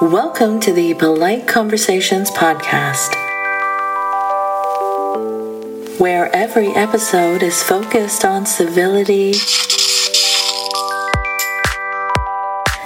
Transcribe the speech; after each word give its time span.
Welcome 0.00 0.60
to 0.60 0.72
the 0.72 0.94
Polite 0.94 1.48
Conversations 1.48 2.30
podcast, 2.30 3.16
where 5.98 6.32
every 6.32 6.68
episode 6.68 7.42
is 7.42 7.64
focused 7.64 8.24
on 8.24 8.46
civility, 8.46 9.32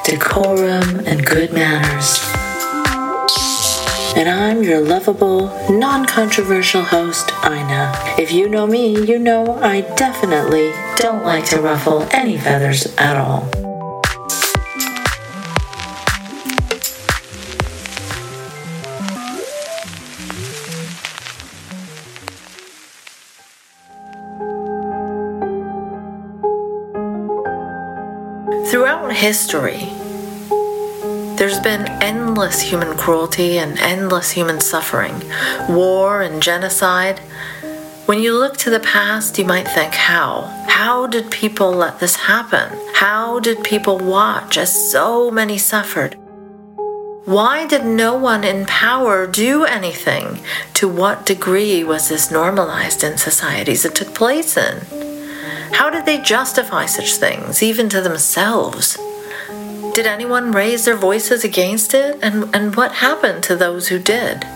decorum, 0.04 1.00
and 1.04 1.26
good 1.26 1.52
manners. 1.52 2.18
And 4.16 4.26
I'm 4.26 4.62
your 4.62 4.80
lovable, 4.80 5.48
non 5.70 6.06
controversial 6.06 6.82
host, 6.82 7.30
Ina. 7.44 7.92
If 8.18 8.32
you 8.32 8.48
know 8.48 8.66
me, 8.66 9.04
you 9.04 9.18
know 9.18 9.58
I 9.60 9.82
definitely 9.96 10.72
don't 10.96 11.26
like 11.26 11.44
to 11.50 11.60
ruffle 11.60 12.08
any 12.10 12.38
feathers 12.38 12.86
at 12.96 13.18
all. 13.18 13.71
History, 29.22 29.78
there's 31.38 31.60
been 31.60 31.86
endless 32.02 32.60
human 32.60 32.98
cruelty 32.98 33.56
and 33.56 33.78
endless 33.78 34.32
human 34.32 34.60
suffering, 34.60 35.14
war 35.68 36.22
and 36.22 36.42
genocide. 36.42 37.20
When 38.06 38.18
you 38.18 38.36
look 38.36 38.56
to 38.56 38.70
the 38.70 38.80
past, 38.80 39.38
you 39.38 39.44
might 39.44 39.68
think, 39.68 39.94
how? 39.94 40.50
How 40.66 41.06
did 41.06 41.30
people 41.30 41.70
let 41.70 42.00
this 42.00 42.16
happen? 42.16 42.76
How 42.94 43.38
did 43.38 43.62
people 43.62 43.96
watch 43.96 44.58
as 44.58 44.90
so 44.90 45.30
many 45.30 45.56
suffered? 45.56 46.16
Why 47.24 47.64
did 47.68 47.86
no 47.86 48.16
one 48.16 48.42
in 48.42 48.66
power 48.66 49.28
do 49.28 49.64
anything? 49.64 50.40
To 50.74 50.88
what 50.88 51.26
degree 51.26 51.84
was 51.84 52.08
this 52.08 52.32
normalized 52.32 53.04
in 53.04 53.18
societies 53.18 53.84
it 53.84 53.94
took 53.94 54.16
place 54.16 54.56
in? 54.56 54.80
How 55.74 55.90
did 55.90 56.06
they 56.06 56.18
justify 56.18 56.86
such 56.86 57.14
things, 57.14 57.62
even 57.62 57.88
to 57.90 58.00
themselves? 58.00 58.98
Did 59.94 60.06
anyone 60.06 60.52
raise 60.52 60.86
their 60.86 60.96
voices 60.96 61.44
against 61.44 61.92
it? 61.92 62.18
And, 62.22 62.54
and 62.54 62.74
what 62.74 62.92
happened 62.92 63.42
to 63.44 63.56
those 63.56 63.88
who 63.88 63.98
did? 63.98 64.46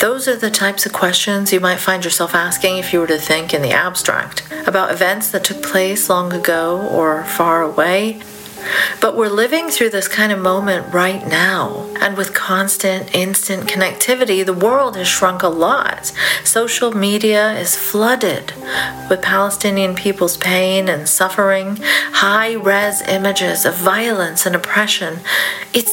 Those 0.00 0.26
are 0.26 0.34
the 0.34 0.50
types 0.50 0.84
of 0.84 0.92
questions 0.92 1.52
you 1.52 1.60
might 1.60 1.78
find 1.78 2.04
yourself 2.04 2.34
asking 2.34 2.78
if 2.78 2.92
you 2.92 2.98
were 2.98 3.06
to 3.06 3.18
think 3.18 3.54
in 3.54 3.62
the 3.62 3.70
abstract 3.70 4.42
about 4.66 4.90
events 4.90 5.30
that 5.30 5.44
took 5.44 5.62
place 5.62 6.10
long 6.10 6.32
ago 6.32 6.88
or 6.90 7.22
far 7.24 7.62
away 7.62 8.20
but 9.00 9.16
we're 9.16 9.28
living 9.28 9.68
through 9.68 9.90
this 9.90 10.08
kind 10.08 10.32
of 10.32 10.38
moment 10.38 10.92
right 10.92 11.26
now. 11.26 11.90
And 12.00 12.16
with 12.16 12.34
constant, 12.34 13.14
instant 13.14 13.68
connectivity, 13.68 14.44
the 14.44 14.52
world 14.52 14.96
has 14.96 15.08
shrunk 15.08 15.42
a 15.42 15.48
lot. 15.48 16.12
Social 16.44 16.92
media 16.92 17.52
is 17.52 17.74
flooded 17.74 18.52
with 19.08 19.22
Palestinian 19.22 19.94
people's 19.94 20.36
pain 20.36 20.88
and 20.88 21.08
suffering, 21.08 21.78
high 21.80 22.54
res 22.54 23.02
images 23.02 23.64
of 23.64 23.74
violence 23.74 24.46
and 24.46 24.54
oppression. 24.54 25.20
It's, 25.72 25.92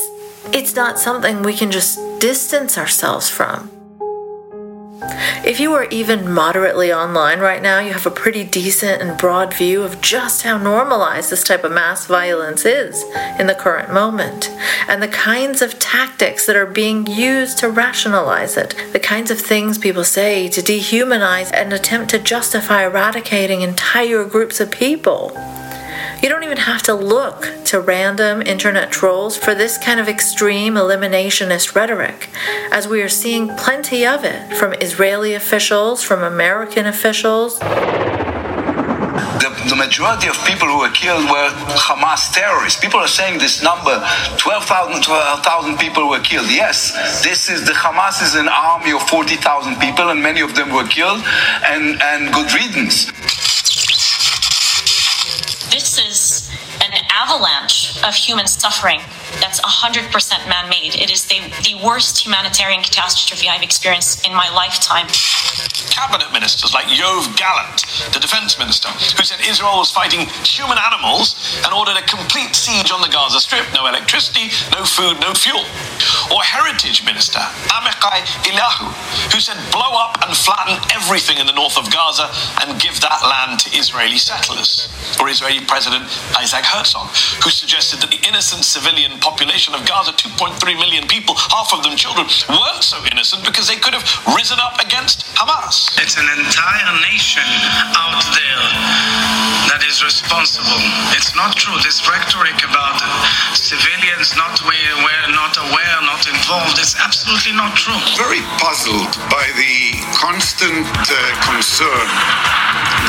it's 0.53 0.75
not 0.75 0.99
something 0.99 1.41
we 1.41 1.53
can 1.53 1.71
just 1.71 1.99
distance 2.19 2.77
ourselves 2.77 3.29
from. 3.29 3.72
If 5.45 5.59
you 5.59 5.73
are 5.73 5.85
even 5.85 6.31
moderately 6.31 6.93
online 6.93 7.39
right 7.39 7.61
now, 7.61 7.79
you 7.79 7.91
have 7.91 8.05
a 8.05 8.11
pretty 8.11 8.43
decent 8.43 9.01
and 9.01 9.17
broad 9.17 9.53
view 9.53 9.83
of 9.83 9.99
just 9.99 10.43
how 10.43 10.57
normalized 10.57 11.29
this 11.29 11.43
type 11.43 11.63
of 11.63 11.71
mass 11.71 12.05
violence 12.05 12.65
is 12.65 13.03
in 13.37 13.47
the 13.47 13.55
current 13.55 13.93
moment, 13.93 14.49
and 14.87 15.03
the 15.03 15.07
kinds 15.07 15.61
of 15.61 15.79
tactics 15.79 16.45
that 16.45 16.55
are 16.55 16.65
being 16.65 17.05
used 17.07 17.57
to 17.57 17.69
rationalize 17.69 18.55
it, 18.55 18.75
the 18.93 18.99
kinds 18.99 19.31
of 19.31 19.39
things 19.39 19.77
people 19.77 20.03
say 20.03 20.47
to 20.47 20.61
dehumanize 20.61 21.51
and 21.53 21.73
attempt 21.73 22.09
to 22.11 22.19
justify 22.19 22.83
eradicating 22.85 23.61
entire 23.61 24.23
groups 24.23 24.59
of 24.59 24.71
people. 24.71 25.31
You 26.23 26.29
don't 26.29 26.45
even 26.45 26.55
have 26.55 26.81
to 26.83 26.93
look 26.93 27.51
to 27.65 27.81
random 27.81 28.41
internet 28.41 28.93
trolls 28.93 29.35
for 29.35 29.53
this 29.53 29.77
kind 29.77 29.99
of 29.99 30.07
extreme 30.07 30.75
eliminationist 30.75 31.75
rhetoric, 31.75 32.29
as 32.71 32.87
we 32.87 33.01
are 33.01 33.09
seeing 33.09 33.49
plenty 33.57 34.05
of 34.05 34.23
it 34.23 34.53
from 34.55 34.71
Israeli 34.75 35.33
officials, 35.33 36.01
from 36.01 36.23
American 36.23 36.85
officials. 36.85 37.59
The, 37.59 39.51
the, 39.67 39.75
majority 39.75 40.29
of 40.29 40.37
people 40.45 40.69
who 40.69 40.79
were 40.79 40.91
killed 40.91 41.25
were 41.25 41.49
Hamas 41.75 42.31
terrorists. 42.31 42.79
People 42.79 43.01
are 43.01 43.07
saying 43.09 43.39
this 43.39 43.61
number 43.61 44.01
12,000 44.37 45.03
12, 45.03 45.77
people 45.77 46.07
were 46.09 46.21
killed. 46.21 46.49
Yes, 46.49 46.93
this 47.21 47.49
is 47.49 47.65
the 47.65 47.73
Hamas 47.73 48.23
is 48.23 48.35
an 48.35 48.47
army 48.47 48.93
of 48.93 49.03
40,000 49.09 49.75
people, 49.75 50.07
and 50.07 50.23
many 50.23 50.39
of 50.39 50.55
them 50.55 50.71
were 50.73 50.87
killed, 50.87 51.21
and, 51.67 52.01
and 52.01 52.33
good 52.33 52.53
riddance 52.53 53.11
avalanche 57.33 58.03
of 58.03 58.13
human 58.13 58.45
suffering 58.45 58.99
that's 59.39 59.61
100% 59.61 60.11
man 60.49 60.69
made. 60.69 60.95
It 60.95 61.11
is 61.11 61.25
the, 61.25 61.39
the 61.63 61.75
worst 61.83 62.25
humanitarian 62.25 62.81
catastrophe 62.81 63.47
I've 63.49 63.63
experienced 63.63 64.25
in 64.25 64.33
my 64.33 64.49
lifetime. 64.53 65.07
Cabinet 65.89 66.31
ministers 66.33 66.73
like 66.73 66.85
Yoav 66.87 67.29
Gallant, 67.37 67.85
the 68.13 68.19
defense 68.19 68.57
minister, 68.57 68.89
who 68.89 69.23
said 69.23 69.39
Israel 69.45 69.77
was 69.77 69.91
fighting 69.91 70.25
human 70.43 70.77
animals 70.77 71.37
and 71.63 71.73
ordered 71.73 71.97
a 71.97 72.05
complete 72.09 72.55
siege 72.55 72.91
on 72.91 73.01
the 73.01 73.09
Gaza 73.09 73.39
Strip 73.39 73.65
no 73.73 73.85
electricity, 73.87 74.49
no 74.73 74.83
food, 74.83 75.19
no 75.21 75.33
fuel. 75.33 75.61
Or 76.33 76.41
Heritage 76.41 77.05
Minister 77.05 77.39
Amichai 77.69 78.25
Eliyahu, 78.49 78.89
who 79.33 79.39
said 79.39 79.57
blow 79.71 79.93
up 79.93 80.17
and 80.25 80.35
flatten 80.35 80.77
everything 80.93 81.37
in 81.37 81.45
the 81.45 81.53
north 81.53 81.77
of 81.77 81.91
Gaza 81.91 82.29
and 82.61 82.79
give 82.81 82.99
that 83.01 83.21
land 83.21 83.59
to 83.61 83.77
Israeli 83.77 84.17
settlers. 84.17 84.89
Or 85.19 85.29
Israeli 85.29 85.63
President 85.65 86.05
Isaac 86.37 86.65
Herzog, 86.65 87.09
who 87.43 87.49
suggested 87.49 88.01
that 88.01 88.11
the 88.11 88.21
innocent 88.27 88.63
civilian 88.65 89.19
population 89.23 89.71
of 89.73 89.87
Gaza, 89.87 90.11
2.3 90.11 90.59
million 90.75 91.07
people, 91.07 91.33
half 91.33 91.71
of 91.71 91.79
them 91.79 91.95
children, 91.95 92.27
weren't 92.51 92.83
so 92.83 92.99
innocent 93.07 93.39
because 93.47 93.71
they 93.71 93.79
could 93.79 93.95
have 93.95 94.03
risen 94.35 94.59
up 94.59 94.75
against 94.83 95.23
Hamas. 95.39 95.95
It's 96.03 96.19
an 96.19 96.27
entire 96.27 96.91
nation 97.07 97.47
out 97.95 98.19
there 98.35 98.67
that 99.71 99.79
is 99.87 100.03
responsible. 100.03 100.83
It's 101.15 101.31
not 101.39 101.55
true. 101.55 101.79
This 101.79 102.03
rhetoric 102.03 102.59
about 102.67 102.99
civilians 103.55 104.35
not 104.35 104.59
aware, 104.59 105.23
not 105.31 105.55
aware, 105.55 105.97
not 106.03 106.27
involved, 106.27 106.75
it's 106.75 106.99
absolutely 106.99 107.55
not 107.55 107.79
true. 107.79 107.95
Very 108.19 108.43
puzzled 108.59 109.15
by 109.31 109.47
the 109.55 110.03
constant 110.19 110.83
uh, 110.83 111.15
concern 111.47 112.11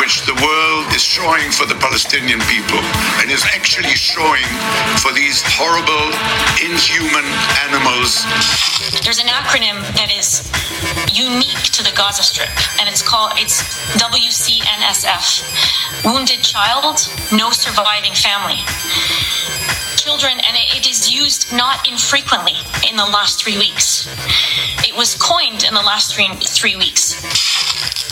which 0.05 0.27
the 0.27 0.37
world 0.45 0.85
is 0.93 1.01
showing 1.01 1.49
for 1.49 1.65
the 1.65 1.75
Palestinian 1.81 2.39
people 2.41 2.77
and 3.25 3.31
is 3.33 3.43
actually 3.57 3.97
showing 3.97 4.45
for 5.01 5.17
these 5.17 5.41
horrible 5.57 6.13
inhuman 6.61 7.25
animals. 7.65 8.21
There's 9.01 9.17
an 9.17 9.33
acronym 9.33 9.81
that 9.97 10.13
is 10.13 10.45
unique 11.09 11.73
to 11.73 11.81
the 11.81 11.89
Gaza 11.97 12.23
Strip, 12.23 12.53
and 12.77 12.85
it's 12.87 13.01
called 13.01 13.33
it's 13.37 13.65
WCNSF. 13.97 15.41
Wounded 16.05 16.45
child, 16.45 17.01
no 17.33 17.49
surviving 17.49 18.13
family. 18.13 18.61
Children, 19.97 20.37
and 20.45 20.53
it 20.77 20.85
is 20.85 21.09
used 21.09 21.49
not 21.57 21.89
infrequently 21.89 22.61
in 22.87 22.97
the 22.97 23.09
last 23.09 23.43
three 23.43 23.57
weeks. 23.57 24.05
It 24.85 24.95
was 24.95 25.17
coined 25.17 25.65
in 25.65 25.73
the 25.73 25.81
last 25.81 26.15
three, 26.15 26.29
three 26.45 26.77
weeks 26.77 27.65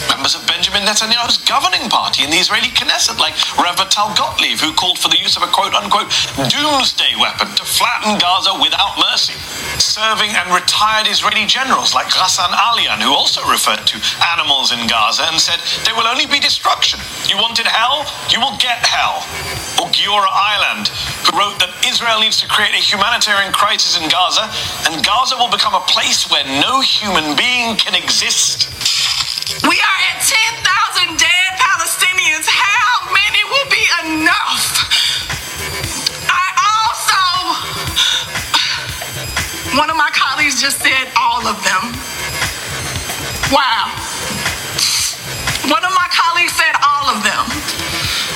members 0.09 0.35
of 0.35 0.47
Benjamin 0.47 0.83
Netanyahu's 0.83 1.39
governing 1.49 1.89
party 1.89 2.25
in 2.25 2.31
the 2.31 2.39
Israeli 2.39 2.69
Knesset, 2.71 3.19
like 3.19 3.35
Rev 3.59 3.77
Tal 3.89 4.15
Gottlieb, 4.15 4.59
who 4.59 4.73
called 4.73 4.99
for 4.99 5.09
the 5.09 5.19
use 5.19 5.37
of 5.37 5.43
a 5.43 5.51
quote 5.51 5.75
unquote 5.75 6.11
doomsday 6.49 7.15
weapon 7.19 7.49
to 7.57 7.65
flatten 7.65 8.19
Gaza 8.19 8.55
without 8.61 8.99
mercy. 8.99 9.35
Serving 9.81 10.31
and 10.31 10.53
retired 10.55 11.09
Israeli 11.09 11.47
generals 11.47 11.95
like 11.95 12.09
Ghassan 12.09 12.53
Alian, 12.55 13.01
who 13.01 13.13
also 13.13 13.41
referred 13.49 13.87
to 13.89 13.97
animals 14.37 14.73
in 14.73 14.87
Gaza 14.87 15.25
and 15.29 15.41
said 15.41 15.61
there 15.85 15.95
will 15.95 16.07
only 16.07 16.27
be 16.27 16.39
destruction. 16.39 17.01
You 17.29 17.37
wanted 17.37 17.67
hell, 17.67 18.07
you 18.31 18.41
will 18.41 18.57
get 18.59 18.85
hell. 18.85 19.25
Or 19.81 19.89
Giora 19.91 20.29
Eiland, 20.29 20.89
who 21.27 21.39
wrote 21.39 21.59
that 21.61 21.73
Israel 21.87 22.21
needs 22.21 22.41
to 22.41 22.49
create 22.49 22.75
a 22.75 22.83
humanitarian 22.83 23.53
crisis 23.53 23.99
in 24.01 24.09
Gaza, 24.09 24.49
and 24.89 25.05
Gaza 25.05 25.37
will 25.37 25.51
become 25.51 25.75
a 25.75 25.85
place 25.89 26.31
where 26.31 26.45
no 26.61 26.81
human 26.81 27.37
being 27.37 27.77
can 27.77 27.95
exist. 27.95 28.82
We 29.43 29.75
are 29.75 29.99
at 30.15 30.23
10,000 30.23 31.19
dead 31.19 31.51
Palestinians. 31.59 32.47
How 32.47 33.11
many 33.11 33.43
will 33.51 33.67
be 33.67 33.83
enough? 34.07 34.87
I 36.31 36.47
also, 36.63 37.19
one 39.77 39.91
of 39.91 39.97
my 39.97 40.11
colleagues 40.15 40.61
just 40.63 40.79
said 40.79 41.11
all 41.19 41.45
of 41.47 41.59
them. 41.65 41.91
Wow. 43.51 43.91
One 45.67 45.85
of 45.85 45.93
my 45.93 46.07
colleagues 46.15 46.53
said 46.55 46.77
all 46.87 47.11
of 47.11 47.25
them. 47.25 47.62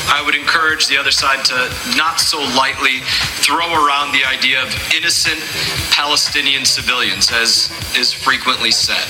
I 0.09 0.23
would 0.25 0.35
encourage 0.35 0.87
the 0.87 0.97
other 0.99 1.11
side 1.11 1.45
to 1.47 1.57
not 1.97 2.21
so 2.21 2.39
lightly 2.57 3.01
throw 3.43 3.67
around 3.75 4.13
the 4.13 4.25
idea 4.25 4.63
of 4.63 4.69
innocent 4.95 5.41
Palestinian 5.91 6.65
civilians, 6.65 7.31
as 7.33 7.71
is 7.97 8.13
frequently 8.13 8.71
said. 8.71 9.07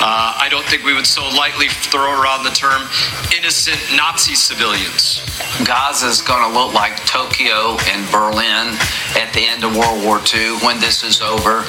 Uh, 0.00 0.36
I 0.38 0.48
don't 0.50 0.64
think 0.66 0.84
we 0.84 0.94
would 0.94 1.06
so 1.06 1.28
lightly 1.36 1.68
throw 1.68 2.20
around 2.20 2.44
the 2.44 2.50
term 2.50 2.82
innocent 3.36 3.80
Nazi 3.96 4.34
civilians. 4.34 5.20
Gaza 5.64 6.06
is 6.06 6.22
going 6.22 6.46
to 6.46 6.52
look 6.56 6.72
like 6.72 6.96
Tokyo 7.04 7.76
and 7.92 8.10
Berlin 8.10 8.76
at 9.16 9.30
the 9.32 9.44
end 9.44 9.64
of 9.64 9.76
World 9.76 10.04
War 10.04 10.20
II 10.20 10.58
when 10.64 10.80
this 10.80 11.02
is 11.04 11.20
over. 11.20 11.64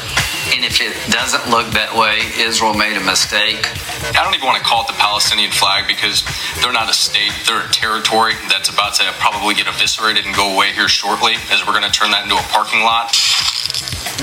And 0.52 0.66
if 0.68 0.82
it 0.84 0.92
doesn't 1.12 1.48
look 1.48 1.72
that 1.80 1.96
way, 1.96 2.20
Israel 2.36 2.76
made 2.76 3.00
a 3.00 3.04
mistake. 3.08 3.64
I 4.12 4.20
don't 4.20 4.36
even 4.36 4.44
want 4.44 4.60
to 4.60 4.68
call 4.68 4.84
it 4.84 4.92
the 4.92 5.00
Palestinian 5.00 5.50
flag 5.50 5.88
because 5.88 6.28
they're 6.60 6.76
not 6.76 6.92
a 6.92 6.94
state, 6.94 7.32
they're 7.48 7.64
a 7.64 7.72
territory 7.72 8.36
that's 8.52 8.68
about 8.68 9.00
to 9.00 9.08
probably 9.16 9.56
get 9.56 9.72
eviscerated 9.72 10.28
and 10.28 10.36
go 10.36 10.52
away 10.52 10.76
here 10.76 10.92
shortly, 10.92 11.40
as 11.56 11.64
we're 11.64 11.72
going 11.72 11.88
to 11.88 11.96
turn 11.96 12.12
that 12.12 12.28
into 12.28 12.36
a 12.36 12.44
parking 12.52 12.84
lot. 12.84 13.16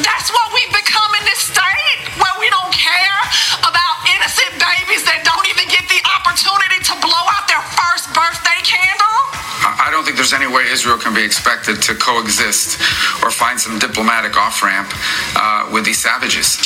That's 0.03 0.31
what 0.31 0.47
we've 0.55 0.73
become 0.73 1.11
in 1.19 1.25
this 1.25 1.53
state, 1.53 2.01
where 2.17 2.37
we 2.39 2.49
don't 2.51 2.73
care 2.73 3.21
about 3.61 3.95
innocent 4.09 4.55
babies 4.57 5.05
that 5.05 5.27
don't 5.27 5.47
even 5.51 5.67
get 5.69 5.85
the 5.91 6.01
opportunity 6.07 6.79
to 6.87 6.95
blow 7.03 7.25
out 7.35 7.45
their 7.51 7.63
first 7.75 8.09
birthday 8.15 8.61
candle. 8.63 9.19
I 9.65 9.91
don't 9.91 10.05
think 10.05 10.17
there's 10.17 10.33
any 10.33 10.47
way 10.47 10.71
Israel 10.71 10.99
can 10.99 11.15
be 11.15 11.23
expected 11.23 11.83
to 11.83 11.95
coexist 11.95 12.81
or 13.23 13.31
find 13.31 13.59
some 13.59 13.79
diplomatic 13.79 14.37
off 14.37 14.63
ramp 14.63 14.93
uh, 15.37 15.69
with 15.73 15.85
these 15.85 15.99
savages. 15.99 16.57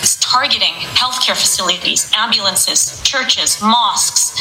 It's 0.00 0.16
targeting 0.20 0.74
healthcare 0.94 1.36
facilities, 1.36 2.10
ambulances, 2.14 3.00
churches, 3.02 3.60
mosques, 3.60 4.32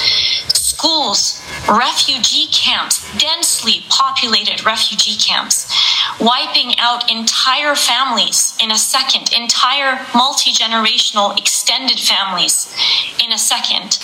schools, 0.83 1.41
refugee 1.69 2.47
camps, 2.51 3.07
densely 3.17 3.85
populated 3.87 4.65
refugee 4.65 5.15
camps, 5.15 5.73
wiping 6.19 6.77
out 6.77 7.09
entire 7.09 7.73
families 7.73 8.53
in 8.61 8.69
a 8.69 8.77
second, 8.77 9.31
entire 9.33 10.05
multi 10.13 10.51
generational 10.51 11.37
extended 11.37 11.97
families 11.97 12.75
in 13.23 13.31
a 13.31 13.37
second. 13.37 13.97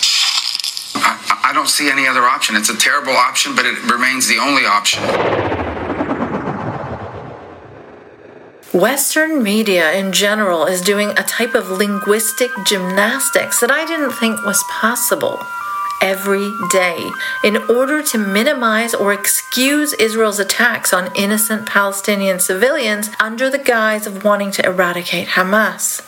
I, 0.94 1.50
I 1.50 1.52
don't 1.52 1.68
see 1.68 1.90
any 1.90 2.06
other 2.06 2.22
option. 2.22 2.56
It's 2.56 2.70
a 2.70 2.76
terrible 2.76 3.12
option, 3.12 3.54
but 3.54 3.66
it 3.66 3.82
remains 3.84 4.26
the 4.26 4.38
only 4.38 4.64
option. 4.64 5.02
Western 8.72 9.42
media 9.42 9.92
in 9.92 10.12
general 10.12 10.64
is 10.64 10.80
doing 10.80 11.10
a 11.10 11.24
type 11.24 11.54
of 11.54 11.68
linguistic 11.68 12.50
gymnastics 12.64 13.60
that 13.60 13.70
I 13.70 13.84
didn't 13.84 14.12
think 14.12 14.42
was 14.46 14.64
possible 14.70 15.38
every 16.00 16.52
day 16.70 17.10
in 17.44 17.56
order 17.56 18.02
to 18.02 18.18
minimize 18.18 18.94
or 18.94 19.12
excuse 19.12 19.92
Israel's 19.94 20.38
attacks 20.38 20.92
on 20.92 21.14
innocent 21.14 21.66
Palestinian 21.66 22.40
civilians 22.40 23.10
under 23.20 23.50
the 23.50 23.58
guise 23.58 24.06
of 24.06 24.24
wanting 24.24 24.50
to 24.52 24.64
eradicate 24.64 25.28
Hamas. 25.28 26.06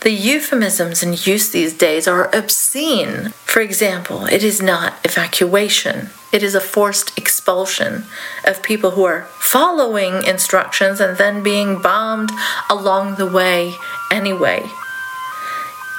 The 0.00 0.12
euphemisms 0.12 1.02
in 1.02 1.12
use 1.12 1.50
these 1.50 1.74
days 1.74 2.06
are 2.06 2.32
obscene. 2.32 3.30
For 3.44 3.60
example, 3.60 4.26
it 4.26 4.44
is 4.44 4.62
not 4.62 4.94
evacuation, 5.04 6.10
it 6.32 6.42
is 6.44 6.54
a 6.54 6.60
forced 6.60 7.18
expulsion 7.18 8.04
of 8.44 8.62
people 8.62 8.92
who 8.92 9.04
are 9.04 9.22
following 9.40 10.22
instructions 10.22 11.00
and 11.00 11.16
then 11.16 11.42
being 11.42 11.82
bombed 11.82 12.30
along 12.70 13.16
the 13.16 13.26
way 13.26 13.74
anyway. 14.12 14.62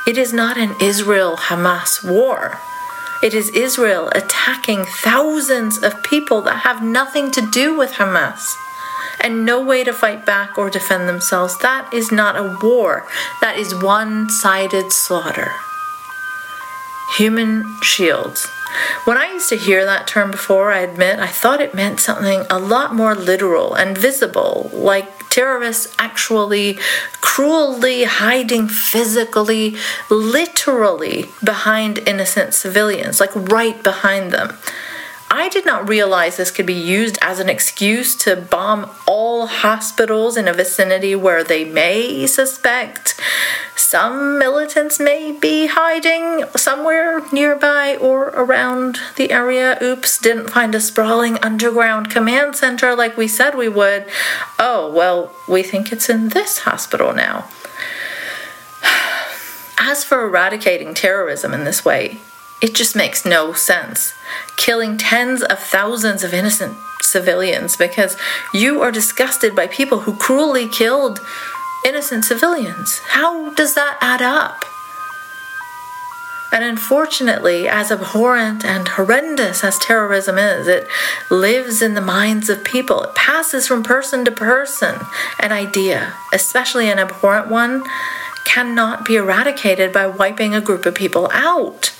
It 0.08 0.18
is 0.18 0.32
not 0.32 0.58
an 0.58 0.76
Israel 0.82 1.36
Hamas 1.36 2.02
war. 2.02 2.60
It 3.22 3.34
is 3.34 3.50
Israel 3.50 4.10
attacking 4.16 4.86
thousands 4.86 5.78
of 5.84 6.04
people 6.04 6.42
that 6.44 6.60
have 6.60 6.82
nothing 6.82 7.32
to 7.32 7.42
do 7.52 7.78
with 7.78 7.92
Hamas 7.92 8.56
and 9.20 9.46
no 9.46 9.62
way 9.62 9.84
to 9.84 9.92
fight 9.92 10.26
back 10.26 10.58
or 10.58 10.70
defend 10.70 11.10
themselves. 11.10 11.58
That 11.60 11.94
is 11.94 12.12
not 12.12 12.38
a 12.38 12.58
war, 12.64 13.06
that 13.42 13.58
is 13.58 13.76
one 13.76 14.30
sided 14.30 14.94
slaughter. 14.94 15.52
Human 17.18 17.66
shields. 17.82 18.48
When 19.06 19.18
I 19.18 19.32
used 19.32 19.50
to 19.50 19.58
hear 19.58 19.86
that 19.86 20.08
term 20.08 20.32
before, 20.32 20.72
I 20.72 20.80
admit 20.80 21.20
I 21.20 21.28
thought 21.28 21.62
it 21.62 21.74
meant 21.74 22.00
something 22.00 22.46
a 22.50 22.60
lot 22.60 22.94
more 22.94 23.16
literal 23.16 23.74
and 23.74 23.98
visible, 23.98 24.70
like 24.74 25.30
terrorists 25.30 25.96
actually 25.98 26.78
cruelly 27.22 28.04
hiding 28.04 28.68
physically, 28.68 29.76
literally 30.10 31.30
behind 31.44 32.00
innocent 32.00 32.54
civilians, 32.54 33.20
like 33.20 33.36
right 33.36 33.82
behind 33.84 34.32
them. 34.32 34.58
I 35.32 35.48
did 35.50 35.66
not 35.66 35.88
realize 35.88 36.38
this 36.38 36.50
could 36.50 36.66
be 36.66 36.74
used 36.74 37.20
as 37.22 37.40
an 37.40 37.50
excuse 37.50 38.16
to 38.18 38.36
bomb 38.36 38.90
all 39.08 39.46
hospitals 39.46 40.38
in 40.38 40.48
a 40.48 40.54
vicinity 40.54 41.16
where 41.16 41.44
they 41.44 41.66
may 41.66 42.26
suspect 42.26 43.20
some 43.76 44.38
militants 44.38 45.00
may 45.00 45.32
be 45.32 45.68
hiding 45.68 46.46
somewhere 46.56 47.22
nearby 47.32 47.96
or 47.96 48.26
around 48.30 49.00
the 49.16 49.32
area. 49.32 49.78
Oops, 49.82 50.18
didn't 50.20 50.50
find 50.50 50.76
a 50.76 50.80
sprawling 50.80 51.38
underground 51.44 52.10
command 52.10 52.56
center 52.56 52.96
like 52.96 53.18
we 53.18 53.28
said 53.28 53.56
we 53.56 53.70
would. 53.70 54.06
Oh, 54.60 54.92
well, 54.92 55.34
we 55.48 55.64
think 55.64 55.92
it's 55.92 56.10
in 56.10 56.30
this 56.30 56.60
hospital 56.60 57.14
now. 57.14 57.50
As 59.80 60.04
for 60.04 60.24
eradicating 60.24 60.94
terrorism 60.94 61.54
in 61.54 61.64
this 61.64 61.84
way, 61.86 62.20
it 62.62 62.76
just 62.76 62.96
makes 62.96 63.26
no 63.26 63.54
sense. 63.54 64.14
Killing 64.58 64.98
tens 64.98 65.42
of 65.44 65.60
thousands 65.60 66.24
of 66.24 66.34
innocent 66.34 66.78
civilians 67.02 67.78
because 67.78 68.18
you 68.54 68.82
are 68.82 68.92
disgusted 68.92 69.56
by 69.56 69.68
people 69.68 70.02
who 70.02 70.16
cruelly 70.18 70.68
killed 70.68 71.20
innocent 71.86 72.26
civilians. 72.26 73.00
How 73.00 73.54
does 73.54 73.76
that 73.76 73.98
add 74.02 74.22
up? 74.22 74.66
And 76.52 76.64
unfortunately, 76.64 77.68
as 77.68 77.92
abhorrent 77.92 78.66
and 78.66 78.88
horrendous 78.88 79.64
as 79.64 79.78
terrorism 79.78 80.38
is, 80.40 80.68
it 80.68 80.88
lives 81.30 81.82
in 81.82 81.94
the 81.94 82.02
minds 82.02 82.50
of 82.50 82.64
people. 82.64 83.04
It 83.04 83.14
passes 83.14 83.68
from 83.68 83.84
person 83.84 84.26
to 84.26 84.32
person. 84.32 85.00
An 85.40 85.52
idea, 85.52 86.14
especially 86.34 86.90
an 86.90 86.98
abhorrent 86.98 87.50
one, 87.50 87.84
cannot 88.46 89.06
be 89.06 89.16
eradicated 89.16 89.94
by 89.94 90.08
wiping 90.08 90.56
a 90.56 90.62
group 90.62 90.88
of 90.88 90.96
people 90.96 91.30
out. 91.32 91.94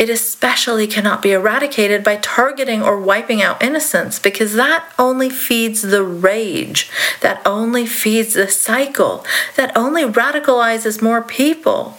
It 0.00 0.08
especially 0.08 0.86
cannot 0.86 1.20
be 1.20 1.32
eradicated 1.32 2.02
by 2.02 2.16
targeting 2.16 2.82
or 2.82 2.98
wiping 2.98 3.42
out 3.42 3.62
innocence 3.62 4.18
because 4.18 4.54
that 4.54 4.90
only 4.98 5.28
feeds 5.28 5.82
the 5.82 6.02
rage, 6.02 6.90
that 7.20 7.42
only 7.44 7.84
feeds 7.84 8.32
the 8.32 8.48
cycle, 8.48 9.26
that 9.56 9.76
only 9.76 10.04
radicalizes 10.04 11.02
more 11.02 11.20
people. 11.20 11.98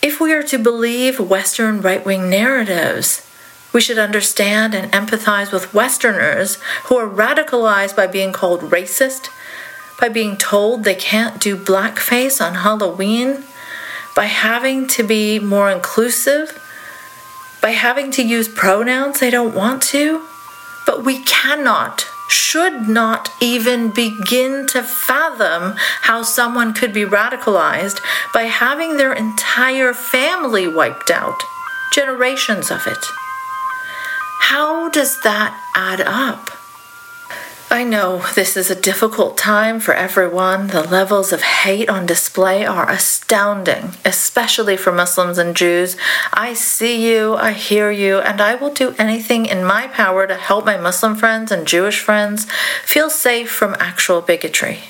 If 0.00 0.22
we 0.22 0.32
are 0.32 0.42
to 0.44 0.58
believe 0.58 1.20
Western 1.20 1.82
right 1.82 2.02
wing 2.02 2.30
narratives, 2.30 3.28
we 3.74 3.82
should 3.82 3.98
understand 3.98 4.74
and 4.74 4.90
empathize 4.90 5.52
with 5.52 5.74
Westerners 5.74 6.54
who 6.84 6.96
are 6.96 7.06
radicalized 7.06 7.94
by 7.94 8.06
being 8.06 8.32
called 8.32 8.62
racist, 8.62 9.28
by 10.00 10.08
being 10.08 10.38
told 10.38 10.84
they 10.84 10.94
can't 10.94 11.38
do 11.38 11.58
blackface 11.58 12.42
on 12.42 12.54
Halloween, 12.54 13.44
by 14.16 14.24
having 14.24 14.86
to 14.86 15.02
be 15.02 15.38
more 15.38 15.70
inclusive 15.70 16.58
by 17.62 17.70
having 17.70 18.10
to 18.10 18.22
use 18.22 18.48
pronouns 18.48 19.20
they 19.20 19.30
don't 19.30 19.54
want 19.54 19.80
to. 19.82 20.26
But 20.84 21.04
we 21.04 21.22
cannot, 21.22 22.04
should 22.28 22.88
not 22.88 23.30
even 23.40 23.90
begin 23.90 24.66
to 24.68 24.82
fathom 24.82 25.74
how 26.02 26.22
someone 26.22 26.74
could 26.74 26.92
be 26.92 27.04
radicalized 27.04 28.00
by 28.34 28.42
having 28.42 28.96
their 28.96 29.12
entire 29.12 29.94
family 29.94 30.66
wiped 30.66 31.10
out, 31.10 31.38
generations 31.94 32.70
of 32.70 32.86
it. 32.86 33.04
How 34.40 34.88
does 34.88 35.20
that 35.22 35.56
add 35.74 36.00
up? 36.00 36.50
I 37.72 37.84
know 37.84 38.18
this 38.34 38.54
is 38.58 38.70
a 38.70 38.78
difficult 38.78 39.38
time 39.38 39.80
for 39.80 39.94
everyone. 39.94 40.66
The 40.66 40.82
levels 40.82 41.32
of 41.32 41.40
hate 41.40 41.88
on 41.88 42.04
display 42.04 42.66
are 42.66 42.86
astounding, 42.90 43.92
especially 44.04 44.76
for 44.76 44.92
Muslims 44.92 45.38
and 45.38 45.56
Jews. 45.56 45.96
I 46.34 46.52
see 46.52 47.10
you, 47.10 47.34
I 47.34 47.52
hear 47.52 47.90
you, 47.90 48.18
and 48.18 48.42
I 48.42 48.56
will 48.56 48.74
do 48.74 48.94
anything 48.98 49.46
in 49.46 49.64
my 49.64 49.86
power 49.86 50.26
to 50.26 50.34
help 50.34 50.66
my 50.66 50.76
Muslim 50.76 51.16
friends 51.16 51.50
and 51.50 51.66
Jewish 51.66 52.00
friends 52.00 52.46
feel 52.84 53.08
safe 53.08 53.50
from 53.50 53.74
actual 53.80 54.20
bigotry. 54.20 54.80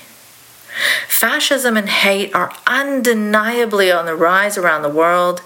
Fascism 1.07 1.77
and 1.77 1.89
hate 1.89 2.33
are 2.35 2.51
undeniably 2.67 3.91
on 3.91 4.05
the 4.05 4.15
rise 4.15 4.57
around 4.57 4.81
the 4.81 4.89
world. 4.89 5.41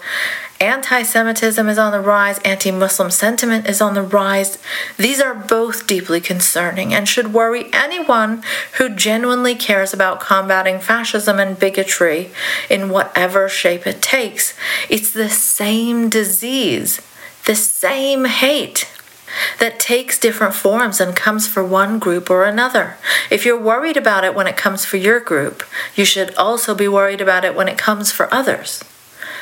Anti 0.60 1.04
Semitism 1.04 1.68
is 1.68 1.78
on 1.78 1.92
the 1.92 2.00
rise, 2.00 2.38
anti 2.40 2.72
Muslim 2.72 3.12
sentiment 3.12 3.68
is 3.68 3.80
on 3.80 3.94
the 3.94 4.02
rise. 4.02 4.58
These 4.96 5.20
are 5.20 5.34
both 5.34 5.86
deeply 5.86 6.20
concerning 6.20 6.92
and 6.92 7.08
should 7.08 7.32
worry 7.32 7.70
anyone 7.72 8.42
who 8.76 8.88
genuinely 8.88 9.54
cares 9.54 9.94
about 9.94 10.18
combating 10.18 10.80
fascism 10.80 11.38
and 11.38 11.56
bigotry 11.56 12.30
in 12.68 12.88
whatever 12.88 13.48
shape 13.48 13.86
it 13.86 14.02
takes. 14.02 14.52
It's 14.88 15.12
the 15.12 15.28
same 15.28 16.08
disease, 16.08 17.00
the 17.46 17.54
same 17.54 18.24
hate, 18.24 18.88
that 19.58 19.80
takes 19.80 20.18
different 20.18 20.54
forms 20.54 21.00
and 21.00 21.14
comes 21.14 21.46
for 21.46 21.64
one 21.64 21.98
group 21.98 22.30
or 22.30 22.44
another. 22.44 22.96
If 23.30 23.44
you're 23.44 23.60
worried 23.60 23.96
about 23.96 24.24
it 24.24 24.34
when 24.34 24.46
it 24.46 24.56
comes 24.56 24.84
for 24.84 24.96
your 24.96 25.20
group, 25.20 25.62
you 25.94 26.04
should 26.04 26.34
also 26.36 26.74
be 26.74 26.88
worried 26.88 27.20
about 27.20 27.44
it 27.44 27.54
when 27.54 27.68
it 27.68 27.78
comes 27.78 28.12
for 28.12 28.32
others. 28.32 28.82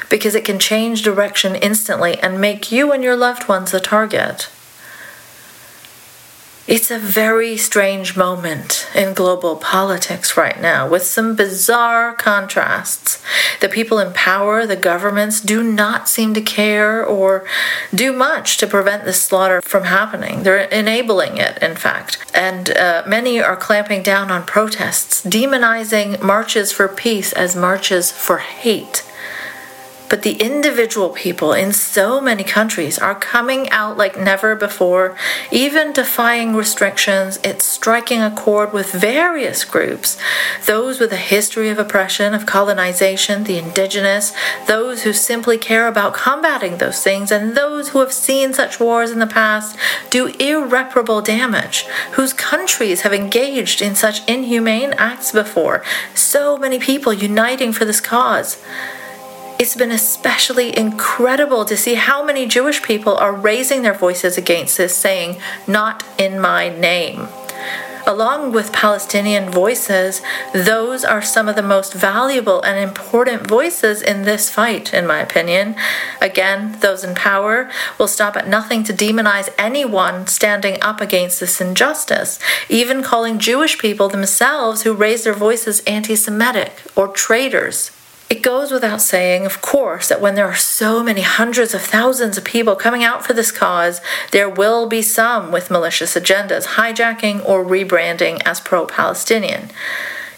Because 0.08 0.34
it 0.34 0.44
can 0.44 0.58
change 0.58 1.02
direction 1.02 1.56
instantly 1.56 2.18
and 2.18 2.40
make 2.40 2.70
you 2.70 2.92
and 2.92 3.02
your 3.02 3.16
loved 3.16 3.48
ones 3.48 3.74
a 3.74 3.80
target. 3.80 4.48
It's 6.66 6.90
a 6.90 6.98
very 6.98 7.56
strange 7.56 8.16
moment 8.16 8.88
in 8.92 9.14
global 9.14 9.54
politics 9.54 10.36
right 10.36 10.60
now 10.60 10.88
with 10.88 11.04
some 11.04 11.36
bizarre 11.36 12.12
contrasts. 12.12 13.22
The 13.60 13.68
people 13.68 14.00
in 14.00 14.12
power, 14.12 14.66
the 14.66 14.74
governments, 14.74 15.40
do 15.40 15.62
not 15.62 16.08
seem 16.08 16.34
to 16.34 16.40
care 16.40 17.04
or 17.04 17.46
do 17.94 18.12
much 18.12 18.56
to 18.56 18.66
prevent 18.66 19.04
this 19.04 19.22
slaughter 19.22 19.62
from 19.62 19.84
happening. 19.84 20.42
They're 20.42 20.64
enabling 20.64 21.36
it, 21.36 21.56
in 21.62 21.76
fact. 21.76 22.18
And 22.34 22.70
uh, 22.70 23.04
many 23.06 23.40
are 23.40 23.56
clamping 23.56 24.02
down 24.02 24.32
on 24.32 24.44
protests, 24.44 25.24
demonizing 25.24 26.20
marches 26.20 26.72
for 26.72 26.88
peace 26.88 27.32
as 27.32 27.54
marches 27.54 28.10
for 28.10 28.38
hate. 28.38 29.05
But 30.08 30.22
the 30.22 30.34
individual 30.34 31.10
people 31.10 31.52
in 31.52 31.72
so 31.72 32.20
many 32.20 32.44
countries 32.44 32.98
are 32.98 33.14
coming 33.14 33.68
out 33.70 33.96
like 33.96 34.18
never 34.18 34.54
before, 34.54 35.16
even 35.50 35.92
defying 35.92 36.54
restrictions. 36.54 37.38
It's 37.42 37.64
striking 37.64 38.22
a 38.22 38.30
chord 38.30 38.72
with 38.72 38.92
various 38.92 39.64
groups 39.64 40.16
those 40.66 41.00
with 41.00 41.12
a 41.12 41.16
history 41.16 41.68
of 41.68 41.78
oppression, 41.78 42.34
of 42.34 42.46
colonization, 42.46 43.44
the 43.44 43.58
indigenous, 43.58 44.32
those 44.66 45.02
who 45.02 45.12
simply 45.12 45.58
care 45.58 45.86
about 45.86 46.14
combating 46.14 46.78
those 46.78 47.02
things, 47.02 47.30
and 47.30 47.56
those 47.56 47.90
who 47.90 48.00
have 48.00 48.12
seen 48.12 48.52
such 48.52 48.80
wars 48.80 49.10
in 49.10 49.18
the 49.18 49.26
past 49.26 49.76
do 50.10 50.26
irreparable 50.38 51.22
damage, 51.22 51.84
whose 52.12 52.32
countries 52.32 53.02
have 53.02 53.12
engaged 53.12 53.80
in 53.80 53.94
such 53.94 54.26
inhumane 54.28 54.92
acts 54.94 55.32
before. 55.32 55.82
So 56.14 56.56
many 56.56 56.78
people 56.78 57.12
uniting 57.12 57.72
for 57.72 57.84
this 57.84 58.00
cause. 58.00 58.58
It's 59.58 59.74
been 59.74 59.90
especially 59.90 60.76
incredible 60.76 61.64
to 61.64 61.78
see 61.78 61.94
how 61.94 62.22
many 62.22 62.46
Jewish 62.46 62.82
people 62.82 63.16
are 63.16 63.32
raising 63.32 63.80
their 63.80 63.94
voices 63.94 64.36
against 64.36 64.76
this, 64.76 64.94
saying, 64.94 65.40
Not 65.66 66.04
in 66.18 66.38
my 66.38 66.68
name. 66.68 67.28
Along 68.06 68.52
with 68.52 68.72
Palestinian 68.74 69.50
voices, 69.50 70.20
those 70.52 71.06
are 71.06 71.22
some 71.22 71.48
of 71.48 71.56
the 71.56 71.62
most 71.62 71.94
valuable 71.94 72.60
and 72.62 72.78
important 72.78 73.46
voices 73.46 74.02
in 74.02 74.22
this 74.22 74.50
fight, 74.50 74.92
in 74.92 75.06
my 75.06 75.20
opinion. 75.20 75.74
Again, 76.20 76.76
those 76.80 77.02
in 77.02 77.14
power 77.14 77.70
will 77.98 78.08
stop 78.08 78.36
at 78.36 78.46
nothing 78.46 78.84
to 78.84 78.92
demonize 78.92 79.48
anyone 79.58 80.26
standing 80.26 80.76
up 80.82 81.00
against 81.00 81.40
this 81.40 81.62
injustice, 81.62 82.38
even 82.68 83.02
calling 83.02 83.38
Jewish 83.38 83.78
people 83.78 84.10
themselves 84.10 84.82
who 84.82 84.92
raise 84.92 85.24
their 85.24 85.34
voices 85.34 85.80
anti 85.86 86.14
Semitic 86.14 86.82
or 86.94 87.08
traitors. 87.08 87.90
It 88.28 88.42
goes 88.42 88.72
without 88.72 89.00
saying, 89.00 89.46
of 89.46 89.62
course, 89.62 90.08
that 90.08 90.20
when 90.20 90.34
there 90.34 90.48
are 90.48 90.56
so 90.56 91.00
many 91.00 91.20
hundreds 91.20 91.74
of 91.74 91.82
thousands 91.82 92.36
of 92.36 92.42
people 92.42 92.74
coming 92.74 93.04
out 93.04 93.24
for 93.24 93.34
this 93.34 93.52
cause, 93.52 94.00
there 94.32 94.48
will 94.48 94.88
be 94.88 95.00
some 95.00 95.52
with 95.52 95.70
malicious 95.70 96.16
agendas, 96.16 96.74
hijacking 96.74 97.46
or 97.48 97.64
rebranding 97.64 98.42
as 98.44 98.58
pro 98.60 98.84
Palestinian. 98.84 99.70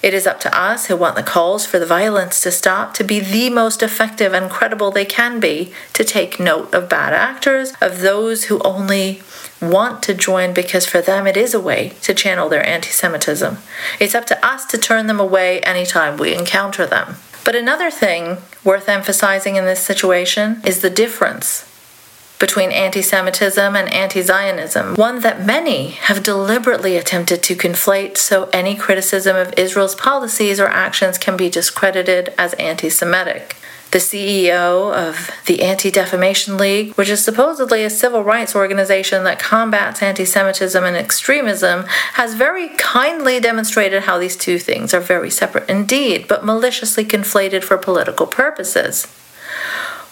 It 0.02 0.12
is 0.12 0.26
up 0.26 0.38
to 0.40 0.56
us 0.56 0.86
who 0.86 0.96
want 0.96 1.16
the 1.16 1.22
calls 1.22 1.64
for 1.64 1.78
the 1.78 1.86
violence 1.86 2.40
to 2.42 2.52
stop 2.52 2.92
to 2.94 3.04
be 3.04 3.20
the 3.20 3.48
most 3.48 3.82
effective 3.82 4.34
and 4.34 4.50
credible 4.50 4.90
they 4.90 5.06
can 5.06 5.40
be, 5.40 5.72
to 5.94 6.04
take 6.04 6.38
note 6.38 6.72
of 6.74 6.90
bad 6.90 7.14
actors, 7.14 7.72
of 7.80 8.00
those 8.00 8.44
who 8.44 8.60
only 8.60 9.22
want 9.60 10.02
to 10.04 10.14
join 10.14 10.52
because 10.52 10.86
for 10.86 11.00
them 11.00 11.26
it 11.26 11.36
is 11.36 11.54
a 11.54 11.60
way 11.60 11.94
to 12.02 12.14
channel 12.14 12.48
their 12.50 12.64
anti 12.64 12.90
Semitism. 12.90 13.56
It's 13.98 14.14
up 14.14 14.26
to 14.26 14.46
us 14.46 14.66
to 14.66 14.78
turn 14.78 15.06
them 15.06 15.18
away 15.18 15.60
anytime 15.60 16.16
we 16.16 16.34
encounter 16.34 16.86
them. 16.86 17.16
But 17.48 17.56
another 17.56 17.90
thing 17.90 18.36
worth 18.62 18.90
emphasizing 18.90 19.56
in 19.56 19.64
this 19.64 19.80
situation 19.80 20.60
is 20.66 20.82
the 20.82 20.90
difference 20.90 21.64
between 22.38 22.70
anti 22.70 23.00
Semitism 23.00 23.74
and 23.74 23.90
anti 23.90 24.20
Zionism, 24.20 24.96
one 24.96 25.20
that 25.20 25.46
many 25.46 25.92
have 25.92 26.22
deliberately 26.22 26.98
attempted 26.98 27.42
to 27.44 27.56
conflate 27.56 28.18
so 28.18 28.50
any 28.52 28.76
criticism 28.76 29.34
of 29.34 29.54
Israel's 29.56 29.94
policies 29.94 30.60
or 30.60 30.66
actions 30.68 31.16
can 31.16 31.38
be 31.38 31.48
discredited 31.48 32.34
as 32.36 32.52
anti 32.54 32.90
Semitic 32.90 33.56
the 33.90 33.98
CEO 33.98 34.92
of 34.92 35.30
the 35.46 35.62
Anti 35.62 35.90
Defamation 35.90 36.56
League, 36.56 36.92
which 36.94 37.08
is 37.08 37.24
supposedly 37.24 37.84
a 37.84 37.90
civil 37.90 38.22
rights 38.22 38.54
organization 38.54 39.24
that 39.24 39.38
combats 39.38 40.02
anti 40.02 40.24
Semitism 40.24 40.82
and 40.84 40.96
extremism, 40.96 41.84
has 42.14 42.34
very 42.34 42.68
kindly 42.76 43.40
demonstrated 43.40 44.02
how 44.02 44.18
these 44.18 44.36
two 44.36 44.58
things 44.58 44.92
are 44.92 45.00
very 45.00 45.30
separate 45.30 45.68
indeed, 45.68 46.28
but 46.28 46.44
maliciously 46.44 47.04
conflated 47.04 47.64
for 47.64 47.78
political 47.78 48.26
purposes. 48.26 49.06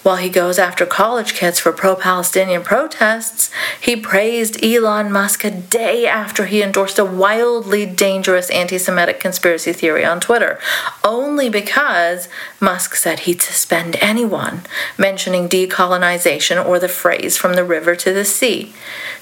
While 0.07 0.19
he 0.19 0.29
goes 0.29 0.57
after 0.57 0.87
college 0.87 1.35
kids 1.35 1.59
for 1.59 1.73
pro 1.73 1.97
Palestinian 1.97 2.63
protests, 2.63 3.51
he 3.81 3.97
praised 3.97 4.63
Elon 4.63 5.11
Musk 5.11 5.43
a 5.43 5.51
day 5.51 6.07
after 6.07 6.47
he 6.47 6.63
endorsed 6.63 7.01
a 7.01 7.05
wildly 7.05 7.87
dangerous 7.87 8.49
anti 8.51 8.79
Semitic 8.79 9.19
conspiracy 9.19 9.73
theory 9.73 10.05
on 10.05 10.21
Twitter, 10.21 10.61
only 11.03 11.49
because 11.49 12.29
Musk 12.61 12.95
said 12.95 13.21
he'd 13.21 13.43
suspend 13.43 13.97
anyone 14.01 14.61
mentioning 14.97 15.49
decolonization 15.49 16.65
or 16.65 16.79
the 16.79 16.87
phrase 16.87 17.37
from 17.37 17.55
the 17.55 17.65
river 17.65 17.97
to 17.97 18.13
the 18.13 18.25
sea. 18.25 18.73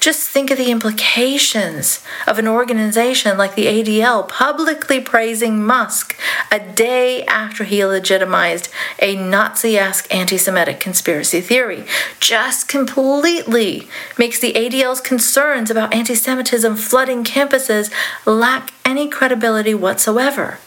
Just 0.00 0.29
think 0.29 0.50
of 0.50 0.59
the 0.59 0.71
implications 0.71 2.05
of 2.26 2.38
an 2.38 2.47
organization 2.47 3.38
like 3.38 3.55
the 3.55 3.69
ADL 3.69 4.29
publicly 4.29 5.00
praising 5.00 5.64
Musk 5.64 6.14
a 6.53 6.61
day 6.61 7.25
after 7.25 7.64
he 7.64 7.83
legitimized 7.83 8.69
a 9.00 9.17
Nazi 9.17 9.79
esque 9.79 10.14
anti 10.14 10.37
Semitic 10.37 10.74
conspiracy 10.81 11.40
theory. 11.40 11.85
Just 12.21 12.69
completely 12.69 13.88
makes 14.19 14.38
the 14.38 14.52
ADL's 14.52 15.00
concerns 15.00 15.71
about 15.71 15.95
anti 15.95 16.14
Semitism 16.14 16.76
flooding 16.76 17.25
campuses 17.25 17.90
lack 18.26 18.73
any 18.85 19.09
credibility 19.09 19.75
whatsoever. 19.75 20.59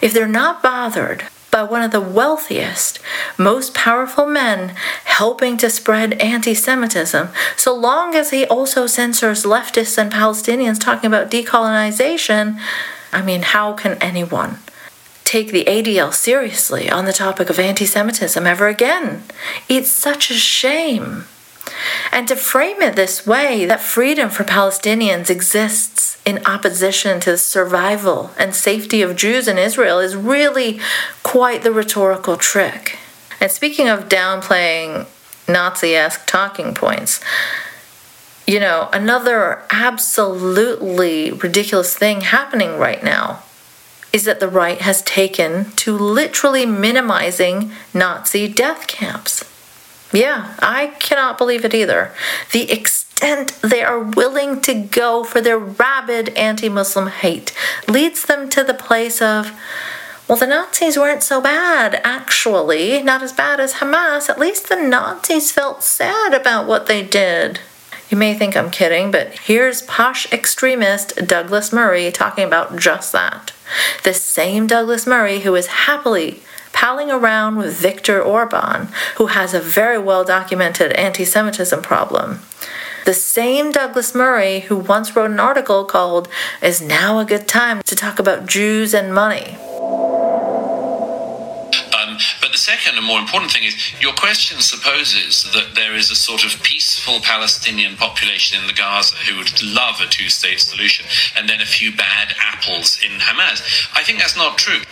If 0.00 0.12
they're 0.12 0.28
not 0.28 0.62
bothered 0.62 1.24
by 1.50 1.62
one 1.62 1.82
of 1.82 1.90
the 1.90 2.00
wealthiest, 2.00 2.98
most 3.38 3.72
powerful 3.72 4.26
men 4.26 4.74
helping 5.04 5.56
to 5.56 5.70
spread 5.70 6.12
anti 6.20 6.54
Semitism, 6.54 7.28
so 7.56 7.74
long 7.74 8.14
as 8.14 8.30
he 8.30 8.44
also 8.44 8.86
censors 8.86 9.44
leftists 9.44 9.96
and 9.96 10.12
Palestinians 10.12 10.78
talking 10.78 11.08
about 11.08 11.30
decolonization, 11.30 12.60
I 13.12 13.22
mean, 13.22 13.42
how 13.42 13.72
can 13.72 13.96
anyone? 14.02 14.58
Take 15.26 15.50
the 15.50 15.64
ADL 15.64 16.14
seriously 16.14 16.88
on 16.88 17.04
the 17.04 17.12
topic 17.12 17.50
of 17.50 17.58
anti 17.58 17.84
Semitism 17.84 18.46
ever 18.46 18.68
again. 18.68 19.24
It's 19.68 19.88
such 19.88 20.30
a 20.30 20.34
shame. 20.34 21.24
And 22.12 22.28
to 22.28 22.36
frame 22.36 22.80
it 22.80 22.94
this 22.94 23.26
way, 23.26 23.64
that 23.64 23.80
freedom 23.80 24.30
for 24.30 24.44
Palestinians 24.44 25.28
exists 25.28 26.22
in 26.24 26.46
opposition 26.46 27.18
to 27.20 27.32
the 27.32 27.38
survival 27.38 28.30
and 28.38 28.54
safety 28.54 29.02
of 29.02 29.16
Jews 29.16 29.48
in 29.48 29.58
Israel, 29.58 29.98
is 29.98 30.14
really 30.14 30.78
quite 31.24 31.64
the 31.64 31.72
rhetorical 31.72 32.36
trick. 32.36 32.96
And 33.40 33.50
speaking 33.50 33.88
of 33.88 34.08
downplaying 34.08 35.08
Nazi 35.48 35.96
esque 35.96 36.24
talking 36.26 36.72
points, 36.72 37.20
you 38.46 38.60
know, 38.60 38.88
another 38.92 39.64
absolutely 39.70 41.32
ridiculous 41.32 41.98
thing 41.98 42.20
happening 42.20 42.78
right 42.78 43.02
now 43.02 43.42
is 44.12 44.24
that 44.24 44.40
the 44.40 44.48
right 44.48 44.80
has 44.80 45.02
taken 45.02 45.70
to 45.72 45.96
literally 45.96 46.66
minimizing 46.66 47.70
Nazi 47.92 48.48
death 48.48 48.86
camps. 48.86 49.44
Yeah, 50.12 50.54
I 50.60 50.88
cannot 50.98 51.38
believe 51.38 51.64
it 51.64 51.74
either. 51.74 52.12
The 52.52 52.70
extent 52.70 53.58
they 53.62 53.82
are 53.82 53.98
willing 53.98 54.60
to 54.62 54.74
go 54.74 55.24
for 55.24 55.40
their 55.40 55.58
rabid 55.58 56.30
anti 56.30 56.68
Muslim 56.68 57.08
hate 57.08 57.52
leads 57.88 58.24
them 58.24 58.48
to 58.50 58.62
the 58.62 58.74
place 58.74 59.20
of, 59.20 59.52
well, 60.28 60.38
the 60.38 60.46
Nazis 60.46 60.96
weren't 60.96 61.22
so 61.22 61.40
bad, 61.40 62.00
actually. 62.04 63.02
Not 63.02 63.22
as 63.22 63.32
bad 63.32 63.60
as 63.60 63.74
Hamas. 63.74 64.28
At 64.28 64.38
least 64.38 64.68
the 64.68 64.76
Nazis 64.76 65.52
felt 65.52 65.82
sad 65.82 66.34
about 66.34 66.66
what 66.66 66.86
they 66.86 67.02
did. 67.02 67.60
You 68.08 68.16
may 68.16 68.34
think 68.34 68.56
I'm 68.56 68.70
kidding, 68.70 69.10
but 69.10 69.38
here's 69.40 69.82
posh 69.82 70.32
extremist 70.32 71.16
Douglas 71.26 71.72
Murray 71.72 72.10
talking 72.12 72.44
about 72.44 72.76
just 72.76 73.12
that. 73.12 73.52
The 74.04 74.14
same 74.14 74.66
Douglas 74.66 75.06
Murray 75.06 75.40
who 75.40 75.54
is 75.54 75.66
happily 75.66 76.42
palling 76.72 77.10
around 77.10 77.56
with 77.56 77.74
Viktor 77.74 78.22
Orban, 78.22 78.88
who 79.16 79.26
has 79.28 79.54
a 79.54 79.60
very 79.60 79.98
well 79.98 80.24
documented 80.24 80.92
anti 80.92 81.24
Semitism 81.24 81.82
problem. 81.82 82.40
The 83.06 83.14
same 83.14 83.70
Douglas 83.70 84.14
Murray 84.14 84.60
who 84.60 84.76
once 84.76 85.14
wrote 85.14 85.30
an 85.30 85.40
article 85.40 85.84
called 85.84 86.28
Is 86.60 86.82
Now 86.82 87.18
a 87.18 87.24
Good 87.24 87.48
Time 87.48 87.80
to 87.82 87.94
Talk 87.96 88.18
About 88.18 88.46
Jews 88.46 88.92
and 88.92 89.14
Money? 89.14 89.56
More 93.06 93.20
important 93.20 93.52
thing 93.52 93.64
is 93.64 93.74
your 94.00 94.12
question 94.12 94.60
supposes 94.60 95.44
that 95.54 95.74
there 95.74 95.94
is 95.94 96.10
a 96.10 96.16
sort 96.16 96.44
of 96.44 96.62
peaceful 96.62 97.20
Palestinian 97.20 97.96
population 97.96 98.60
in 98.60 98.66
the 98.66 98.72
Gaza 98.72 99.16
who 99.16 99.38
would 99.38 99.62
love 99.62 100.00
a 100.00 100.06
two 100.06 100.28
state 100.28 100.60
solution 100.60 101.06
and 101.36 101.48
then 101.48 101.60
a 101.60 101.66
few 101.66 101.94
bad 101.94 102.34
apples 102.40 102.98
in 103.04 103.12
Hamas. 103.20 103.88
I 103.94 104.02
think 104.02 104.18
that's 104.18 104.36
not 104.36 104.58
true 104.58 104.82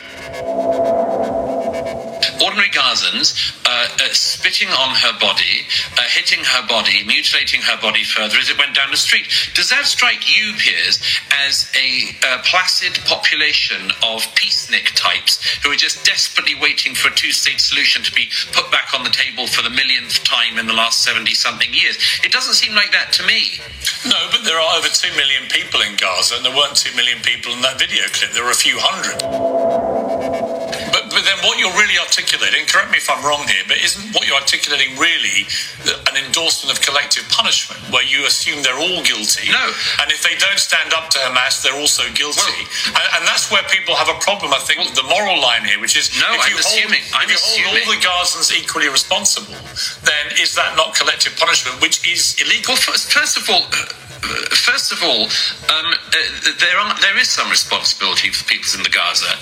ordinary 2.45 2.69
Gazans 2.69 3.33
uh, 3.65 3.89
uh, 3.89 4.13
spitting 4.13 4.69
on 4.69 4.95
her 4.97 5.19
body, 5.19 5.65
uh, 5.97 6.03
hitting 6.13 6.45
her 6.45 6.67
body, 6.69 7.03
mutilating 7.05 7.63
her 7.63 7.81
body 7.81 8.05
further 8.05 8.37
as 8.37 8.51
it 8.51 8.59
went 8.59 8.77
down 8.77 8.91
the 8.91 9.01
street. 9.01 9.25
Does 9.55 9.71
that 9.71 9.87
strike 9.87 10.29
you, 10.29 10.53
Piers, 10.59 11.01
as 11.49 11.73
a 11.75 12.13
uh, 12.23 12.43
placid 12.45 13.01
population 13.07 13.91
of 14.05 14.21
peacenik 14.37 14.93
types 14.95 15.41
who 15.65 15.71
are 15.71 15.81
just 15.81 16.05
desperately 16.05 16.55
waiting 16.61 16.95
for 16.95 17.09
a 17.09 17.15
two 17.15 17.33
state 17.33 17.61
solution 17.61 18.03
to 18.03 18.13
be 18.13 18.29
put 18.53 18.71
back 18.71 18.93
on 18.93 19.05
the 19.05 19.11
table 19.11 19.47
for 19.47 19.63
the 19.63 19.71
millionth 19.71 20.23
time 20.25 20.59
in 20.59 20.67
the 20.67 20.77
last 20.77 21.03
70 21.03 21.33
something 21.33 21.73
years? 21.73 21.97
It 22.23 22.33
doesn't 22.33 22.55
seem 22.55 22.75
like 22.75 22.93
that 22.93 23.13
to 23.15 23.27
me. 23.27 23.57
No, 24.05 24.29
but 24.31 24.45
there 24.45 24.61
are 24.61 24.77
over 24.77 24.89
2 24.89 25.17
million 25.17 25.49
people 25.49 25.81
in 25.81 25.97
Gaza, 25.97 26.37
and 26.37 26.45
there 26.45 26.55
weren't 26.55 26.77
2 26.77 26.95
million 26.95 27.21
people 27.23 27.53
in 27.53 27.63
that 27.63 27.79
video 27.79 28.05
clip. 28.13 28.33
There 28.33 28.45
were 28.45 28.51
a 28.51 28.55
few 28.55 28.77
hundred. 28.79 30.04
You're 31.65 31.73
really 31.81 31.97
articulating, 31.97 32.69
correct 32.69 32.93
me 32.93 33.01
if 33.01 33.09
I'm 33.09 33.25
wrong 33.25 33.49
here, 33.49 33.65
but 33.65 33.81
isn't 33.81 34.13
what 34.13 34.29
you're 34.29 34.37
articulating 34.37 35.01
really 35.01 35.49
an 36.13 36.21
endorsement 36.21 36.69
of 36.69 36.85
collective 36.85 37.25
punishment 37.33 37.81
where 37.89 38.05
you 38.05 38.29
assume 38.29 38.61
they're 38.61 38.77
all 38.77 39.01
guilty? 39.01 39.49
No. 39.49 39.73
And 40.05 40.13
if 40.13 40.21
they 40.21 40.37
don't 40.37 40.61
stand 40.61 40.93
up 40.93 41.09
to 41.17 41.19
Hamas, 41.25 41.65
they're 41.65 41.81
also 41.81 42.05
guilty. 42.13 42.69
Well, 42.93 43.01
and, 43.01 43.09
and, 43.17 43.23
that's 43.25 43.49
where 43.49 43.65
people 43.73 43.97
have 43.97 44.13
a 44.13 44.21
problem, 44.21 44.53
I 44.53 44.61
think, 44.61 44.85
with 44.85 44.93
the 44.93 45.09
moral 45.09 45.41
line 45.41 45.65
here, 45.65 45.81
which 45.81 45.97
is 45.97 46.13
no, 46.21 46.29
if 46.37 46.45
you 46.53 46.61
I'm 46.61 46.61
assuming, 46.61 47.03
hold, 47.09 47.25
I'm 47.25 47.31
if 47.33 47.41
you 47.41 47.65
assuming. 47.65 47.89
hold 47.89 47.97
all 47.97 47.97
the 47.97 48.01
Gazans 48.05 48.49
equally 48.53 48.89
responsible, 48.93 49.57
then 50.05 50.37
is 50.37 50.53
that 50.61 50.77
not 50.77 50.93
collective 50.93 51.33
punishment, 51.41 51.81
which 51.81 52.05
is 52.05 52.37
illegal? 52.37 52.77
Well, 52.77 52.93
first, 52.93 53.09
first 53.09 53.41
of 53.41 53.49
all, 53.49 53.65
uh, 53.73 53.89
first 54.55 54.93
of 54.93 55.03
all, 55.03 55.25
um, 55.25 55.89
uh, 55.93 56.53
there 56.61 56.79
are 56.79 56.95
there 57.01 57.19
is 57.19 57.29
some 57.29 57.51
responsibility 57.51 58.31
for 58.31 58.45
the 58.45 58.49
peoples 58.49 58.75
in 58.75 58.83
the 58.83 58.91
Gaza. 58.91 59.33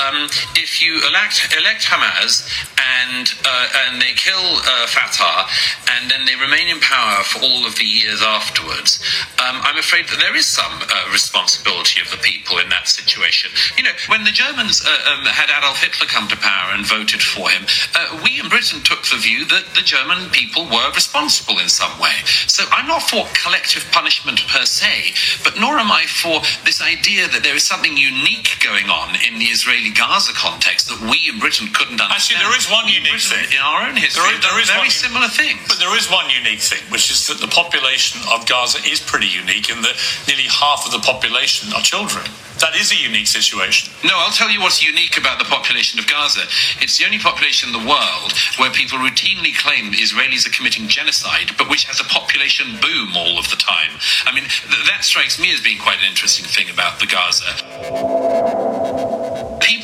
Um, 0.00 0.28
if 0.56 0.82
you 0.82 1.00
elect 1.08 1.52
elect 1.56 1.84
Hamas 1.84 2.46
and 2.78 3.28
uh, 3.44 3.66
and 3.86 4.00
they 4.00 4.12
kill 4.14 4.40
uh, 4.40 4.86
Fatah 4.86 5.48
and 5.96 6.10
then 6.10 6.24
they 6.24 6.36
remain 6.36 6.68
in 6.68 6.80
power 6.80 7.22
for 7.24 7.42
all 7.42 7.66
of 7.66 7.76
the 7.76 7.84
years 7.84 8.22
afterwards, 8.22 9.02
um, 9.38 9.60
I'm 9.62 9.78
afraid 9.78 10.08
that 10.08 10.18
there 10.18 10.36
is 10.36 10.46
some 10.46 10.72
uh, 10.82 11.12
responsibility 11.12 12.00
of 12.00 12.10
the 12.10 12.18
people 12.18 12.58
in 12.58 12.68
that 12.70 12.88
situation. 12.88 13.50
You 13.76 13.84
know, 13.84 13.96
when 14.08 14.24
the 14.24 14.30
Germans 14.30 14.82
uh, 14.84 15.12
um, 15.12 15.24
had 15.26 15.50
Adolf 15.50 15.82
Hitler 15.82 16.06
come 16.06 16.28
to 16.28 16.36
power 16.36 16.72
and 16.72 16.86
voted 16.86 17.22
for 17.22 17.50
him, 17.50 17.66
uh, 17.94 18.20
we 18.24 18.40
in 18.40 18.48
Britain 18.48 18.80
took 18.82 19.02
the 19.06 19.16
view 19.16 19.44
that 19.46 19.74
the 19.74 19.82
German 19.82 20.30
people 20.30 20.64
were 20.64 20.90
responsible 20.94 21.58
in 21.58 21.68
some 21.68 21.92
way. 22.00 22.14
So 22.46 22.64
I'm 22.70 22.86
not 22.86 23.02
for 23.02 23.26
collective 23.34 23.84
punishment 23.92 24.29
per 24.38 24.64
se, 24.64 25.14
but 25.42 25.58
nor 25.58 25.78
am 25.78 25.90
I 25.90 26.06
for 26.06 26.40
this 26.64 26.82
idea 26.82 27.26
that 27.28 27.42
there 27.42 27.56
is 27.56 27.64
something 27.64 27.96
unique 27.96 28.58
going 28.62 28.88
on 28.90 29.16
in 29.26 29.38
the 29.38 29.50
Israeli 29.50 29.90
Gaza 29.90 30.32
context 30.32 30.88
that 30.88 31.00
we 31.00 31.18
in 31.32 31.38
Britain 31.38 31.68
couldn't 31.72 32.00
understand. 32.00 32.38
Actually, 32.38 32.42
there 32.46 32.56
is 32.56 32.66
one 32.70 32.86
unique 32.86 33.18
Britain, 33.18 33.50
thing. 33.50 33.58
In 33.58 33.62
our 33.62 33.88
own 33.88 33.96
history, 33.96 34.22
there 34.22 34.34
is, 34.34 34.44
there 34.44 34.60
is 34.60 34.70
very 34.70 34.90
similar 34.90 35.28
things. 35.28 35.60
But 35.66 35.78
there 35.78 35.96
is 35.96 36.10
one 36.10 36.28
unique 36.30 36.60
thing, 36.60 36.82
which 36.90 37.10
is 37.10 37.26
that 37.28 37.40
the 37.40 37.50
population 37.50 38.20
of 38.30 38.46
Gaza 38.46 38.78
is 38.86 39.00
pretty 39.00 39.28
unique 39.28 39.70
in 39.70 39.82
that 39.82 39.96
nearly 40.28 40.48
half 40.48 40.86
of 40.86 40.92
the 40.92 41.00
population 41.00 41.72
are 41.72 41.82
children. 41.82 42.26
That 42.60 42.76
is 42.76 42.92
a 42.92 42.96
unique 42.96 43.26
situation. 43.26 43.92
No, 44.04 44.12
I'll 44.16 44.32
tell 44.32 44.50
you 44.50 44.60
what's 44.60 44.84
unique 44.84 45.16
about 45.16 45.38
the 45.38 45.46
population 45.46 45.98
of 45.98 46.06
Gaza. 46.06 46.42
It's 46.80 46.98
the 46.98 47.06
only 47.06 47.18
population 47.18 47.72
in 47.72 47.72
the 47.72 47.88
world 47.88 48.32
where 48.58 48.70
people 48.70 48.98
routinely 48.98 49.56
claim 49.56 49.92
Israelis 49.92 50.46
are 50.46 50.52
committing 50.52 50.86
genocide, 50.86 51.52
but 51.56 51.70
which 51.70 51.84
has 51.84 52.00
a 52.00 52.04
population 52.04 52.78
boom 52.80 53.16
all 53.16 53.38
of 53.38 53.48
the 53.48 53.56
time. 53.56 53.96
I 54.26 54.34
mean, 54.34 54.44
th- 54.44 54.86
that 54.92 55.04
strikes 55.04 55.40
me 55.40 55.52
as 55.54 55.60
being 55.60 55.78
quite 55.78 55.98
an 55.98 56.08
interesting 56.08 56.44
thing 56.44 56.68
about 56.68 57.00
the 57.00 57.06
Gaza 57.06 58.39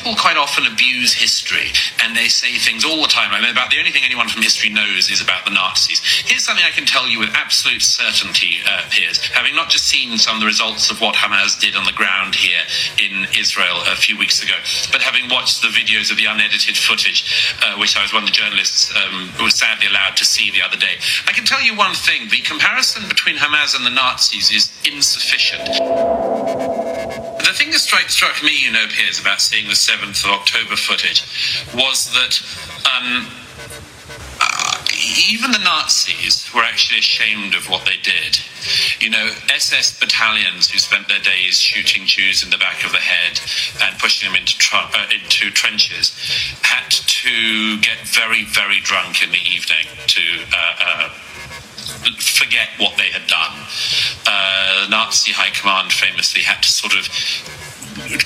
people 0.07 0.21
quite 0.21 0.37
often 0.37 0.65
abuse 0.65 1.11
history 1.11 1.67
and 2.01 2.15
they 2.15 2.29
say 2.29 2.55
things 2.55 2.85
all 2.85 3.01
the 3.01 3.11
time. 3.11 3.33
I 3.33 3.41
mean, 3.41 3.51
about 3.51 3.71
the 3.71 3.79
only 3.79 3.91
thing 3.91 4.03
anyone 4.05 4.29
from 4.29 4.41
history 4.41 4.69
knows 4.69 5.11
is 5.11 5.19
about 5.19 5.43
the 5.43 5.51
Nazis. 5.51 5.99
Here's 6.23 6.45
something 6.45 6.63
I 6.63 6.71
can 6.71 6.85
tell 6.85 7.09
you 7.09 7.19
with 7.19 7.29
absolute 7.33 7.81
certainty, 7.81 8.63
uh, 8.65 8.87
Piers, 8.89 9.19
having 9.35 9.53
not 9.53 9.69
just 9.69 9.85
seen 9.85 10.17
some 10.17 10.35
of 10.35 10.39
the 10.39 10.45
results 10.45 10.89
of 10.89 11.01
what 11.01 11.15
Hamas 11.15 11.59
did 11.59 11.75
on 11.75 11.83
the 11.83 11.91
ground 11.91 12.35
here 12.35 12.61
in 13.03 13.27
Israel 13.37 13.83
a 13.91 13.95
few 13.95 14.17
weeks 14.17 14.41
ago, 14.41 14.55
but 14.93 15.01
having 15.01 15.29
watched 15.29 15.61
the 15.61 15.67
videos 15.67 16.09
of 16.09 16.15
the 16.15 16.25
unedited 16.25 16.77
footage, 16.77 17.27
uh, 17.63 17.75
which 17.75 17.97
I 17.97 18.01
was 18.01 18.13
one 18.13 18.23
of 18.23 18.29
the 18.29 18.35
journalists 18.35 18.95
um, 18.95 19.27
who 19.35 19.43
was 19.43 19.55
sadly 19.55 19.87
allowed 19.87 20.15
to 20.17 20.25
see 20.25 20.51
the 20.51 20.61
other 20.61 20.77
day. 20.77 21.03
I 21.27 21.33
can 21.33 21.43
tell 21.43 21.61
you 21.61 21.75
one 21.75 21.93
thing 21.93 22.29
the 22.29 22.39
comparison 22.47 23.03
between 23.09 23.35
Hamas 23.35 23.75
and 23.75 23.85
the 23.85 23.91
Nazis 23.91 24.51
is 24.51 24.71
insufficient. 24.87 25.67
Thing 27.57 27.71
that 27.71 27.79
struck, 27.79 28.07
struck 28.09 28.43
me, 28.43 28.53
you 28.53 28.71
know, 28.71 28.85
Piers, 28.87 29.19
about 29.19 29.41
seeing 29.41 29.65
the 29.65 29.73
7th 29.73 30.23
of 30.25 30.29
October 30.29 30.75
footage 30.75 31.25
was 31.73 32.13
that 32.13 32.37
um, 32.85 33.25
uh, 34.39 34.85
even 35.17 35.49
the 35.49 35.57
Nazis 35.65 36.53
were 36.53 36.61
actually 36.61 36.99
ashamed 36.99 37.55
of 37.55 37.67
what 37.67 37.83
they 37.83 37.97
did. 37.97 38.37
You 39.01 39.09
know, 39.09 39.33
SS 39.49 39.99
battalions 39.99 40.69
who 40.69 40.77
spent 40.77 41.07
their 41.07 41.19
days 41.19 41.57
shooting 41.57 42.05
Jews 42.05 42.43
in 42.43 42.51
the 42.51 42.59
back 42.59 42.85
of 42.85 42.91
the 42.91 43.01
head 43.01 43.41
and 43.81 43.97
pushing 43.97 44.29
them 44.29 44.39
into, 44.39 44.55
tr- 44.59 44.93
uh, 44.93 45.07
into 45.09 45.49
trenches 45.49 46.13
had 46.61 46.91
to 46.91 47.81
get 47.81 47.97
very, 48.05 48.45
very 48.45 48.81
drunk 48.81 49.23
in 49.23 49.31
the 49.31 49.41
evening 49.41 49.89
to. 50.05 50.21
Uh, 50.53 50.75
uh 50.79 51.09
forget 52.15 52.69
what 52.77 52.97
they 52.97 53.09
had 53.11 53.27
done. 53.27 53.53
Uh, 54.25 54.87
Nazi 54.89 55.31
high 55.31 55.51
command 55.51 55.91
famously 55.91 56.41
had 56.41 56.61
to 56.63 56.69
sort 56.69 56.93
of 56.93 57.07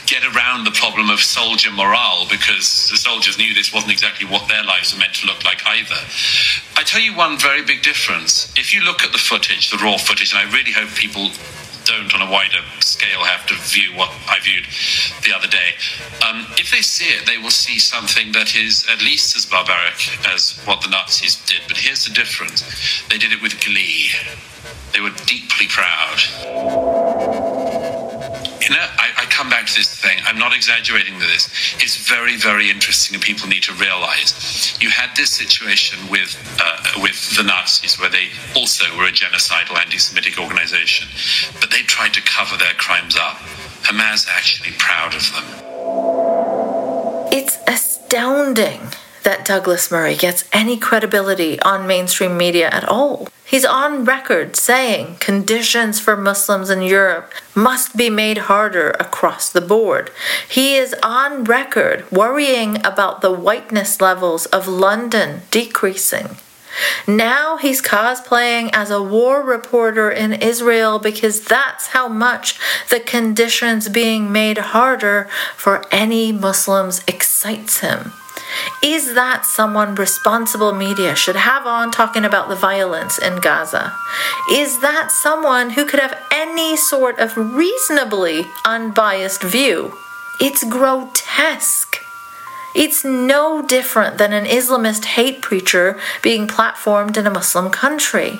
get 0.06 0.24
around 0.36 0.66
the 0.66 0.72
problem 0.72 1.10
of 1.10 1.20
soldier 1.20 1.72
morale 1.72 2.28
because 2.30 2.90
the 2.90 2.98
soldiers 2.98 3.38
knew 3.38 3.54
this 3.54 3.74
wasn't 3.74 3.92
exactly 3.92 4.28
what 4.28 4.48
their 4.48 4.64
lives 4.64 4.94
were 4.94 5.00
meant 5.00 5.16
to 5.16 5.26
look 5.26 5.44
like 5.46 5.66
either. 5.66 5.96
I 6.76 6.84
tell 6.84 7.02
you 7.02 7.16
one 7.16 7.40
very 7.40 7.64
big 7.64 7.82
difference. 7.82 8.52
If 8.58 8.74
you 8.74 8.82
look 8.82 9.02
at 9.04 9.12
the 9.12 9.18
footage, 9.18 9.72
the 9.72 9.78
raw 9.78 9.98
footage, 9.98 10.34
and 10.34 10.40
I 10.40 10.52
really 10.52 10.72
hope 10.72 10.90
people 10.90 11.32
don't 11.86 12.14
on 12.14 12.22
a 12.22 12.32
wider 12.32 12.62
scale 12.80 13.24
have 13.24 13.46
to 13.48 13.56
view 13.56 13.96
what 13.98 14.10
I 14.28 14.40
viewed 14.40 14.66
the 15.24 15.36
other 15.36 15.48
day. 15.48 15.76
Um, 16.28 16.46
if 16.58 16.72
they 16.72 16.82
see 16.82 17.06
it, 17.06 17.26
they 17.26 17.38
will 17.38 17.52
see 17.52 17.80
something 17.80 18.32
that 18.34 18.56
is 18.56 18.86
at 18.90 19.02
least 19.02 19.36
as 19.36 19.46
barbaric 19.46 20.10
as 20.28 20.62
what 20.66 20.82
the 20.82 20.90
Nazis 20.90 21.36
did. 21.46 21.62
But 21.68 21.78
here's 21.78 22.06
the 22.06 22.14
difference 22.14 22.64
they 23.10 23.18
did 23.18 23.32
it 23.32 23.42
with 23.42 23.60
glee, 23.64 24.10
they 24.94 25.02
were 25.02 25.16
deeply 25.26 25.68
proud. 25.68 26.20
You 28.62 28.70
know, 28.70 28.88
back 29.52 29.68
to 29.68 29.76
this 29.76 29.94
thing. 29.94 30.18
I'm 30.26 30.40
not 30.40 30.56
exaggerating 30.56 31.16
with 31.16 31.28
this. 31.28 31.76
It's 31.84 31.98
very, 32.08 32.38
very 32.38 32.72
interesting, 32.72 33.14
and 33.16 33.24
people 33.24 33.48
need 33.48 33.64
to 33.64 33.74
realize. 33.74 34.78
You 34.82 34.90
had 34.90 35.10
this 35.16 35.30
situation 35.30 36.00
with 36.10 36.32
uh, 36.60 37.04
with 37.04 37.36
the 37.36 37.44
Nazis, 37.44 38.00
where 38.00 38.10
they 38.10 38.30
also 38.56 38.86
were 38.98 39.06
a 39.06 39.12
genocidal 39.12 39.78
anti-Semitic 39.78 40.40
organization, 40.40 41.08
but 41.60 41.70
they 41.70 41.84
tried 41.84 42.14
to 42.14 42.22
cover 42.22 42.56
their 42.58 42.74
crimes 42.86 43.16
up. 43.18 43.38
Hamas 43.84 44.28
actually 44.30 44.74
proud 44.80 45.14
of 45.14 45.24
them. 45.34 45.46
It's 47.34 47.58
astounding 47.68 48.82
that 49.24 49.46
Douglas 49.46 49.92
Murray 49.92 50.16
gets 50.16 50.46
any 50.52 50.78
credibility 50.78 51.60
on 51.62 51.88
mainstream 51.88 52.38
media 52.38 52.70
at 52.70 52.86
all. 52.86 53.28
He's 53.46 53.66
on 53.66 54.06
record 54.06 54.56
saying 54.56 55.18
conditions 55.20 56.00
for 56.00 56.16
Muslims 56.16 56.70
in 56.70 56.82
Europe 56.82 57.34
must 57.54 57.98
be 57.98 58.10
made 58.10 58.38
harder 58.38 58.92
across 58.92 59.50
the 59.50 59.60
board. 59.60 60.10
He 60.48 60.76
is 60.76 60.96
on 61.04 61.44
record 61.44 62.10
worrying 62.12 62.78
about 62.86 63.22
the 63.22 63.34
whiteness 63.34 64.00
levels 64.00 64.46
of 64.48 64.68
London 64.70 65.42
decreasing. 65.52 66.38
Now 67.06 67.58
he's 67.58 67.82
cosplaying 67.82 68.70
as 68.72 68.90
a 68.90 69.04
war 69.04 69.44
reporter 69.44 70.10
in 70.10 70.32
Israel 70.32 71.00
because 71.00 71.42
that's 71.42 71.88
how 71.88 72.08
much 72.08 72.58
the 72.90 73.02
conditions 73.02 73.90
being 73.90 74.32
made 74.32 74.58
harder 74.58 75.28
for 75.58 75.84
any 75.92 76.32
Muslims 76.32 77.02
excites 77.08 77.80
him. 77.80 78.14
Is 78.84 79.14
that 79.14 79.46
someone 79.46 79.96
responsible 79.96 80.74
media 80.74 81.16
should 81.16 81.36
have 81.36 81.66
on 81.66 81.92
talking 81.92 82.26
about 82.26 82.50
the 82.50 82.56
violence 82.56 83.18
in 83.18 83.40
Gaza? 83.40 83.94
Is 84.52 84.80
that 84.80 85.12
someone 85.12 85.72
who 85.72 85.86
could 85.86 86.00
have 86.00 86.18
any 86.32 86.76
sort 86.76 87.20
of 87.20 87.38
reasonably 87.38 88.46
unbiased 88.66 89.44
view? 89.44 89.94
It's 90.40 90.64
grotesque. 90.64 92.04
It's 92.74 93.04
no 93.04 93.62
different 93.62 94.18
than 94.18 94.34
an 94.34 94.46
Islamist 94.46 95.06
hate 95.06 95.42
preacher 95.42 96.00
being 96.24 96.48
platformed 96.48 97.18
in 97.18 97.28
a 97.28 97.32
Muslim 97.32 97.70
country. 97.70 98.40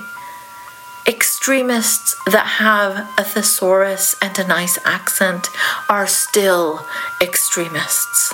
Extremists 1.08 2.16
that 2.26 2.58
have 2.60 3.10
a 3.18 3.24
thesaurus 3.24 4.16
and 4.22 4.38
a 4.40 4.48
nice 4.48 4.80
accent 4.86 5.50
are 5.90 6.08
still 6.08 6.86
extremists. 7.22 8.34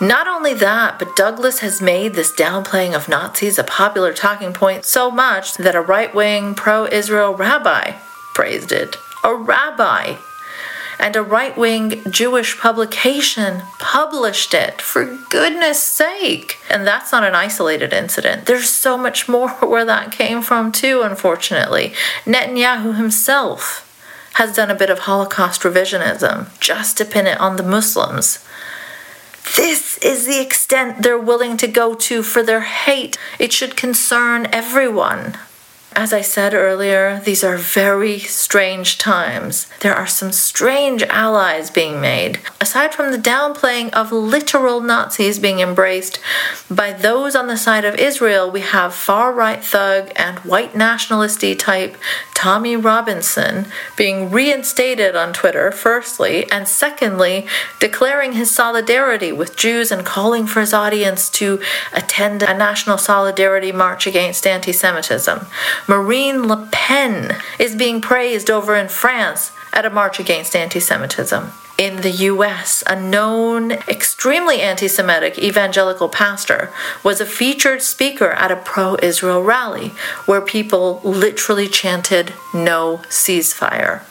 Not 0.00 0.26
only 0.26 0.54
that, 0.54 0.98
but 0.98 1.14
Douglas 1.14 1.58
has 1.58 1.82
made 1.82 2.14
this 2.14 2.32
downplaying 2.32 2.94
of 2.94 3.08
Nazis 3.08 3.58
a 3.58 3.64
popular 3.64 4.14
talking 4.14 4.54
point 4.54 4.86
so 4.86 5.10
much 5.10 5.54
that 5.58 5.74
a 5.74 5.80
right 5.80 6.14
wing 6.14 6.54
pro 6.54 6.86
Israel 6.86 7.34
rabbi 7.34 7.92
praised 8.32 8.72
it. 8.72 8.96
A 9.22 9.34
rabbi 9.34 10.16
and 10.98 11.16
a 11.16 11.22
right 11.22 11.56
wing 11.56 12.02
Jewish 12.10 12.58
publication 12.58 13.62
published 13.78 14.54
it, 14.54 14.80
for 14.80 15.18
goodness 15.28 15.82
sake. 15.82 16.58
And 16.70 16.86
that's 16.86 17.12
not 17.12 17.24
an 17.24 17.34
isolated 17.34 17.92
incident. 17.92 18.46
There's 18.46 18.70
so 18.70 18.96
much 18.96 19.28
more 19.28 19.48
where 19.60 19.84
that 19.84 20.12
came 20.12 20.40
from, 20.40 20.72
too, 20.72 21.02
unfortunately. 21.02 21.92
Netanyahu 22.24 22.96
himself 22.96 23.86
has 24.34 24.54
done 24.54 24.70
a 24.70 24.74
bit 24.74 24.90
of 24.90 25.00
Holocaust 25.00 25.62
revisionism 25.62 26.58
just 26.60 26.96
to 26.98 27.04
pin 27.04 27.26
it 27.26 27.40
on 27.40 27.56
the 27.56 27.62
Muslims. 27.62 28.44
This 29.56 29.98
is 29.98 30.26
the 30.26 30.40
extent 30.40 31.02
they're 31.02 31.18
willing 31.18 31.56
to 31.58 31.66
go 31.66 31.94
to 31.94 32.22
for 32.22 32.42
their 32.42 32.60
hate. 32.60 33.18
It 33.38 33.52
should 33.52 33.76
concern 33.76 34.48
everyone. 34.52 35.38
As 35.92 36.12
I 36.12 36.20
said 36.20 36.54
earlier, 36.54 37.20
these 37.24 37.42
are 37.42 37.56
very 37.56 38.20
strange 38.20 38.96
times. 38.96 39.66
There 39.80 39.94
are 39.94 40.06
some 40.06 40.30
strange 40.30 41.02
allies 41.02 41.68
being 41.68 42.00
made. 42.00 42.38
Aside 42.60 42.94
from 42.94 43.10
the 43.10 43.18
downplaying 43.18 43.90
of 43.90 44.12
literal 44.12 44.80
Nazis 44.80 45.40
being 45.40 45.58
embraced 45.58 46.20
by 46.70 46.92
those 46.92 47.34
on 47.34 47.48
the 47.48 47.56
side 47.56 47.84
of 47.84 47.96
Israel, 47.96 48.48
we 48.50 48.60
have 48.60 48.94
far 48.94 49.32
right 49.32 49.64
thug 49.64 50.12
and 50.14 50.38
white 50.40 50.76
nationalisty 50.76 51.56
type 51.56 51.96
Tommy 52.40 52.74
Robinson 52.74 53.66
being 53.96 54.30
reinstated 54.30 55.14
on 55.14 55.34
Twitter, 55.34 55.70
firstly, 55.70 56.50
and 56.50 56.66
secondly, 56.66 57.46
declaring 57.80 58.32
his 58.32 58.50
solidarity 58.50 59.30
with 59.30 59.56
Jews 59.56 59.92
and 59.92 60.06
calling 60.06 60.46
for 60.46 60.60
his 60.60 60.72
audience 60.72 61.28
to 61.30 61.60
attend 61.92 62.42
a 62.42 62.56
national 62.56 62.96
solidarity 62.96 63.72
march 63.72 64.06
against 64.06 64.46
anti 64.46 64.72
Semitism. 64.72 65.46
Marine 65.86 66.46
Le 66.46 66.68
Pen 66.70 67.36
is 67.58 67.74
being 67.74 68.00
praised 68.00 68.50
over 68.50 68.74
in 68.76 68.88
France 68.88 69.52
at 69.72 69.84
a 69.84 69.90
march 69.90 70.20
against 70.20 70.56
anti 70.56 70.80
Semitism. 70.80 71.52
In 71.78 72.02
the 72.02 72.10
US, 72.10 72.84
a 72.86 73.00
known 73.00 73.72
extremely 73.72 74.60
anti 74.60 74.86
Semitic 74.86 75.38
evangelical 75.38 76.10
pastor 76.10 76.70
was 77.02 77.20
a 77.20 77.26
featured 77.26 77.80
speaker 77.80 78.32
at 78.32 78.50
a 78.50 78.56
pro 78.56 78.96
Israel 79.02 79.42
rally 79.42 79.94
where 80.26 80.42
people 80.42 81.00
literally 81.02 81.68
chanted, 81.68 82.34
No 82.52 82.98
ceasefire. 83.08 84.02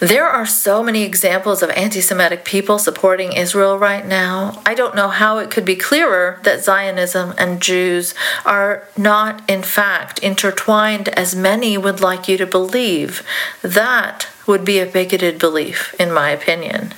There 0.00 0.28
are 0.28 0.44
so 0.44 0.82
many 0.82 1.02
examples 1.04 1.62
of 1.62 1.70
anti 1.70 2.00
Semitic 2.00 2.44
people 2.44 2.78
supporting 2.78 3.32
Israel 3.32 3.78
right 3.78 4.04
now. 4.04 4.60
I 4.66 4.74
don't 4.74 4.96
know 4.96 5.08
how 5.08 5.38
it 5.38 5.50
could 5.50 5.64
be 5.64 5.76
clearer 5.76 6.40
that 6.42 6.64
Zionism 6.64 7.32
and 7.38 7.62
Jews 7.62 8.12
are 8.44 8.88
not, 8.96 9.48
in 9.48 9.62
fact, 9.62 10.18
intertwined 10.18 11.08
as 11.10 11.36
many 11.36 11.78
would 11.78 12.00
like 12.00 12.26
you 12.26 12.36
to 12.38 12.46
believe. 12.46 13.22
That 13.62 14.28
would 14.46 14.64
be 14.64 14.80
a 14.80 14.86
bigoted 14.86 15.38
belief, 15.38 15.94
in 15.98 16.12
my 16.12 16.30
opinion. 16.30 16.94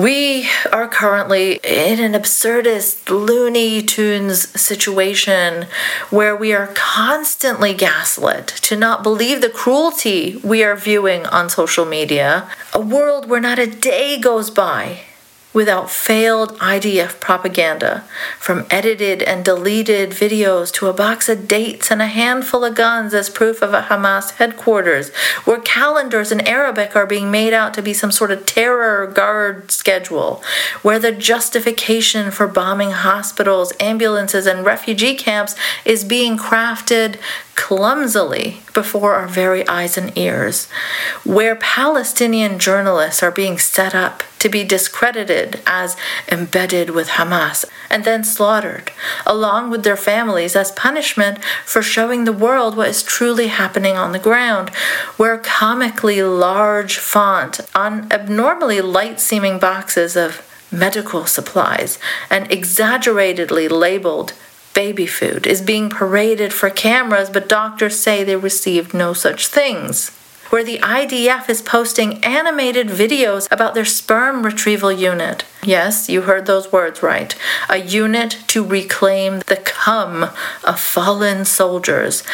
We 0.00 0.48
are 0.72 0.88
currently 0.88 1.60
in 1.62 2.00
an 2.00 2.14
absurdist 2.18 3.10
Looney 3.10 3.82
Tunes 3.82 4.48
situation 4.58 5.66
where 6.08 6.34
we 6.34 6.54
are 6.54 6.68
constantly 6.68 7.74
gaslit 7.74 8.46
to 8.62 8.76
not 8.76 9.02
believe 9.02 9.42
the 9.42 9.50
cruelty 9.50 10.40
we 10.42 10.64
are 10.64 10.74
viewing 10.74 11.26
on 11.26 11.50
social 11.50 11.84
media. 11.84 12.48
A 12.72 12.80
world 12.80 13.28
where 13.28 13.42
not 13.42 13.58
a 13.58 13.66
day 13.66 14.18
goes 14.18 14.48
by 14.48 15.00
without 15.52 15.90
failed 15.90 16.56
IDF 16.58 17.18
propaganda, 17.18 18.04
from 18.38 18.66
edited 18.70 19.22
and 19.22 19.44
deleted 19.44 20.10
videos 20.10 20.72
to 20.72 20.86
a 20.86 20.92
box 20.92 21.28
of 21.28 21.48
dates 21.48 21.90
and 21.90 22.00
a 22.00 22.06
handful 22.06 22.64
of 22.64 22.74
guns 22.74 23.12
as 23.12 23.28
proof 23.28 23.60
of 23.60 23.74
a 23.74 23.82
Hamas 23.82 24.32
headquarters, 24.32 25.10
where 25.44 25.60
calendars 25.60 26.30
in 26.30 26.40
Arabic 26.46 26.94
are 26.94 27.06
being 27.06 27.30
made 27.30 27.52
out 27.52 27.74
to 27.74 27.82
be 27.82 27.92
some 27.92 28.12
sort 28.12 28.30
of 28.30 28.46
terror 28.46 29.06
guard 29.06 29.70
schedule, 29.70 30.42
where 30.82 30.98
the 30.98 31.12
justification 31.12 32.30
for 32.30 32.46
bombing 32.46 32.92
hospitals, 32.92 33.72
ambulances, 33.80 34.46
and 34.46 34.64
refugee 34.64 35.16
camps 35.16 35.56
is 35.84 36.04
being 36.04 36.38
crafted 36.38 37.18
clumsily 37.60 38.62
before 38.72 39.14
our 39.14 39.28
very 39.28 39.68
eyes 39.68 39.98
and 39.98 40.16
ears, 40.16 40.66
where 41.24 41.54
Palestinian 41.54 42.58
journalists 42.58 43.22
are 43.22 43.30
being 43.30 43.58
set 43.58 43.94
up 43.94 44.22
to 44.38 44.48
be 44.48 44.64
discredited 44.64 45.60
as 45.66 45.94
embedded 46.32 46.88
with 46.90 47.10
Hamas 47.10 47.66
and 47.90 48.04
then 48.04 48.24
slaughtered, 48.24 48.90
along 49.26 49.70
with 49.70 49.84
their 49.84 49.96
families, 49.96 50.56
as 50.56 50.72
punishment 50.72 51.44
for 51.66 51.82
showing 51.82 52.24
the 52.24 52.32
world 52.32 52.78
what 52.78 52.88
is 52.88 53.02
truly 53.02 53.48
happening 53.48 53.94
on 53.94 54.12
the 54.12 54.18
ground, 54.18 54.70
where 55.18 55.36
comically 55.36 56.22
large 56.22 56.96
font 56.96 57.60
on 57.74 58.10
abnormally 58.10 58.80
light 58.80 59.20
seeming 59.20 59.58
boxes 59.58 60.16
of 60.16 60.40
medical 60.72 61.26
supplies 61.26 61.98
and 62.30 62.50
exaggeratedly 62.50 63.68
labeled 63.68 64.32
baby 64.74 65.06
food 65.06 65.46
is 65.46 65.62
being 65.62 65.90
paraded 65.90 66.52
for 66.52 66.70
cameras, 66.70 67.30
but 67.30 67.48
doctors 67.48 67.98
say 67.98 68.24
they 68.24 68.36
received 68.36 68.94
no 68.94 69.12
such 69.12 69.46
things. 69.46 70.10
Where 70.50 70.64
the 70.64 70.78
IDF 70.78 71.48
is 71.48 71.62
posting 71.62 72.24
animated 72.24 72.88
videos 72.88 73.46
about 73.52 73.74
their 73.74 73.84
sperm 73.84 74.42
retrieval 74.42 74.90
unit. 74.90 75.44
Yes, 75.62 76.08
you 76.08 76.22
heard 76.22 76.46
those 76.46 76.72
words 76.72 77.04
right. 77.04 77.36
A 77.68 77.76
unit 77.76 78.36
to 78.48 78.64
reclaim 78.64 79.40
the 79.46 79.58
cum 79.58 80.30
of 80.64 80.80
fallen 80.80 81.44
soldiers. 81.44 82.24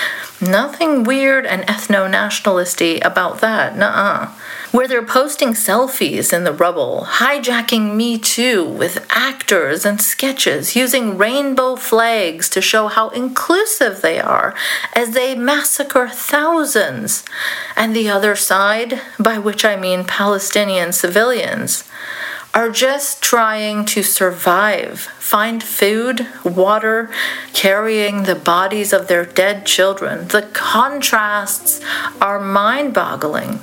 Nothing 0.40 1.04
weird 1.04 1.46
and 1.46 1.62
ethno 1.62 2.10
nationalisty 2.10 3.00
about 3.00 3.40
that, 3.40 3.76
nuh 3.76 3.86
uh 3.86 4.28
where 4.70 4.86
they're 4.86 5.02
posting 5.02 5.54
selfies 5.54 6.34
in 6.34 6.44
the 6.44 6.52
rubble, 6.52 7.06
hijacking 7.08 7.94
Me 7.94 8.18
Too 8.18 8.62
with 8.62 9.06
actors 9.08 9.86
and 9.86 10.02
sketches, 10.02 10.76
using 10.76 11.16
rainbow 11.16 11.76
flags 11.76 12.50
to 12.50 12.60
show 12.60 12.88
how 12.88 13.08
inclusive 13.08 14.02
they 14.02 14.20
are 14.20 14.54
as 14.92 15.12
they 15.12 15.34
massacre 15.34 16.08
thousands. 16.08 17.24
And 17.74 17.96
the 17.96 18.10
other 18.10 18.36
side, 18.36 19.00
by 19.18 19.38
which 19.38 19.64
I 19.64 19.76
mean 19.76 20.04
Palestinian 20.04 20.92
civilians, 20.92 21.84
are 22.56 22.70
just 22.70 23.22
trying 23.22 23.84
to 23.84 24.02
survive, 24.02 24.98
find 24.98 25.62
food, 25.62 26.26
water, 26.42 27.10
carrying 27.52 28.22
the 28.22 28.34
bodies 28.34 28.94
of 28.94 29.08
their 29.08 29.26
dead 29.26 29.66
children. 29.66 30.26
The 30.28 30.40
contrasts 30.54 31.82
are 32.18 32.40
mind 32.40 32.94
boggling. 32.94 33.60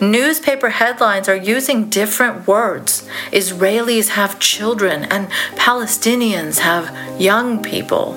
Newspaper 0.00 0.70
headlines 0.70 1.28
are 1.28 1.36
using 1.36 1.88
different 1.88 2.48
words. 2.48 3.08
Israelis 3.30 4.08
have 4.08 4.40
children, 4.40 5.04
and 5.04 5.30
Palestinians 5.54 6.58
have 6.58 7.20
young 7.20 7.62
people. 7.62 8.14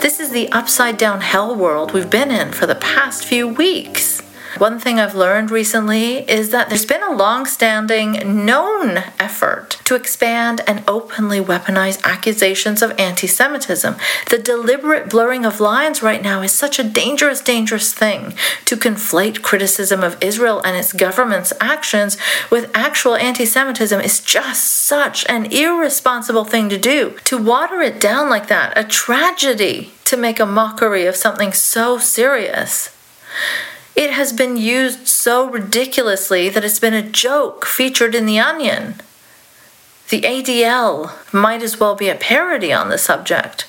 This 0.00 0.18
is 0.18 0.30
the 0.30 0.50
upside 0.50 0.98
down 0.98 1.20
hell 1.20 1.54
world 1.54 1.92
we've 1.92 2.10
been 2.10 2.32
in 2.32 2.50
for 2.50 2.66
the 2.66 2.74
past 2.74 3.24
few 3.24 3.46
weeks. 3.46 4.13
One 4.58 4.78
thing 4.78 5.00
I've 5.00 5.16
learned 5.16 5.50
recently 5.50 6.18
is 6.30 6.50
that 6.50 6.68
there's 6.68 6.86
been 6.86 7.02
a 7.02 7.14
long 7.14 7.44
standing, 7.44 8.44
known 8.46 8.98
effort 9.18 9.80
to 9.84 9.96
expand 9.96 10.60
and 10.68 10.84
openly 10.86 11.40
weaponize 11.40 12.00
accusations 12.04 12.80
of 12.80 12.96
anti 12.96 13.26
Semitism. 13.26 13.96
The 14.30 14.38
deliberate 14.38 15.10
blurring 15.10 15.44
of 15.44 15.58
lines 15.58 16.04
right 16.04 16.22
now 16.22 16.40
is 16.40 16.52
such 16.52 16.78
a 16.78 16.84
dangerous, 16.84 17.40
dangerous 17.40 17.92
thing. 17.92 18.34
To 18.66 18.76
conflate 18.76 19.42
criticism 19.42 20.04
of 20.04 20.22
Israel 20.22 20.60
and 20.60 20.76
its 20.76 20.92
government's 20.92 21.52
actions 21.60 22.16
with 22.48 22.70
actual 22.74 23.16
anti 23.16 23.46
Semitism 23.46 24.00
is 24.00 24.20
just 24.20 24.64
such 24.64 25.26
an 25.28 25.46
irresponsible 25.46 26.44
thing 26.44 26.68
to 26.68 26.78
do. 26.78 27.16
To 27.24 27.42
water 27.42 27.80
it 27.80 28.00
down 28.00 28.30
like 28.30 28.46
that, 28.46 28.72
a 28.78 28.84
tragedy 28.84 29.90
to 30.04 30.16
make 30.16 30.38
a 30.38 30.46
mockery 30.46 31.06
of 31.06 31.16
something 31.16 31.52
so 31.52 31.98
serious. 31.98 32.90
It 33.96 34.10
has 34.10 34.32
been 34.32 34.56
used 34.56 35.06
so 35.06 35.48
ridiculously 35.48 36.48
that 36.48 36.64
it's 36.64 36.80
been 36.80 36.94
a 36.94 37.02
joke 37.02 37.64
featured 37.64 38.14
in 38.14 38.26
The 38.26 38.40
Onion. 38.40 38.96
The 40.08 40.22
ADL 40.22 41.32
might 41.32 41.62
as 41.62 41.78
well 41.78 41.94
be 41.94 42.08
a 42.08 42.16
parody 42.16 42.72
on 42.72 42.88
the 42.88 42.98
subject. 42.98 43.66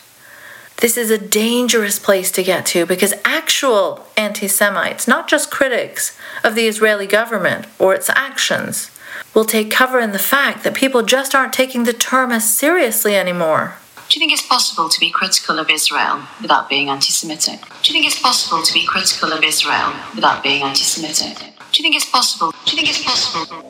This 0.77 0.97
is 0.97 1.09
a 1.09 1.17
dangerous 1.17 1.99
place 1.99 2.31
to 2.31 2.43
get 2.43 2.65
to 2.67 2.85
because 2.85 3.13
actual 3.23 4.07
anti 4.17 4.47
Semites, 4.47 5.07
not 5.07 5.27
just 5.27 5.51
critics 5.51 6.17
of 6.43 6.55
the 6.55 6.67
Israeli 6.67 7.07
government 7.07 7.67
or 7.79 7.93
its 7.93 8.09
actions, 8.09 8.91
will 9.33 9.45
take 9.45 9.71
cover 9.71 9.99
in 9.99 10.11
the 10.11 10.19
fact 10.19 10.63
that 10.63 10.73
people 10.73 11.03
just 11.03 11.33
aren't 11.33 11.53
taking 11.53 11.83
the 11.83 11.93
term 11.93 12.31
as 12.31 12.51
seriously 12.51 13.15
anymore. 13.15 13.75
Do 14.07 14.19
you 14.19 14.19
think 14.19 14.33
it's 14.33 14.47
possible 14.47 14.87
to 14.87 14.99
be 14.99 15.09
critical 15.09 15.57
of 15.57 15.67
Israel 15.67 16.21
without 16.39 16.69
being 16.69 16.89
anti 16.89 17.09
Semitic? 17.09 17.59
Do 17.81 17.91
you 17.91 17.93
think 17.93 18.05
it's 18.05 18.21
possible 18.21 18.61
to 18.61 18.73
be 18.73 18.85
critical 18.85 19.33
of 19.33 19.43
Israel 19.43 19.93
without 20.13 20.43
being 20.43 20.61
anti 20.61 20.83
Semitic? 20.83 21.37
Do 21.71 21.81
you 21.81 21.83
think 21.83 21.95
it's 21.95 22.09
possible? 22.09 22.51
Do 22.65 22.71
you 22.71 22.77
think 22.77 22.89
it's 22.89 23.03
possible? 23.03 23.63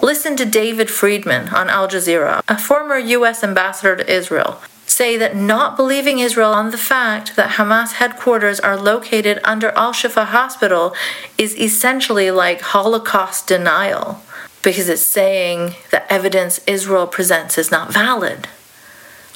Listen 0.00 0.36
to 0.36 0.46
David 0.46 0.90
Friedman 0.90 1.50
on 1.50 1.68
Al 1.68 1.86
Jazeera, 1.86 2.40
a 2.48 2.56
former 2.56 2.96
U.S. 2.96 3.44
ambassador 3.44 3.96
to 3.96 4.10
Israel, 4.10 4.58
say 4.86 5.18
that 5.18 5.36
not 5.36 5.76
believing 5.76 6.18
Israel 6.18 6.52
on 6.52 6.70
the 6.70 6.78
fact 6.78 7.36
that 7.36 7.58
Hamas 7.58 7.92
headquarters 7.92 8.58
are 8.58 8.76
located 8.76 9.38
under 9.44 9.68
Al 9.76 9.92
Shifa 9.92 10.24
Hospital 10.24 10.94
is 11.36 11.54
essentially 11.56 12.30
like 12.30 12.62
Holocaust 12.62 13.46
denial 13.46 14.22
because 14.68 14.90
it's 14.90 15.00
saying 15.00 15.74
the 15.90 16.12
evidence 16.12 16.60
Israel 16.66 17.06
presents 17.06 17.56
is 17.56 17.70
not 17.70 17.90
valid. 17.90 18.46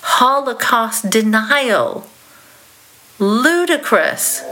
Holocaust 0.03 1.09
denial. 1.09 2.07
Ludicrous. 3.19 4.43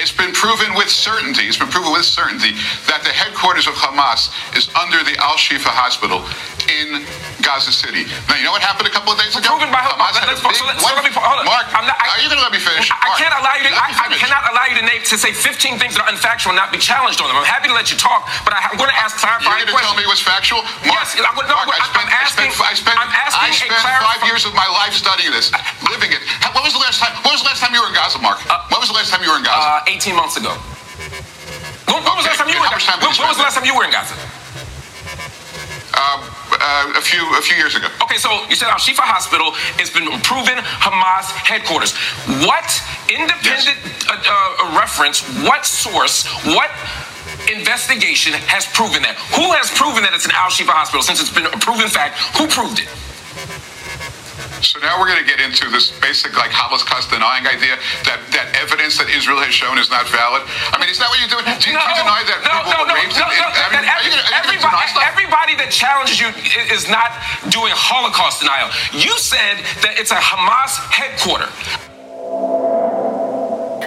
It's 0.00 0.16
been 0.16 0.32
proven 0.32 0.72
with 0.72 0.88
certainty, 0.88 1.44
it's 1.44 1.60
been 1.60 1.68
proven 1.68 1.92
with 1.92 2.08
certainty 2.08 2.56
that 2.88 3.04
the 3.04 3.12
headquarters 3.12 3.68
of 3.68 3.76
Hamas 3.76 4.32
is 4.56 4.72
under 4.72 5.04
the 5.04 5.12
Al 5.20 5.36
Shifa 5.36 5.68
Hospital 5.68 6.24
in 6.72 7.04
Gaza 7.44 7.68
City. 7.68 8.08
Now, 8.24 8.40
you 8.40 8.48
know 8.48 8.56
what 8.56 8.64
happened 8.64 8.88
a 8.88 8.94
couple 8.94 9.12
of 9.12 9.20
days 9.20 9.36
ago? 9.36 9.44
Proven 9.44 9.68
by 9.68 9.84
Hamas. 9.84 10.16
Let, 10.16 10.40
big, 10.40 10.56
so, 10.56 10.64
let, 10.64 10.80
so 10.80 10.88
let 10.96 11.04
me, 11.04 11.12
hold 11.12 11.40
on. 11.40 11.44
Mark, 11.44 11.68
I'm 11.76 11.84
not, 11.84 12.00
I, 12.00 12.16
are 12.16 12.20
you 12.24 12.32
going 12.32 12.40
to 12.40 12.46
let 12.48 12.54
me 12.56 12.64
finish? 12.64 12.88
I, 12.88 12.96
Mark, 12.96 13.20
can't 13.20 13.36
allow 13.36 13.54
you 13.60 13.68
to. 13.68 13.76
I, 13.76 13.92
I, 13.92 14.16
cannot 14.16 14.48
allow 14.48 14.64
you 14.72 14.76
to 14.80 14.84
name 14.88 15.04
to 15.04 15.16
say 15.20 15.36
15 15.36 15.76
things 15.76 15.96
that 15.96 16.08
are 16.08 16.10
unfactual 16.12 16.56
and 16.56 16.60
not 16.60 16.72
be 16.72 16.80
challenged 16.80 17.20
on 17.20 17.28
them. 17.28 17.36
I'm 17.36 17.44
happy 17.44 17.68
to 17.68 17.76
let 17.76 17.92
you 17.92 18.00
talk, 18.00 18.24
but 18.48 18.56
I, 18.56 18.72
am 18.72 18.80
going 18.80 18.88
to 18.88 18.96
ask 18.96 19.20
clarifying 19.20 19.68
You're 19.68 19.72
going 19.72 19.84
to 19.84 19.92
tell 19.92 20.00
me 20.00 20.08
what's 20.08 20.24
factual? 20.24 20.64
Mark, 20.88 21.12
yes, 21.12 21.20
I, 21.20 21.28
no, 21.28 21.44
Mark, 21.44 21.76
I 21.76 21.84
spent, 21.84 22.08
I'm 22.08 22.24
asking. 22.24 22.48
I 22.56 22.72
spent, 22.72 22.96
I 22.96 23.04
spent, 23.04 23.20
asking 23.28 23.68
I 23.68 23.84
spent 23.84 24.00
five 24.00 24.22
years 24.24 24.48
of 24.48 24.56
my 24.56 24.68
life 24.80 24.96
studying 24.96 25.32
this, 25.32 25.52
living 25.92 26.12
it. 26.12 26.24
When 26.56 26.64
was 26.64 26.72
the 26.72 26.82
last 26.82 27.00
time? 27.00 27.12
When 27.20 27.34
was 27.34 27.42
the 27.44 27.50
last 27.50 27.60
time 27.60 27.74
you 27.74 27.82
were 27.82 27.90
in 27.90 27.96
Gaza, 27.96 28.22
Mark? 28.22 28.38
Uh, 28.46 28.62
when 28.70 28.78
was 28.78 28.92
the 28.92 28.96
last 28.96 29.10
time 29.10 29.24
you 29.24 29.32
were 29.32 29.40
in 29.40 29.44
Gaza? 29.44 29.82
Uh, 29.82 29.89
18 29.90 30.14
months 30.14 30.36
ago. 30.36 30.54
When, 31.90 31.98
when 32.06 32.14
was 32.14 32.22
the 32.22 32.30
last 32.30 32.38
time 32.38 32.48
you 32.48 32.58
were 32.58 32.66
in 32.66 32.74
Gaza? 32.74 32.94
When, 33.02 33.10
when 33.10 33.28
was 33.28 33.38
the 33.38 33.46
last 33.46 33.56
time 33.58 33.66
you 33.66 33.74
were 33.74 33.84
in 33.84 33.90
Gaza? 33.90 34.14
Uh, 35.90 36.22
uh, 36.60 36.94
a 36.96 37.02
few 37.02 37.20
a 37.34 37.42
few 37.42 37.56
years 37.56 37.74
ago. 37.74 37.88
Okay, 38.02 38.16
so 38.16 38.30
you 38.48 38.54
said 38.54 38.68
Al 38.68 38.78
Shifa 38.78 39.02
Hospital 39.02 39.52
has 39.82 39.90
been 39.90 40.06
proven 40.22 40.54
Hamas 40.62 41.32
headquarters. 41.42 41.96
What 42.46 42.68
independent 43.10 43.76
yes. 43.82 44.06
uh, 44.06 44.14
uh, 44.14 44.78
reference? 44.78 45.26
What 45.42 45.66
source? 45.66 46.30
What 46.46 46.70
investigation 47.50 48.32
has 48.46 48.66
proven 48.70 49.02
that? 49.02 49.18
Who 49.34 49.50
has 49.58 49.68
proven 49.74 50.06
that 50.06 50.14
it's 50.14 50.26
an 50.26 50.32
Al 50.36 50.48
Shifa 50.48 50.70
hospital? 50.70 51.02
Since 51.02 51.20
it's 51.20 51.34
been 51.34 51.46
a 51.46 51.58
proven 51.58 51.88
fact, 51.88 52.16
who 52.38 52.46
proved 52.46 52.78
it? 52.78 52.88
So 54.60 54.76
now 54.80 55.00
we're 55.00 55.08
going 55.08 55.24
to 55.24 55.28
get 55.28 55.40
into 55.40 55.72
this 55.72 55.88
basic 56.04 56.36
like 56.36 56.52
Holocaust 56.52 57.08
denying 57.08 57.48
idea 57.48 57.80
that, 58.04 58.20
that 58.36 58.52
evidence 58.60 59.00
that 59.00 59.08
Israel 59.08 59.40
has 59.40 59.56
shown 59.56 59.80
is 59.80 59.88
not 59.88 60.04
valid. 60.12 60.44
I 60.68 60.76
mean, 60.76 60.92
is 60.92 61.00
that 61.00 61.08
what 61.08 61.16
you're 61.16 61.32
doing? 61.32 61.48
Do, 61.48 61.56
no, 61.56 61.56
do 61.56 61.72
you 61.72 61.80
deny 61.80 62.20
that 62.28 62.44
no, 62.44 62.60
people 62.60 62.76
no, 62.76 62.84
were 62.84 62.92
no, 62.92 63.00
raped? 63.00 63.16
No, 63.16 63.24
in, 63.32 63.40
no, 63.40 63.48
I 63.48 63.72
mean, 63.72 63.88
every, 63.88 64.12
you, 64.12 64.20
everybody, 64.36 64.84
everybody 65.00 65.54
that 65.64 65.72
challenges 65.72 66.20
you 66.20 66.28
is 66.68 66.92
not 66.92 67.08
doing 67.48 67.72
Holocaust 67.72 68.44
denial. 68.44 68.68
You 68.92 69.16
said 69.16 69.64
that 69.80 69.96
it's 69.96 70.12
a 70.12 70.20
Hamas 70.20 70.76
headquarter. 70.92 71.48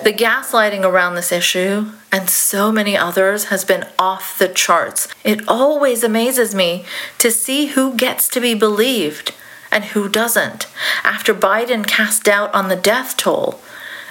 The 0.01 0.12
gaslighting 0.12 0.83
around 0.83 1.15
this 1.15 1.31
issue 1.31 1.93
and 2.12 2.29
so 2.29 2.71
many 2.71 2.97
others 2.97 3.45
has 3.45 3.63
been 3.63 3.86
off 3.97 4.38
the 4.41 4.49
charts. 4.49 5.07
It 5.23 5.47
always 5.47 6.03
amazes 6.03 6.53
me 6.53 6.83
to 7.19 7.29
see 7.29 7.67
who 7.77 7.93
gets 7.93 8.27
to 8.29 8.41
be 8.41 8.53
believed 8.53 9.33
and 9.73 9.86
who 9.86 10.07
doesn't. 10.07 10.67
After 11.03 11.33
Biden 11.33 11.86
cast 11.86 12.23
doubt 12.23 12.53
on 12.53 12.69
the 12.69 12.75
death 12.75 13.17
toll, 13.17 13.59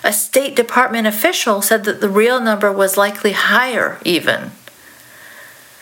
a 0.04 0.12
State 0.12 0.56
Department 0.56 1.06
official 1.06 1.62
said 1.62 1.84
that 1.84 2.00
the 2.00 2.08
real 2.08 2.40
number 2.40 2.72
was 2.72 2.96
likely 2.96 3.32
higher, 3.32 3.98
even. 4.04 4.50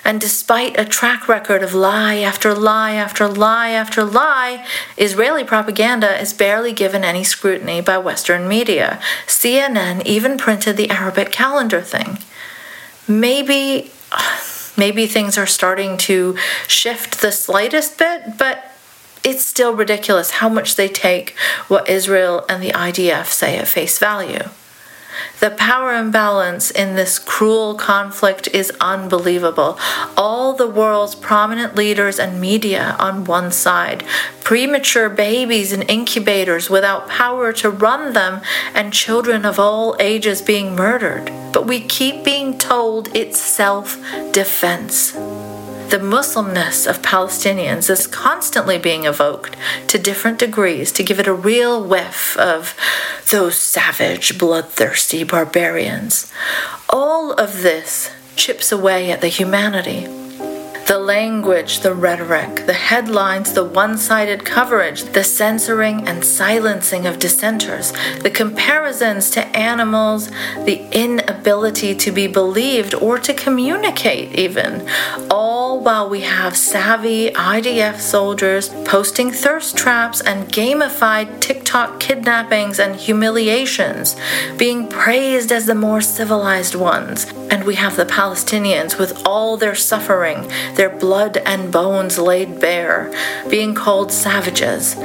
And 0.05 0.21
despite 0.21 0.79
a 0.79 0.85
track 0.85 1.29
record 1.29 1.63
of 1.63 1.75
lie 1.75 2.17
after 2.17 2.55
lie 2.55 2.93
after 2.93 3.29
lie 3.29 3.71
after 3.71 4.05
lie, 4.05 4.67
Israeli 4.97 5.45
propaganda 5.45 6.21
is 6.21 6.33
barely 6.33 6.73
given 6.73 7.05
any 7.05 7.23
scrutiny 7.23 7.81
by 7.81 7.99
Western 7.99 8.49
media. 8.49 9.01
CNN 9.27 10.05
even 10.05 10.39
printed 10.39 10.77
the 10.77 10.91
Arabic 10.91 11.31
calendar 11.33 11.81
thing. 11.81 12.19
Maybe 13.07 13.91
maybe 14.77 15.07
things 15.07 15.37
are 15.37 15.47
starting 15.47 15.99
to 15.99 16.37
shift 16.67 17.21
the 17.21 17.33
slightest 17.33 17.99
bit, 17.99 18.39
but 18.39 18.70
it's 19.23 19.45
still 19.45 19.75
ridiculous 19.75 20.33
how 20.33 20.49
much 20.49 20.77
they 20.77 20.89
take 20.89 21.37
what 21.69 21.89
Israel 21.89 22.45
and 22.49 22.63
the 22.63 22.71
IDF 22.71 23.27
say 23.27 23.59
at 23.59 23.69
face 23.69 23.99
value. 23.99 24.49
The 25.41 25.51
power 25.51 25.95
imbalance 25.95 26.71
in 26.71 26.97
this 26.97 27.19
cruel 27.19 27.75
conflict 27.75 28.49
is 28.49 28.73
unbelievable. 28.81 29.79
All 30.17 30.53
the 30.53 30.67
world's 30.67 31.15
prominent 31.15 31.75
leaders 31.75 32.19
and 32.19 32.41
media 32.41 32.97
on 32.99 33.25
one 33.25 33.51
side, 33.51 34.05
premature 34.45 35.09
babies 35.09 35.73
in 35.73 35.83
incubators 35.83 36.69
without 36.69 37.09
power 37.09 37.53
to 37.55 37.71
run 37.71 38.13
them, 38.13 38.43
and 38.75 38.93
children 38.93 39.45
of 39.45 39.59
all 39.59 39.97
ages 39.99 40.43
being 40.43 40.77
murdered. 40.77 41.33
But 41.53 41.67
we 41.67 41.81
keep 41.81 42.23
being 42.23 42.59
told 42.59 43.15
it's 43.17 43.41
self 43.41 43.97
defense. 44.33 45.17
The 45.91 45.99
Muslimness 45.99 46.87
of 46.87 47.03
Palestinians 47.03 47.91
is 47.91 48.07
constantly 48.07 48.79
being 48.79 49.07
evoked 49.07 49.57
to 49.89 49.99
different 49.99 50.39
degrees 50.39 50.93
to 50.93 51.03
give 51.03 51.19
it 51.19 51.27
a 51.27 51.35
real 51.35 51.83
whiff 51.83 52.37
of 52.37 52.77
those 53.33 53.57
savage, 53.57 54.39
bloodthirsty 54.39 55.25
barbarians. 55.25 56.33
All 56.89 57.33
of 57.33 57.63
this 57.63 58.13
chips 58.37 58.71
away 58.71 59.11
at 59.11 59.21
the 59.21 59.27
humanity. 59.27 60.07
The 60.91 60.99
language, 60.99 61.83
the 61.83 61.95
rhetoric, 61.95 62.67
the 62.67 62.73
headlines, 62.73 63.53
the 63.53 63.63
one 63.63 63.97
sided 63.97 64.45
coverage, 64.45 65.05
the 65.05 65.23
censoring 65.23 66.09
and 66.09 66.25
silencing 66.25 67.07
of 67.07 67.21
dissenters, 67.21 67.93
the 68.23 68.31
comparisons 68.35 69.31
to 69.31 69.47
animals, 69.57 70.31
the 70.65 70.89
inability 70.91 71.95
to 71.95 72.11
be 72.11 72.27
believed 72.27 72.93
or 72.95 73.21
to 73.21 73.33
communicate, 73.33 74.37
even, 74.37 74.85
all 75.31 75.79
while 75.79 76.11
we 76.11 76.23
have 76.23 76.57
savvy 76.57 77.31
IDF 77.31 78.01
soldiers 78.01 78.71
posting 78.85 79.31
thirst 79.31 79.77
traps 79.77 80.21
and 80.21 80.49
gamified 80.49 81.41
TikTok 81.41 82.01
kidnappings 82.01 82.81
and 82.81 82.97
humiliations, 82.97 84.17
being 84.59 84.89
praised 84.89 85.53
as 85.53 85.67
the 85.67 85.75
more 85.77 86.01
civilized 86.01 86.75
ones. 86.75 87.33
And 87.49 87.65
we 87.65 87.77
have 87.77 87.97
the 87.97 88.07
Palestinians 88.07 88.99
with 88.99 89.23
all 89.25 89.57
their 89.57 89.75
suffering 89.75 90.51
their 90.81 90.89
blood 90.89 91.37
and 91.37 91.71
bones 91.71 92.19
laid 92.19 92.59
bare, 92.59 93.13
being 93.51 93.75
called 93.75 94.11
savages, 94.11 94.97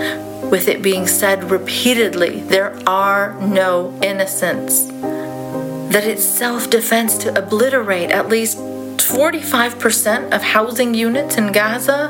with 0.50 0.70
it 0.70 0.82
being 0.82 1.06
said 1.06 1.52
repeatedly, 1.52 2.40
there 2.44 2.74
are 2.88 3.34
no 3.42 3.94
innocents. 4.02 4.86
That 5.92 6.06
it's 6.06 6.24
self 6.24 6.70
defense 6.70 7.18
to 7.18 7.38
obliterate 7.38 8.10
at 8.10 8.30
least 8.30 8.58
45% 8.58 10.32
of 10.32 10.42
housing 10.42 10.94
units 10.94 11.38
in 11.38 11.52
Gaza. 11.52 12.10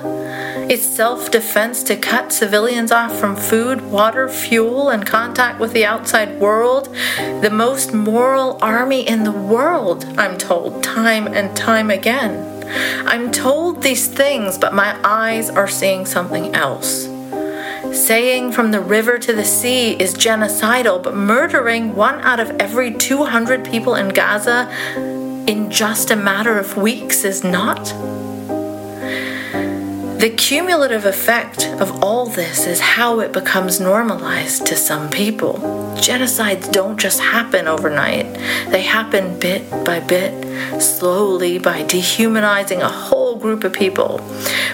It's 0.69 0.86
self 0.86 1.32
defense 1.32 1.82
to 1.86 1.95
cut 1.95 2.32
civilians 2.32 2.91
off 2.91 3.17
from 3.19 3.36
food, 3.36 3.82
water, 3.82 4.30
fuel, 4.30 4.89
and 4.89 5.08
contact 5.08 5.60
with 5.60 5.73
the 5.73 5.86
outside 5.86 6.39
world. 6.39 6.93
The 7.17 7.49
most 7.51 7.95
moral 7.95 8.60
army 8.62 9.08
in 9.08 9.23
the 9.23 9.32
world, 9.32 10.06
I'm 10.19 10.38
told, 10.38 10.84
time 10.84 11.25
and 11.25 11.58
time 11.58 11.89
again. 11.89 12.55
I'm 13.06 13.32
told 13.32 13.82
these 13.82 14.08
things, 14.08 14.58
but 14.58 14.73
my 14.73 14.97
eyes 15.04 15.49
are 15.49 15.67
seeing 15.67 16.06
something 16.06 16.56
else. 16.56 17.08
Saying 17.93 18.51
from 18.51 18.71
the 18.71 18.82
river 18.82 19.17
to 19.19 19.34
the 19.34 19.45
sea 19.45 19.93
is 19.93 20.13
genocidal, 20.15 21.01
but 21.01 21.15
murdering 21.15 21.95
one 21.95 22.19
out 22.21 22.39
of 22.39 22.49
every 22.60 22.93
200 22.93 23.63
people 23.63 23.95
in 23.95 24.10
Gaza 24.10 24.69
in 25.47 25.69
just 25.69 26.12
a 26.12 26.15
matter 26.15 26.58
of 26.58 26.78
weeks 26.78 27.23
is 27.23 27.43
not. 27.43 27.93
The 30.17 30.30
cumulative 30.30 31.06
effect 31.06 31.67
of 31.82 32.01
all 32.01 32.25
this 32.25 32.65
is 32.65 32.80
how 32.80 33.19
it 33.19 33.34
becomes 33.34 33.82
normalized 33.82 34.65
to 34.67 34.75
some 34.78 35.10
people. 35.10 35.56
Genocides 35.97 36.71
don't 36.71 36.97
just 36.97 37.19
happen 37.19 37.67
overnight, 37.67 38.34
they 38.71 38.82
happen 38.82 39.38
bit 39.39 39.69
by 39.84 39.99
bit, 39.99 40.82
slowly 40.82 41.60
by 41.60 41.84
dehumanizing 41.84 42.82
a 42.82 42.88
whole 42.88 43.36
group 43.36 43.65
of 43.65 43.73
people, 43.73 44.21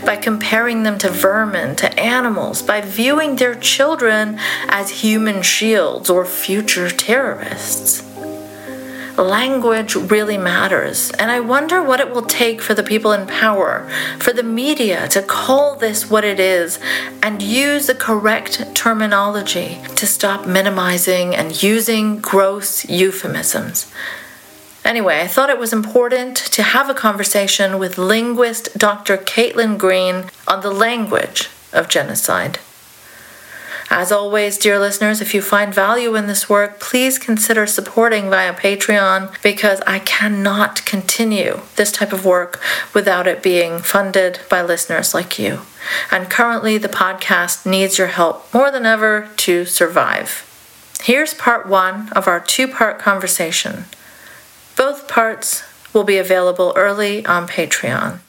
by 0.06 0.16
comparing 0.16 0.84
them 0.84 1.00
to 1.00 1.10
vermin, 1.10 1.76
to 1.78 2.00
animals, 2.00 2.62
by 2.62 2.80
viewing 2.80 3.38
their 3.38 3.56
children 3.56 4.38
as 4.70 5.02
human 5.02 5.42
shields 5.42 6.10
or 6.10 6.24
future 6.24 6.90
terrorists 6.90 8.11
language 9.22 9.96
really 9.96 10.38
matters. 10.38 11.12
And 11.12 11.32
I 11.32 11.40
wonder 11.40 11.82
what 11.84 12.00
it 12.00 12.12
will 12.12 12.24
take 12.24 12.62
for 12.62 12.74
the 12.74 12.84
people 12.84 13.12
in 13.12 13.28
power, 13.28 13.90
for 14.20 14.34
the 14.34 14.44
media 14.44 15.08
to 15.10 15.22
call 15.22 15.76
this 15.76 16.10
what 16.10 16.24
it 16.24 16.40
is 16.40 16.80
and 17.22 17.42
use 17.42 17.88
the 17.88 17.96
correct 17.96 18.76
terminology 18.76 19.82
to 19.96 20.08
stop 20.08 20.48
minimizing 20.48 21.36
and 21.36 21.62
using 21.62 22.20
gross 22.20 22.88
euphemisms. 22.90 23.92
Anyway, 24.84 25.22
I 25.22 25.28
thought 25.28 25.52
it 25.52 25.60
was 25.60 25.74
important 25.74 26.36
to 26.38 26.64
have 26.64 26.90
a 26.90 26.96
conversation 26.96 27.78
with 27.78 28.00
linguist 28.00 28.76
Dr. 28.78 29.16
Caitlin 29.18 29.78
Green 29.78 30.26
on 30.48 30.62
the 30.62 30.72
language 30.72 31.50
of 31.72 31.88
genocide. 31.88 32.60
As 33.94 34.10
always, 34.10 34.58
dear 34.58 34.80
listeners, 34.80 35.20
if 35.20 35.34
you 35.34 35.42
find 35.42 35.74
value 35.74 36.16
in 36.16 36.26
this 36.26 36.48
work, 36.48 36.80
please 36.80 37.20
consider 37.20 37.68
supporting 37.68 38.30
via 38.30 38.54
Patreon 38.54 39.36
because 39.44 39.82
I 39.86 40.00
cannot 40.00 40.86
continue 40.86 41.60
this 41.76 41.92
type 41.92 42.14
of 42.14 42.24
work 42.24 42.62
without 42.94 43.28
it 43.28 43.44
being 43.44 43.80
funded 43.80 44.40
by 44.50 44.62
listeners 44.62 45.14
like 45.14 45.38
you. 45.38 45.60
And 46.10 46.30
currently, 46.30 46.78
the 46.78 46.88
podcast 46.88 47.66
needs 47.66 47.98
your 47.98 48.08
help 48.08 48.54
more 48.54 48.72
than 48.72 48.86
ever 48.86 49.28
to 49.36 49.66
survive. 49.66 50.48
Here's 51.02 51.34
part 51.34 51.68
one 51.68 52.08
of 52.14 52.30
our 52.30 52.40
two 52.40 52.70
part 52.70 52.98
conversation. 52.98 53.84
Both 54.78 55.10
parts 55.10 55.64
will 55.92 56.06
be 56.06 56.18
available 56.18 56.72
early 56.78 57.26
on 57.26 57.46
Patreon. 57.46 58.20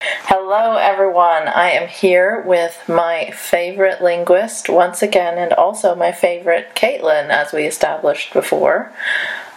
Hello, 0.00 0.76
everyone. 0.76 1.48
I 1.48 1.70
am 1.70 1.88
here 1.88 2.40
with 2.42 2.88
my 2.88 3.32
favorite 3.32 4.00
linguist 4.00 4.68
once 4.68 5.02
again, 5.02 5.38
and 5.38 5.52
also 5.52 5.96
my 5.96 6.12
favorite 6.12 6.76
Caitlin, 6.76 7.30
as 7.30 7.52
we 7.52 7.64
established 7.64 8.32
before. 8.32 8.92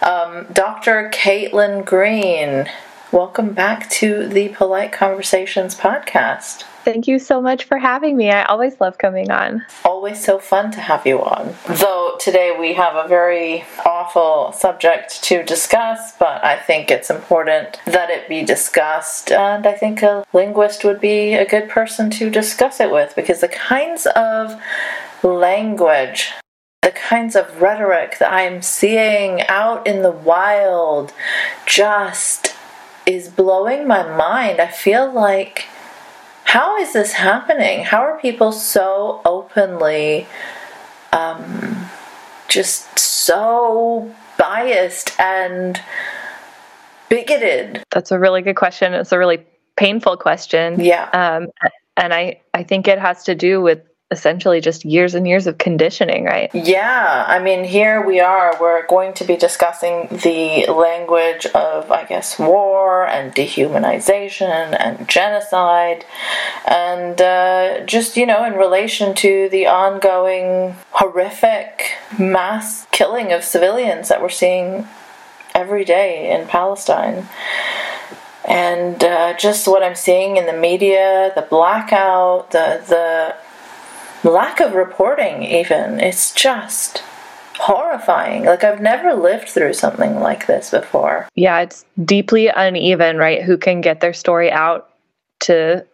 Um, 0.02 0.46
Dr. 0.52 1.10
Caitlin 1.14 1.84
Green. 1.84 2.68
Welcome 3.12 3.52
back 3.52 3.88
to 3.90 4.26
the 4.26 4.48
Polite 4.48 4.90
Conversations 4.90 5.76
podcast. 5.76 6.64
Thank 6.84 7.06
you 7.06 7.20
so 7.20 7.40
much 7.40 7.64
for 7.64 7.78
having 7.78 8.16
me. 8.16 8.30
I 8.30 8.44
always 8.44 8.80
love 8.80 8.98
coming 8.98 9.30
on. 9.30 9.64
Always 9.84 10.22
so 10.22 10.38
fun 10.40 10.72
to 10.72 10.80
have 10.80 11.06
you 11.06 11.22
on. 11.22 11.54
Though 11.68 12.16
today 12.18 12.56
we 12.58 12.74
have 12.74 12.96
a 12.96 13.06
very 13.06 13.64
awful 13.86 14.52
subject 14.52 15.22
to 15.24 15.44
discuss, 15.44 16.16
but 16.18 16.44
I 16.44 16.58
think 16.58 16.90
it's 16.90 17.08
important 17.08 17.80
that 17.86 18.10
it 18.10 18.28
be 18.28 18.42
discussed, 18.42 19.30
and 19.30 19.64
I 19.64 19.74
think 19.74 20.02
a 20.02 20.24
linguist 20.32 20.84
would 20.84 21.00
be 21.00 21.34
a 21.34 21.46
good 21.46 21.68
person 21.68 22.10
to 22.10 22.30
discuss 22.30 22.80
it 22.80 22.90
with 22.90 23.14
because 23.14 23.40
the 23.40 23.48
kinds 23.48 24.06
of 24.06 24.60
language 25.22 26.32
the 26.82 26.90
kinds 26.90 27.36
of 27.36 27.62
rhetoric 27.62 28.18
that 28.18 28.32
I'm 28.32 28.60
seeing 28.60 29.42
out 29.42 29.86
in 29.86 30.02
the 30.02 30.10
wild 30.10 31.12
just 31.64 32.56
is 33.06 33.28
blowing 33.28 33.86
my 33.86 34.02
mind. 34.02 34.60
I 34.60 34.66
feel 34.66 35.10
like 35.10 35.66
how 36.44 36.76
is 36.78 36.92
this 36.92 37.12
happening? 37.12 37.84
How 37.84 38.00
are 38.00 38.18
people 38.18 38.52
so 38.52 39.20
openly 39.24 40.26
um, 41.12 41.86
just 42.48 42.98
so 42.98 44.12
biased 44.38 45.18
and 45.18 45.80
bigoted? 47.08 47.82
That's 47.90 48.10
a 48.10 48.18
really 48.18 48.42
good 48.42 48.56
question. 48.56 48.94
It's 48.94 49.12
a 49.12 49.18
really 49.18 49.44
painful 49.76 50.16
question. 50.16 50.80
Yeah. 50.80 51.08
Um, 51.12 51.48
and 51.96 52.12
I, 52.12 52.40
I 52.54 52.62
think 52.62 52.88
it 52.88 52.98
has 52.98 53.24
to 53.24 53.34
do 53.34 53.60
with 53.60 53.80
essentially 54.12 54.60
just 54.60 54.84
years 54.84 55.14
and 55.14 55.26
years 55.26 55.46
of 55.46 55.58
conditioning, 55.58 56.24
right? 56.24 56.50
Yeah, 56.54 57.24
I 57.26 57.38
mean, 57.40 57.64
here 57.64 58.06
we 58.06 58.20
are. 58.20 58.56
We're 58.60 58.86
going 58.86 59.14
to 59.14 59.24
be 59.24 59.36
discussing 59.36 60.06
the 60.10 60.66
language 60.70 61.46
of, 61.46 61.90
I 61.90 62.04
guess, 62.04 62.38
war 62.38 63.06
and 63.06 63.34
dehumanization 63.34 64.78
and 64.78 65.08
genocide, 65.08 66.04
and 66.66 67.20
uh, 67.20 67.84
just, 67.86 68.16
you 68.16 68.26
know, 68.26 68.44
in 68.44 68.52
relation 68.52 69.14
to 69.16 69.48
the 69.48 69.66
ongoing 69.66 70.76
horrific 70.90 71.96
mass 72.18 72.86
killing 72.92 73.32
of 73.32 73.42
civilians 73.42 74.08
that 74.08 74.20
we're 74.20 74.28
seeing 74.28 74.86
every 75.54 75.84
day 75.84 76.30
in 76.30 76.46
Palestine 76.46 77.28
and 78.44 79.02
uh, 79.04 79.34
just 79.36 79.68
what 79.68 79.82
I'm 79.82 79.94
seeing 79.94 80.36
in 80.36 80.46
the 80.46 80.52
media, 80.52 81.32
the 81.34 81.42
blackout, 81.42 82.50
the 82.50 82.82
the 82.86 83.34
lack 84.24 84.60
of 84.60 84.74
reporting, 84.74 85.42
even. 85.42 86.00
It's 86.00 86.32
just 86.32 87.02
horrifying. 87.58 88.44
Like, 88.44 88.64
I've 88.64 88.80
never 88.80 89.14
lived 89.14 89.48
through 89.48 89.74
something 89.74 90.20
like 90.20 90.46
this 90.46 90.70
before. 90.70 91.28
Yeah, 91.34 91.60
it's 91.60 91.84
deeply 92.04 92.48
uneven, 92.48 93.18
right? 93.18 93.42
Who 93.42 93.56
can 93.56 93.80
get 93.80 94.00
their 94.00 94.12
story 94.12 94.50
out 94.50 94.88
to 95.40 95.86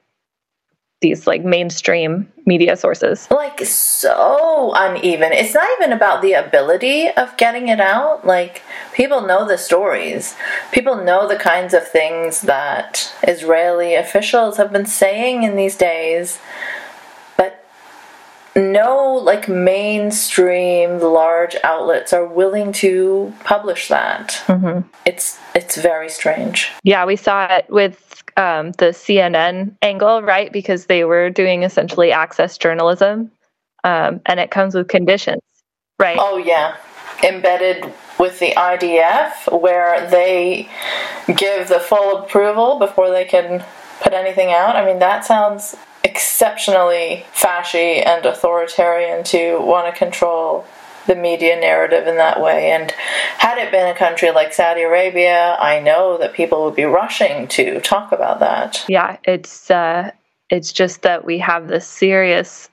these 1.00 1.26
like 1.26 1.44
mainstream 1.44 2.30
media 2.44 2.76
sources. 2.76 3.28
Like 3.30 3.60
so 3.60 4.72
uneven. 4.74 5.32
It's 5.32 5.54
not 5.54 5.68
even 5.78 5.92
about 5.92 6.22
the 6.22 6.32
ability 6.32 7.08
of 7.08 7.36
getting 7.36 7.68
it 7.68 7.80
out. 7.80 8.26
Like 8.26 8.62
people 8.94 9.20
know 9.20 9.46
the 9.46 9.58
stories. 9.58 10.34
People 10.72 10.96
know 10.96 11.28
the 11.28 11.36
kinds 11.36 11.72
of 11.72 11.86
things 11.86 12.40
that 12.42 13.14
Israeli 13.22 13.94
officials 13.94 14.56
have 14.56 14.72
been 14.72 14.86
saying 14.86 15.44
in 15.44 15.54
these 15.54 15.76
days 15.76 16.40
no 18.56 19.14
like 19.14 19.48
mainstream 19.48 20.98
large 20.98 21.56
outlets 21.64 22.12
are 22.12 22.26
willing 22.26 22.72
to 22.72 23.32
publish 23.44 23.88
that. 23.88 24.42
Mm-hmm. 24.46 24.88
It's 25.04 25.38
it's 25.54 25.76
very 25.76 26.08
strange. 26.08 26.70
Yeah, 26.82 27.04
we 27.04 27.16
saw 27.16 27.46
it 27.46 27.66
with 27.68 28.22
um, 28.36 28.72
the 28.72 28.86
CNN 28.86 29.76
angle, 29.82 30.22
right? 30.22 30.52
Because 30.52 30.86
they 30.86 31.04
were 31.04 31.30
doing 31.30 31.62
essentially 31.62 32.12
access 32.12 32.58
journalism, 32.58 33.30
um, 33.84 34.20
and 34.26 34.40
it 34.40 34.50
comes 34.50 34.74
with 34.74 34.88
conditions, 34.88 35.42
right? 35.98 36.18
Oh 36.20 36.36
yeah, 36.38 36.76
embedded 37.22 37.92
with 38.18 38.38
the 38.40 38.52
IDF, 38.52 39.60
where 39.60 40.08
they 40.10 40.68
give 41.36 41.68
the 41.68 41.80
full 41.80 42.18
approval 42.18 42.78
before 42.78 43.10
they 43.10 43.24
can 43.24 43.64
put 44.00 44.12
anything 44.12 44.52
out. 44.52 44.76
I 44.76 44.84
mean, 44.84 44.98
that 44.98 45.24
sounds 45.24 45.76
exceptionally 46.08 47.24
fashy 47.34 48.04
and 48.04 48.24
authoritarian 48.24 49.24
to 49.24 49.58
want 49.60 49.92
to 49.92 49.98
control 49.98 50.64
the 51.06 51.16
media 51.16 51.58
narrative 51.58 52.06
in 52.06 52.16
that 52.16 52.40
way. 52.40 52.70
And 52.70 52.90
had 53.38 53.58
it 53.58 53.72
been 53.72 53.88
a 53.88 53.98
country 53.98 54.30
like 54.30 54.52
Saudi 54.52 54.82
Arabia, 54.82 55.56
I 55.58 55.80
know 55.80 56.18
that 56.18 56.34
people 56.34 56.64
would 56.64 56.76
be 56.76 56.84
rushing 56.84 57.48
to 57.48 57.80
talk 57.80 58.12
about 58.12 58.40
that. 58.40 58.84
Yeah, 58.88 59.16
it's 59.24 59.70
uh, 59.70 60.12
it's 60.50 60.72
just 60.72 61.02
that 61.02 61.24
we 61.24 61.38
have 61.38 61.68
this 61.68 61.86
serious 61.86 62.68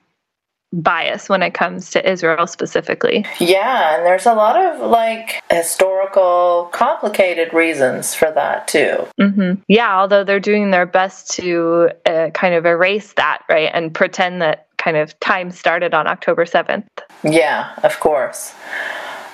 bias 0.76 1.30
when 1.30 1.42
it 1.42 1.54
comes 1.54 1.92
to 1.92 2.10
Israel 2.10 2.48
specifically. 2.48 3.26
Yeah, 3.40 3.96
and 3.96 4.06
there's 4.06 4.26
a 4.26 4.34
lot 4.34 4.58
of 4.58 4.90
like 4.90 5.42
historical, 5.50 6.70
complicated 6.72 7.54
reasons 7.54 8.14
for 8.14 8.32
that 8.32 8.68
too. 8.68 9.08
Mm-hmm. 9.20 9.62
Yeah, 9.68 9.98
although 9.98 10.24
they're 10.24 10.40
doing 10.40 10.72
their 10.72 10.86
best 10.86 11.32
to 11.32 11.90
uh, 12.06 12.30
kind 12.32 12.56
of 12.56 12.66
erase 12.66 13.14
that, 13.14 13.44
right, 13.50 13.70
and 13.74 13.94
pretend 13.94 14.42
that 14.42 14.68
kind 14.78 14.98
of 14.98 15.18
time 15.20 15.52
started 15.52 15.94
on 15.94 16.08
October 16.08 16.46
7th. 16.46 16.86
Yeah, 17.24 17.74
of 17.84 18.00
course. 18.00 18.54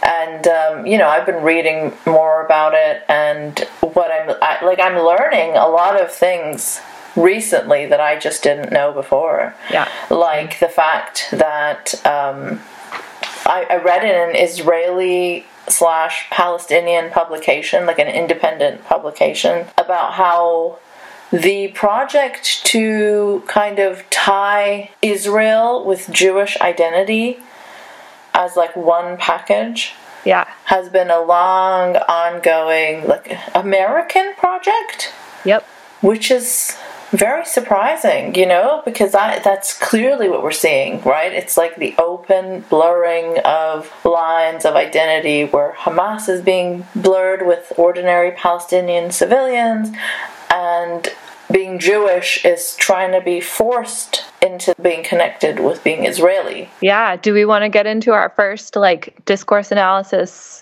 And 0.04 0.48
um, 0.48 0.86
you 0.86 0.98
know, 0.98 1.08
I've 1.08 1.26
been 1.26 1.44
reading 1.44 1.94
more 2.06 2.44
about 2.46 2.74
it, 2.74 3.04
and 3.08 3.60
what 3.82 4.12
I'm 4.12 4.36
I, 4.42 4.64
like, 4.66 4.80
I'm 4.80 4.98
learning 4.98 5.56
a 5.56 5.68
lot 5.68 6.00
of 6.02 6.12
things 6.12 6.82
recently 7.16 7.86
that 7.86 8.00
I 8.00 8.18
just 8.18 8.44
didn't 8.44 8.72
know 8.72 8.92
before. 8.92 9.56
Yeah. 9.72 9.90
Like 10.10 10.60
the 10.60 10.70
fact 10.70 11.28
that 11.32 11.94
um, 12.06 12.62
I, 13.46 13.66
I 13.70 13.78
read 13.78 14.04
in 14.04 14.30
an 14.30 14.36
Israeli 14.36 15.46
slash 15.68 16.30
Palestinian 16.30 17.12
publication, 17.12 17.86
like 17.86 18.00
an 18.00 18.08
independent 18.08 18.86
publication, 18.86 19.68
about 19.78 20.14
how 20.14 20.80
the 21.32 21.70
project 21.70 22.66
to 22.66 23.44
kind 23.48 23.80
of 23.80 24.10
tie 24.10 24.92
Israel 25.02 25.86
with 25.86 26.10
Jewish 26.12 26.60
identity 26.60 27.40
as 28.34 28.56
like 28.56 28.76
one 28.76 29.18
package 29.18 29.94
yeah 30.26 30.48
has 30.66 30.90
been 30.90 31.10
a 31.10 31.22
long 31.22 31.96
ongoing 31.96 33.08
like 33.08 33.38
American 33.56 34.34
project 34.36 35.14
yep 35.46 35.64
which 36.02 36.30
is 36.30 36.78
very 37.12 37.46
surprising, 37.46 38.36
you 38.36 38.46
know, 38.46 38.82
because 38.86 39.14
I, 39.14 39.40
that's 39.40 39.78
clearly 39.78 40.30
what 40.30 40.44
we're 40.44 40.52
seeing, 40.52 41.02
right? 41.02 41.32
It's 41.32 41.58
like 41.58 41.76
the 41.76 41.94
open 41.98 42.62
blurring 42.70 43.38
of 43.40 43.92
lines 44.06 44.66
of 44.66 44.76
identity 44.76 45.46
where 45.46 45.74
Hamas 45.74 46.30
is 46.30 46.42
being 46.42 46.86
blurred 46.96 47.46
with 47.46 47.74
ordinary 47.78 48.32
Palestinian 48.32 49.12
civilians, 49.12 49.90
and 50.50 51.10
being 51.52 51.80
Jewish 51.80 52.46
is 52.46 52.76
trying 52.78 53.12
to 53.12 53.20
be 53.20 53.42
forced 53.42 54.24
into 54.42 54.74
being 54.82 55.04
connected 55.04 55.60
with 55.60 55.84
being 55.84 56.06
Israeli. 56.06 56.70
Yeah. 56.82 57.18
Do 57.18 57.34
we 57.34 57.44
want 57.44 57.64
to 57.64 57.70
get 57.70 57.86
into 57.86 58.14
our 58.14 58.30
first, 58.30 58.78
like, 58.78 59.24
discourse 59.26 59.70
analysis 59.72 60.61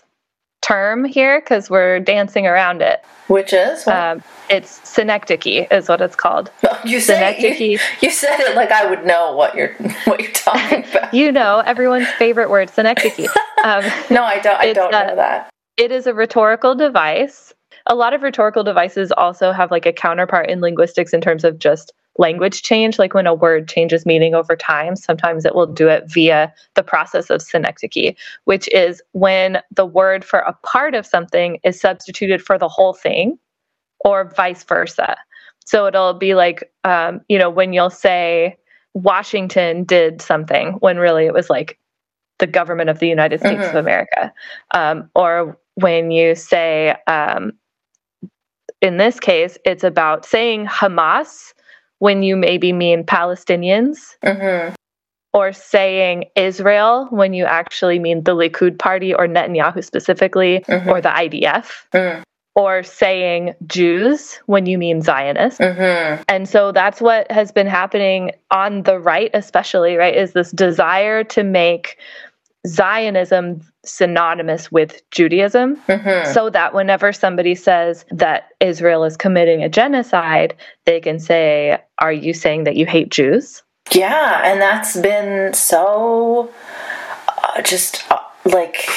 term 0.62 1.06
here? 1.06 1.40
Because 1.40 1.70
we're 1.70 2.00
dancing 2.00 2.46
around 2.48 2.82
it. 2.82 3.04
Which 3.28 3.54
is? 3.54 3.88
Um, 3.88 4.24
it's 4.50 4.88
synecdoche, 4.88 5.68
is 5.72 5.88
what 5.88 6.02
it's 6.02 6.16
called. 6.16 6.52
You 6.86 7.02
said 7.02 7.42
you, 7.42 7.78
you, 8.02 8.10
said 8.10 8.40
it 8.40 8.56
like 8.56 8.72
I 8.72 8.90
would 8.90 9.06
know 9.06 9.34
what 9.36 9.54
you're 9.54 9.74
what 10.06 10.22
you're 10.22 10.32
talking 10.32 10.86
about. 10.90 11.14
you 11.14 11.30
know 11.30 11.62
everyone's 11.66 12.08
favorite 12.12 12.50
word, 12.50 12.70
synecdoche. 12.70 13.28
Um, 13.66 13.84
no, 14.10 14.24
I 14.24 14.40
don't. 14.40 14.58
I 14.58 14.72
don't 14.72 14.94
uh, 14.94 15.08
know 15.08 15.16
that. 15.18 15.50
it 15.76 15.92
is 15.92 16.08
a 16.08 16.14
rhetorical 16.14 16.76
device. 16.76 17.54
A 17.88 17.96
lot 17.96 18.14
of 18.14 18.22
rhetorical 18.22 18.64
devices 18.64 19.12
also 19.12 19.52
have 19.52 19.72
like 19.72 19.86
a 19.86 19.92
counterpart 19.92 20.50
in 20.50 20.62
linguistics 20.62 21.14
in 21.14 21.20
terms 21.20 21.44
of 21.44 21.60
just 21.60 21.92
language 22.20 22.62
change. 22.62 23.00
Like 23.00 23.14
when 23.16 23.26
a 23.26 23.34
word 23.34 23.68
changes 23.68 24.06
meaning 24.06 24.36
over 24.36 24.56
time, 24.56 24.96
sometimes 24.96 25.46
it 25.46 25.56
will 25.56 25.66
do 25.66 25.88
it 25.88 26.04
via 26.08 26.54
the 26.76 26.84
process 26.84 27.30
of 27.30 27.42
synecdoche, 27.42 28.14
which 28.44 28.68
is 28.70 29.02
when 29.14 29.62
the 29.76 29.86
word 29.86 30.24
for 30.24 30.40
a 30.40 30.54
part 30.64 30.94
of 30.94 31.06
something 31.06 31.60
is 31.64 31.80
substituted 31.80 32.44
for 32.44 32.58
the 32.60 32.68
whole 32.68 32.94
thing, 32.94 33.40
or 34.02 34.32
vice 34.36 34.64
versa. 34.64 35.18
So 35.66 35.86
it'll 35.88 36.14
be 36.14 36.36
like, 36.36 36.72
um, 36.84 37.22
you 37.30 37.40
know, 37.40 37.50
when 37.50 37.74
you'll 37.74 37.90
say 37.90 38.58
Washington 38.94 39.84
did 39.84 40.22
something, 40.22 40.74
when 40.80 40.98
really 40.98 41.26
it 41.26 41.34
was 41.34 41.50
like 41.50 41.80
the 42.40 42.48
government 42.48 42.90
of 42.90 43.00
the 43.00 43.08
United 43.08 43.40
States 43.40 43.66
Mhm. 43.66 43.70
of 43.70 43.76
America. 43.76 44.34
Um, 44.74 45.10
or 45.16 45.58
when 45.76 46.12
you 46.12 46.36
say, 46.36 46.96
um, 47.08 47.54
in 48.82 48.98
this 48.98 49.20
case, 49.20 49.58
it's 49.66 49.84
about 49.84 50.26
saying 50.26 50.66
Hamas 50.66 51.54
when 52.00 52.24
you 52.24 52.36
maybe 52.36 52.74
mean 52.74 53.04
Palestinians, 53.04 54.16
Mm-hmm. 54.24 54.74
or 55.34 55.54
saying 55.54 56.26
Israel 56.36 57.08
when 57.12 57.34
you 57.34 57.46
actually 57.46 58.00
mean 58.00 58.24
the 58.24 58.36
Likud 58.36 58.80
party 58.80 59.14
or 59.14 59.28
Netanyahu 59.28 59.84
specifically, 59.84 60.66
Mm-hmm. 60.68 60.90
or 60.90 61.02
the 61.02 61.10
IDF. 61.10 61.68
Mm. 61.94 62.24
Or 62.56 62.84
saying 62.84 63.54
Jews 63.68 64.40
when 64.48 64.66
you 64.66 64.78
mean 64.78 65.02
Zionists. 65.02 65.62
Mm-hmm. 65.62 66.24
And 66.28 66.50
so 66.50 66.74
that's 66.74 67.00
what 67.00 67.32
has 67.32 67.54
been 67.54 67.68
happening 67.68 68.32
on 68.52 68.84
the 68.84 69.00
right, 69.00 69.32
especially, 69.34 69.96
right? 69.96 70.16
Is 70.16 70.34
this 70.34 70.52
desire 70.52 71.24
to 71.26 71.44
make 71.44 71.98
Zionism 72.68 73.62
synonymous 73.86 74.72
with 74.72 75.02
Judaism 75.12 75.78
Mhm. 75.88 76.34
so 76.34 76.50
that 76.50 76.74
whenever 76.74 77.14
somebody 77.14 77.56
says 77.56 78.06
that 78.12 78.50
Israel 78.60 79.04
is 79.06 79.16
committing 79.16 79.64
a 79.64 79.70
genocide, 79.70 80.54
they 80.86 81.00
can 81.00 81.20
say, 81.20 81.78
Are 82.00 82.12
you 82.12 82.34
saying 82.34 82.66
that 82.66 82.76
you 82.76 82.86
hate 82.86 83.10
Jews? 83.10 83.64
Yeah, 83.92 84.42
and 84.44 84.62
that's 84.62 84.96
been 84.98 85.54
so 85.54 86.50
uh, 87.44 87.62
just 87.62 88.04
uh, 88.12 88.20
like 88.46 88.90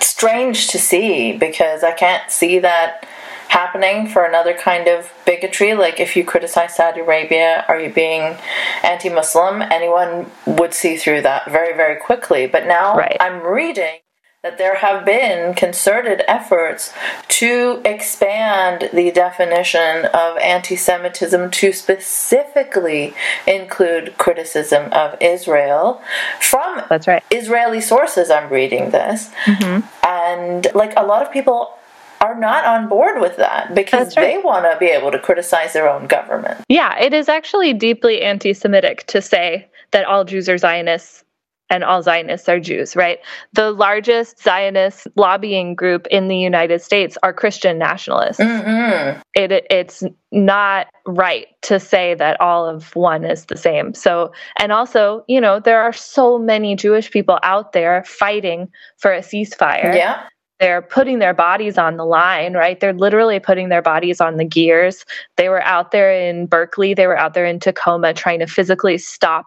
strange 0.00 0.68
to 0.68 0.78
see 0.78 1.32
because 1.32 1.82
I 1.82 1.92
can't 1.92 2.30
see 2.30 2.58
that 2.60 3.06
happening 3.52 4.08
for 4.08 4.24
another 4.24 4.54
kind 4.54 4.88
of 4.88 5.12
bigotry. 5.26 5.74
Like 5.74 6.00
if 6.00 6.16
you 6.16 6.24
criticize 6.24 6.74
Saudi 6.74 7.00
Arabia, 7.00 7.66
are 7.68 7.78
you 7.78 7.92
being 7.92 8.36
anti-Muslim? 8.82 9.60
Anyone 9.60 10.30
would 10.46 10.72
see 10.72 10.96
through 10.96 11.20
that 11.22 11.50
very, 11.50 11.76
very 11.76 12.00
quickly. 12.00 12.46
But 12.46 12.66
now 12.66 12.98
I'm 13.20 13.42
reading 13.42 13.98
that 14.42 14.56
there 14.56 14.76
have 14.76 15.04
been 15.04 15.54
concerted 15.54 16.22
efforts 16.26 16.92
to 17.28 17.82
expand 17.84 18.88
the 18.92 19.10
definition 19.12 20.06
of 20.06 20.36
anti 20.38 20.74
Semitism 20.74 21.50
to 21.50 21.72
specifically 21.72 23.14
include 23.46 24.16
criticism 24.16 24.90
of 24.92 25.16
Israel 25.20 26.02
from 26.40 26.82
That's 26.88 27.06
right. 27.06 27.22
Israeli 27.30 27.82
sources. 27.82 28.30
I'm 28.30 28.50
reading 28.50 28.90
this. 28.90 29.30
Mm-hmm. 29.44 29.86
And 30.04 30.66
like 30.74 30.94
a 30.96 31.04
lot 31.04 31.22
of 31.22 31.30
people 31.30 31.74
are 32.22 32.38
not 32.38 32.64
on 32.64 32.88
board 32.88 33.20
with 33.20 33.36
that 33.36 33.74
because 33.74 34.14
they 34.14 34.38
want 34.38 34.64
to 34.64 34.78
be 34.78 34.86
able 34.86 35.10
to 35.10 35.18
criticize 35.18 35.72
their 35.72 35.88
own 35.88 36.06
government. 36.06 36.60
Yeah, 36.68 36.96
it 36.98 37.12
is 37.12 37.28
actually 37.28 37.74
deeply 37.74 38.22
anti 38.22 38.54
Semitic 38.54 39.06
to 39.08 39.20
say 39.20 39.68
that 39.90 40.04
all 40.04 40.24
Jews 40.24 40.48
are 40.48 40.56
Zionists 40.56 41.24
and 41.68 41.82
all 41.82 42.02
Zionists 42.02 42.48
are 42.48 42.60
Jews, 42.60 42.94
right? 42.94 43.18
The 43.54 43.70
largest 43.70 44.40
Zionist 44.42 45.08
lobbying 45.16 45.74
group 45.74 46.06
in 46.10 46.28
the 46.28 46.36
United 46.36 46.82
States 46.82 47.16
are 47.22 47.32
Christian 47.32 47.78
nationalists. 47.78 48.38
Mm-hmm. 48.40 49.20
It, 49.34 49.66
it's 49.70 50.04
not 50.30 50.88
right 51.06 51.46
to 51.62 51.80
say 51.80 52.14
that 52.14 52.38
all 52.40 52.68
of 52.68 52.94
one 52.94 53.24
is 53.24 53.46
the 53.46 53.56
same. 53.56 53.94
So, 53.94 54.32
and 54.58 54.70
also, 54.70 55.24
you 55.28 55.40
know, 55.40 55.60
there 55.60 55.80
are 55.80 55.94
so 55.94 56.38
many 56.38 56.76
Jewish 56.76 57.10
people 57.10 57.38
out 57.42 57.72
there 57.72 58.04
fighting 58.04 58.68
for 58.98 59.12
a 59.12 59.20
ceasefire. 59.20 59.96
Yeah. 59.96 60.28
They're 60.62 60.80
putting 60.80 61.18
their 61.18 61.34
bodies 61.34 61.76
on 61.76 61.96
the 61.96 62.04
line, 62.04 62.54
right? 62.54 62.78
They're 62.78 62.92
literally 62.92 63.40
putting 63.40 63.68
their 63.68 63.82
bodies 63.82 64.20
on 64.20 64.36
the 64.36 64.44
gears. 64.44 65.04
They 65.36 65.48
were 65.48 65.62
out 65.62 65.90
there 65.90 66.12
in 66.12 66.46
Berkeley, 66.46 66.94
they 66.94 67.08
were 67.08 67.18
out 67.18 67.34
there 67.34 67.46
in 67.46 67.58
Tacoma 67.58 68.14
trying 68.14 68.38
to 68.38 68.46
physically 68.46 68.96
stop 68.96 69.46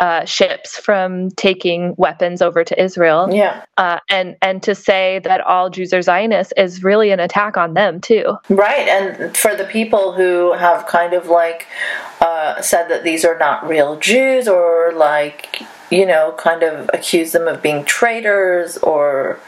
uh, 0.00 0.24
ships 0.24 0.76
from 0.76 1.30
taking 1.32 1.94
weapons 1.98 2.42
over 2.42 2.64
to 2.64 2.82
Israel. 2.82 3.28
Yeah. 3.30 3.64
Uh, 3.76 4.00
and 4.08 4.36
and 4.42 4.60
to 4.64 4.74
say 4.74 5.20
that 5.24 5.40
all 5.42 5.70
Jews 5.70 5.92
are 5.92 6.02
Zionists 6.02 6.52
is 6.56 6.82
really 6.82 7.10
an 7.12 7.20
attack 7.20 7.56
on 7.56 7.74
them 7.74 8.00
too. 8.00 8.36
Right, 8.48 8.88
and 8.88 9.36
for 9.36 9.54
the 9.54 9.64
people 9.64 10.14
who 10.14 10.54
have 10.54 10.86
kind 10.86 11.12
of 11.12 11.28
like 11.28 11.66
uh, 12.20 12.60
said 12.60 12.88
that 12.88 13.04
these 13.04 13.24
are 13.24 13.38
not 13.38 13.68
real 13.68 13.98
Jews 14.00 14.48
or 14.48 14.92
like, 14.96 15.62
you 15.90 16.06
know, 16.06 16.34
kind 16.38 16.62
of 16.62 16.88
accuse 16.94 17.32
them 17.32 17.48
of 17.48 17.60
being 17.62 17.84
traitors 17.84 18.76
or 18.78 19.38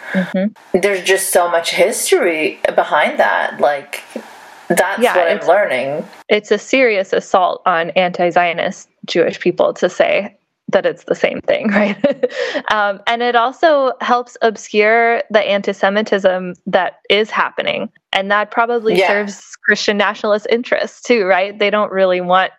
there's 0.72 1.02
just 1.04 1.32
so 1.32 1.50
much 1.50 1.70
history 1.70 2.58
behind 2.74 3.18
that. 3.18 3.60
Like, 3.60 4.02
that's 4.68 5.02
Yeah, 5.02 5.16
what 5.16 5.28
I'm 5.28 5.46
learning. 5.46 6.04
It's 6.28 6.50
a 6.50 6.58
serious 6.58 7.12
assault 7.12 7.62
on 7.66 7.90
anti-Zionist 7.90 8.88
Jewish 9.06 9.38
people 9.38 9.72
to 9.74 9.88
say 9.88 10.36
that 10.68 10.86
it's 10.86 11.04
the 11.04 11.14
same 11.14 11.40
thing, 11.42 11.68
right? 11.68 11.96
um, 12.72 13.00
and 13.06 13.22
it 13.22 13.36
also 13.36 13.92
helps 14.00 14.36
obscure 14.40 15.22
the 15.30 15.40
anti-Semitism 15.40 16.54
that 16.66 17.00
is 17.10 17.30
happening, 17.30 17.90
and 18.12 18.30
that 18.30 18.50
probably 18.50 18.98
Yeah. 18.98 19.08
serves 19.08 19.56
Christian 19.66 19.96
nationalist 19.98 20.46
interests 20.50 21.02
too, 21.02 21.24
right? 21.24 21.58
They 21.58 21.68
don't 21.70 21.92
really 21.92 22.20
want 22.22 22.52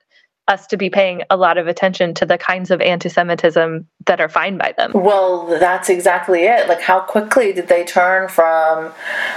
us 0.48 0.68
to 0.68 0.78
be 0.78 0.90
paying 0.90 1.24
a 1.30 1.38
lot 1.38 1.58
of 1.58 1.68
attention 1.68 2.14
to 2.14 2.26
the 2.26 2.38
kinds 2.38 2.70
of 2.70 2.82
anti-Semitism 2.82 3.88
that 4.08 4.20
are 4.20 4.28
fine 4.28 4.58
by 4.58 4.74
them. 4.76 4.92
Well, 4.94 5.46
that's 5.48 5.90
exactly 5.90 6.44
it. 6.44 6.68
Like, 6.68 6.82
how 6.82 7.00
quickly 7.00 7.54
did 7.54 7.70
they 7.70 7.86
turn 7.86 8.28
from, 8.28 8.92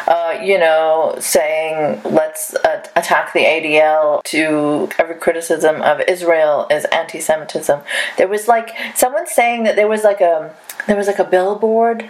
uh, 0.08 0.40
you 0.42 0.58
know, 0.58 1.14
saying 1.20 2.00
let's 2.04 2.54
uh, 2.54 2.84
attack 2.96 3.32
the 3.32 3.40
ADL 3.40 4.24
to 4.24 4.88
every 4.98 5.14
criticism 5.14 5.80
of 5.82 6.00
Israel 6.08 6.66
is 6.70 6.84
anti-Semitism? 6.86 7.80
There 8.18 8.28
was 8.28 8.48
like 8.48 8.70
someone 8.96 9.28
saying 9.28 9.62
that 9.62 9.76
there 9.76 9.88
was 9.88 10.02
like 10.02 10.20
a 10.20 10.54
there 10.88 10.96
was 10.96 11.06
like 11.06 11.20
a 11.20 11.24
billboard. 11.24 12.08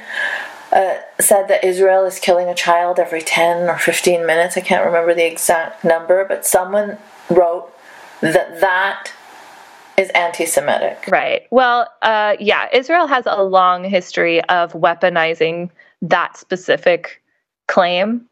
Uh, 0.72 0.96
said 1.20 1.46
that 1.46 1.64
Israel 1.64 2.04
is 2.04 2.18
killing 2.18 2.48
a 2.48 2.54
child 2.54 2.98
every 2.98 3.22
10 3.22 3.70
or 3.70 3.78
15 3.78 4.26
minutes. 4.26 4.56
I 4.56 4.60
can't 4.60 4.84
remember 4.84 5.14
the 5.14 5.24
exact 5.24 5.84
number, 5.84 6.24
but 6.24 6.44
someone 6.44 6.98
wrote 7.30 7.72
that 8.20 8.60
that 8.60 9.12
is 9.96 10.10
anti 10.10 10.46
Semitic. 10.46 11.04
Right. 11.08 11.42
Well, 11.50 11.88
uh, 12.02 12.36
yeah, 12.38 12.68
Israel 12.72 13.06
has 13.06 13.24
a 13.26 13.42
long 13.42 13.84
history 13.84 14.42
of 14.44 14.72
weaponizing 14.72 15.70
that 16.02 16.36
specific 16.36 17.22
claim 17.68 18.26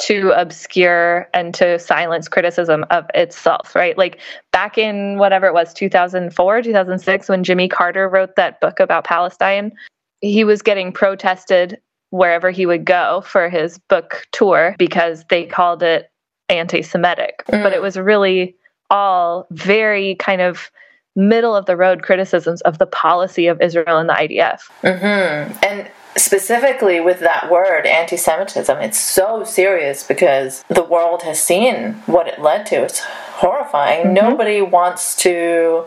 to 0.00 0.30
obscure 0.30 1.28
and 1.34 1.52
to 1.54 1.78
silence 1.78 2.28
criticism 2.28 2.84
of 2.90 3.04
itself, 3.14 3.74
right? 3.74 3.98
Like 3.98 4.20
back 4.52 4.78
in 4.78 5.18
whatever 5.18 5.46
it 5.46 5.54
was, 5.54 5.74
2004, 5.74 6.62
2006, 6.62 7.28
when 7.28 7.42
Jimmy 7.42 7.68
Carter 7.68 8.08
wrote 8.08 8.36
that 8.36 8.60
book 8.60 8.78
about 8.78 9.04
Palestine, 9.04 9.72
he 10.20 10.44
was 10.44 10.62
getting 10.62 10.92
protested 10.92 11.80
wherever 12.10 12.50
he 12.50 12.64
would 12.64 12.84
go 12.84 13.22
for 13.26 13.48
his 13.48 13.78
book 13.88 14.26
tour 14.32 14.76
because 14.78 15.24
they 15.30 15.44
called 15.44 15.82
it 15.82 16.10
anti 16.48 16.82
Semitic. 16.82 17.42
But 17.48 17.72
it 17.72 17.82
was 17.82 17.96
really 17.96 18.56
all 18.90 19.46
very 19.50 20.14
kind 20.16 20.40
of 20.40 20.70
middle 21.16 21.54
of 21.54 21.66
the 21.66 21.76
road 21.76 22.02
criticisms 22.02 22.60
of 22.62 22.78
the 22.78 22.86
policy 22.86 23.48
of 23.48 23.60
Israel 23.60 23.98
and 23.98 24.08
the 24.08 24.14
IDF. 24.14 24.60
hmm 24.80 25.52
And 25.64 25.90
specifically 26.16 27.00
with 27.00 27.20
that 27.20 27.50
word, 27.50 27.86
anti 27.86 28.16
Semitism, 28.16 28.78
it's 28.78 28.98
so 29.00 29.44
serious 29.44 30.04
because 30.04 30.64
the 30.68 30.84
world 30.84 31.22
has 31.22 31.42
seen 31.42 31.94
what 32.06 32.28
it 32.28 32.40
led 32.40 32.66
to. 32.66 32.82
It's 32.82 33.00
horrifying. 33.00 34.14
Nobody 34.14 34.62
wants 34.62 35.16
to 35.16 35.86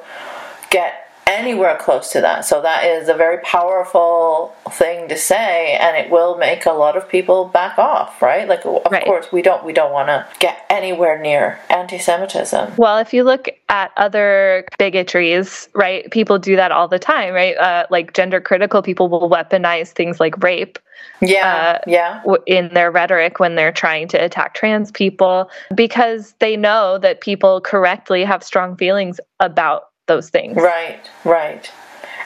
get 0.70 1.01
anywhere 1.32 1.78
close 1.80 2.12
to 2.12 2.22
that. 2.22 2.46
So 2.46 2.62
that 2.62 2.84
is 2.84 3.10
a 3.10 3.14
very 3.14 3.40
powerful 3.40 4.54
thing 4.72 5.08
to 5.10 5.18
say 5.18 5.78
and 5.80 5.98
it 5.98 6.10
will 6.12 6.38
make 6.38 6.66
a 6.66 6.72
lot 6.72 6.96
of 6.96 7.08
people 7.08 7.46
back 7.46 7.78
off, 7.78 8.22
right? 8.22 8.48
Like 8.48 8.66
of 8.66 8.84
course 9.06 9.32
we 9.32 9.42
don't 9.42 9.64
we 9.64 9.74
don't 9.74 9.92
want 9.92 10.08
to 10.08 10.28
get 10.40 10.66
anywhere 10.70 11.20
near 11.20 11.60
anti-Semitism. 11.70 12.74
Well, 12.78 12.98
if 12.98 13.14
you 13.14 13.24
look 13.24 13.50
at 13.70 13.92
other 13.98 14.66
bigotries, 14.80 15.70
right, 15.74 16.10
people 16.12 16.40
do 16.40 16.56
that 16.56 16.72
all 16.72 16.88
the 16.88 17.00
time, 17.00 17.34
right? 17.34 17.58
Uh, 17.58 17.86
like 17.90 18.14
gender 18.14 18.42
critical 18.42 18.82
people 18.82 19.10
will 19.10 19.30
weaponize 19.30 19.90
things 19.90 20.20
like 20.20 20.42
rape. 20.44 20.78
Yeah, 21.20 21.80
yeah. 21.88 22.24
In 22.48 22.74
their 22.74 22.92
rhetoric 22.92 23.40
when 23.40 23.56
they're 23.56 23.72
trying 23.72 24.08
to 24.10 24.24
attack 24.24 24.54
trans 24.54 24.92
people 24.92 25.50
because 25.76 26.34
they 26.40 26.58
know 26.58 26.98
that 27.00 27.22
people 27.22 27.62
correctly 27.62 28.24
have 28.24 28.44
strong 28.44 28.76
feelings 28.76 29.20
about 29.40 29.91
those 30.08 30.30
things. 30.30 30.58
Right, 30.58 31.10
right. 31.24 31.72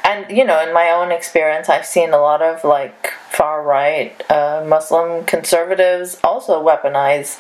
and 0.04 0.30
you 0.36 0.46
know, 0.46 0.62
in 0.66 0.74
my 0.74 0.90
own 0.90 1.12
experience, 1.12 1.70
I've 1.70 1.86
seen 1.86 2.12
a 2.12 2.18
lot 2.18 2.42
of 2.42 2.64
like 2.64 3.12
far 3.30 3.64
right 3.64 4.14
uh, 4.32 4.64
Muslim 4.68 5.26
conservatives 5.26 6.18
also 6.24 6.64
weaponize 6.64 7.40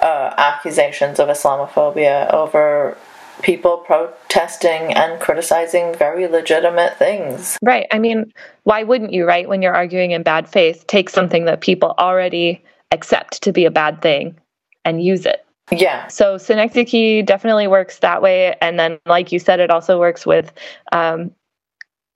uh, 0.00 0.34
accusations 0.36 1.18
of 1.18 1.28
Islamophobia 1.28 2.32
over 2.32 2.96
people 3.42 3.78
protesting 3.78 4.92
and 4.94 5.20
criticizing 5.20 5.94
very 5.94 6.26
legitimate 6.26 6.96
things. 6.98 7.58
Right. 7.62 7.86
I 7.90 7.98
mean, 7.98 8.32
why 8.64 8.82
wouldn't 8.82 9.12
you, 9.12 9.26
right? 9.26 9.48
When 9.48 9.62
you're 9.62 9.74
arguing 9.74 10.12
in 10.12 10.22
bad 10.22 10.48
faith, 10.48 10.86
take 10.86 11.08
something 11.10 11.44
that 11.46 11.60
people 11.60 11.94
already 11.98 12.62
accept 12.90 13.42
to 13.42 13.52
be 13.52 13.64
a 13.64 13.70
bad 13.70 14.02
thing 14.02 14.38
and 14.84 15.02
use 15.02 15.26
it. 15.26 15.44
Yeah. 15.72 16.06
So 16.08 16.36
synecdoche 16.36 17.24
definitely 17.24 17.66
works 17.66 17.98
that 18.00 18.22
way. 18.22 18.54
And 18.60 18.78
then, 18.78 18.98
like 19.06 19.32
you 19.32 19.38
said, 19.38 19.58
it 19.58 19.70
also 19.70 19.98
works 19.98 20.26
with 20.26 20.52
um, 20.92 21.30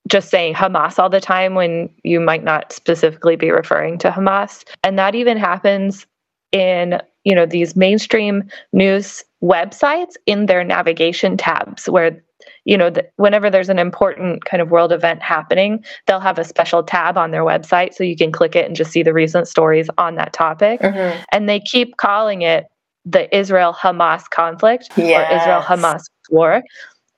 just 0.09 0.29
saying 0.31 0.55
Hamas 0.55 0.99
all 0.99 1.09
the 1.11 1.21
time 1.21 1.55
when 1.55 1.91
you 2.05 2.21
might 2.21 2.45
not 2.45 2.73
specifically 2.73 3.35
be 3.37 3.51
referring 3.51 3.99
to 3.99 4.11
Hamas. 4.11 4.65
And 4.85 4.99
that 4.99 5.15
even 5.15 5.37
happens 5.37 6.07
in 6.53 7.01
you 7.25 7.35
know 7.35 7.45
these 7.45 7.75
mainstream 7.75 8.49
news 8.73 9.25
websites 9.43 10.15
in 10.27 10.47
their 10.47 10.63
navigation 10.63 11.37
tabs 11.37 11.89
where 11.89 12.23
you 12.65 12.79
know 12.79 12.89
the, 12.89 13.05
whenever 13.17 13.51
there's 13.51 13.69
an 13.69 13.81
important 13.81 14.45
kind 14.45 14.63
of 14.63 14.71
world 14.71 14.93
event 14.93 15.21
happening 15.23 15.85
they'll 16.07 16.21
have 16.21 16.39
a 16.39 16.45
special 16.45 16.85
tab 16.85 17.19
on 17.19 17.33
their 17.33 17.43
website 17.43 17.95
so 17.95 18.05
you 18.05 18.17
can 18.17 18.31
click 18.31 18.55
it 18.55 18.65
and 18.65 18.77
just 18.77 18.93
see 18.93 19.03
the 19.03 19.13
recent 19.13 19.49
stories 19.49 19.89
on 19.99 20.15
that 20.15 20.33
topic 20.33 20.81
Mhm. 20.81 21.21
and 21.33 21.49
they 21.49 21.59
keep 21.59 21.97
calling 21.97 22.43
it 22.43 22.67
the 23.07 23.35
israel 23.35 23.73
hamas 23.73 24.29
conflict 24.29 24.91
or 24.99 25.23
israel 25.33 25.63
hamas 25.63 26.03
war 26.31 26.63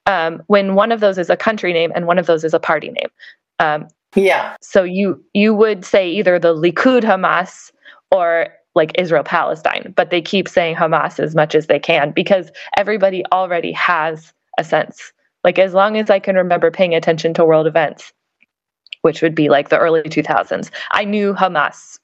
um, 0.07 0.43
when 0.47 0.75
one 0.75 0.93
of 0.93 1.01
those 1.01 1.19
is 1.19 1.29
a 1.29 1.37
country 1.37 1.73
name 1.73 1.93
and 1.95 2.07
one 2.07 2.19
of 2.19 2.27
those 2.27 2.45
is 2.45 2.55
a 2.55 2.61
party 2.61 2.91
name 2.91 3.09
um, 3.59 3.89
yeah 4.15 4.57
so 4.61 4.85
you 4.85 5.23
you 5.35 5.55
would 5.55 5.85
say 5.85 6.09
either 6.09 6.39
the 6.39 6.55
likud 6.55 7.03
hamas 7.03 7.73
or 8.11 8.49
like 8.79 8.93
Israel 8.97 9.25
Palestine, 9.25 9.93
but 9.97 10.11
they 10.11 10.23
keep 10.23 10.49
saying 10.49 10.77
Hamas 10.77 11.19
as 11.19 11.35
much 11.35 11.55
as 11.55 11.67
they 11.67 11.81
can 11.81 12.13
because 12.13 12.51
everybody 12.77 13.25
already 13.33 13.73
has 13.73 14.33
a 14.57 14.65
sense. 14.65 15.13
Like 15.45 15.59
as 15.59 15.75
long 15.75 15.97
as 15.97 16.11
I 16.11 16.21
can 16.21 16.37
remember 16.37 16.71
paying 16.71 16.95
attention 16.95 17.35
to 17.35 17.45
world 17.45 17.67
events, 17.67 18.13
which 19.03 19.21
would 19.21 19.35
be 19.35 19.49
like 19.49 19.69
the 19.69 19.79
early 19.79 20.03
2000s, 20.03 20.71
I 20.93 21.05
knew 21.05 21.35
Hamas 21.35 21.99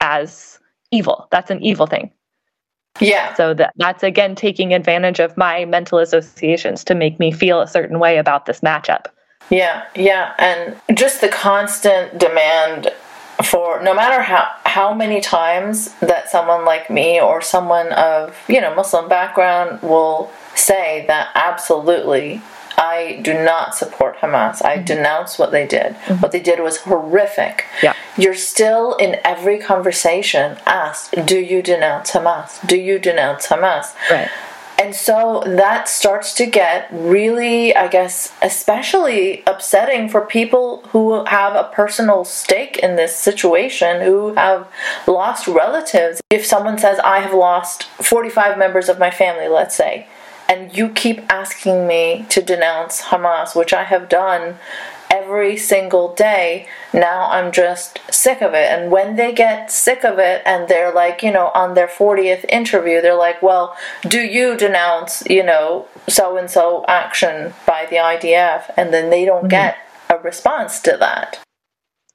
as 0.00 0.60
evil. 0.90 1.28
That's 1.30 1.50
an 1.50 1.62
evil 1.62 1.86
thing. 1.86 2.12
Yeah. 3.00 3.34
So 3.34 3.54
that 3.54 3.72
that's 3.76 4.02
again 4.02 4.34
taking 4.34 4.74
advantage 4.74 5.18
of 5.18 5.36
my 5.36 5.64
mental 5.64 5.98
associations 5.98 6.84
to 6.84 6.94
make 6.94 7.18
me 7.18 7.32
feel 7.32 7.60
a 7.60 7.66
certain 7.66 7.98
way 7.98 8.18
about 8.18 8.46
this 8.46 8.60
matchup. 8.60 9.06
Yeah, 9.50 9.84
yeah, 9.94 10.34
and 10.38 10.76
just 10.96 11.20
the 11.20 11.28
constant 11.28 12.18
demand 12.18 12.90
for 13.44 13.82
no 13.82 13.94
matter 13.94 14.22
how 14.22 14.48
how 14.64 14.94
many 14.94 15.20
times 15.20 15.92
that 16.00 16.30
someone 16.30 16.64
like 16.64 16.90
me 16.90 17.20
or 17.20 17.40
someone 17.40 17.92
of 17.92 18.36
you 18.48 18.60
know 18.60 18.74
Muslim 18.74 19.08
background 19.08 19.80
will 19.82 20.30
say 20.54 21.04
that 21.08 21.30
absolutely 21.34 22.40
I 22.76 23.20
do 23.22 23.34
not 23.34 23.74
support 23.74 24.18
Hamas. 24.18 24.64
I 24.64 24.76
mm-hmm. 24.76 24.84
denounce 24.84 25.38
what 25.38 25.52
they 25.52 25.66
did. 25.66 25.94
Mm-hmm. 25.94 26.20
What 26.20 26.32
they 26.32 26.40
did 26.40 26.60
was 26.60 26.78
horrific. 26.78 27.66
Yeah. 27.82 27.94
You're 28.16 28.34
still 28.34 28.94
in 28.96 29.18
every 29.24 29.58
conversation 29.58 30.58
asked, 30.66 31.14
"Do 31.26 31.38
you 31.38 31.62
denounce 31.62 32.12
Hamas? 32.12 32.64
Do 32.66 32.76
you 32.76 32.98
denounce 32.98 33.46
Hamas?" 33.48 33.94
Right. 34.10 34.30
And 34.82 34.96
so 34.96 35.44
that 35.46 35.88
starts 35.88 36.34
to 36.34 36.46
get 36.46 36.88
really, 36.90 37.74
I 37.76 37.86
guess, 37.86 38.32
especially 38.42 39.44
upsetting 39.46 40.08
for 40.08 40.22
people 40.22 40.82
who 40.88 41.24
have 41.26 41.54
a 41.54 41.70
personal 41.72 42.24
stake 42.24 42.78
in 42.78 42.96
this 42.96 43.16
situation, 43.16 44.00
who 44.00 44.34
have 44.34 44.66
lost 45.06 45.46
relatives. 45.46 46.20
If 46.30 46.44
someone 46.44 46.78
says, 46.78 46.98
I 47.04 47.20
have 47.20 47.32
lost 47.32 47.84
45 48.02 48.58
members 48.58 48.88
of 48.88 48.98
my 48.98 49.12
family, 49.12 49.46
let's 49.46 49.76
say, 49.76 50.08
and 50.48 50.76
you 50.76 50.88
keep 50.90 51.20
asking 51.30 51.86
me 51.86 52.26
to 52.30 52.42
denounce 52.42 53.02
Hamas, 53.02 53.54
which 53.54 53.72
I 53.72 53.84
have 53.84 54.08
done 54.08 54.58
every 55.10 55.56
single 55.56 56.14
day. 56.14 56.66
Now 56.94 57.30
I'm 57.30 57.52
just 57.52 58.00
sick 58.10 58.40
of 58.40 58.54
it. 58.54 58.70
And 58.70 58.90
when 58.90 59.16
they 59.16 59.32
get 59.32 59.70
sick 59.70 60.04
of 60.04 60.18
it 60.18 60.42
and 60.46 60.68
they're 60.68 60.92
like, 60.92 61.22
you 61.22 61.30
know, 61.30 61.50
on 61.54 61.74
their 61.74 61.86
40th 61.86 62.46
interview, 62.48 63.02
they're 63.02 63.14
like, 63.14 63.42
well, 63.42 63.76
do 64.08 64.20
you 64.20 64.56
denounce, 64.56 65.22
you 65.28 65.44
know, 65.44 65.86
so 66.08 66.38
and 66.38 66.50
so 66.50 66.84
action 66.88 67.52
by 67.66 67.86
the 67.90 67.96
IDF? 67.96 68.72
And 68.76 68.92
then 68.92 69.10
they 69.10 69.26
don't 69.26 69.40
mm-hmm. 69.40 69.48
get 69.48 69.76
a 70.08 70.18
response 70.18 70.80
to 70.80 70.96
that. 70.98 71.38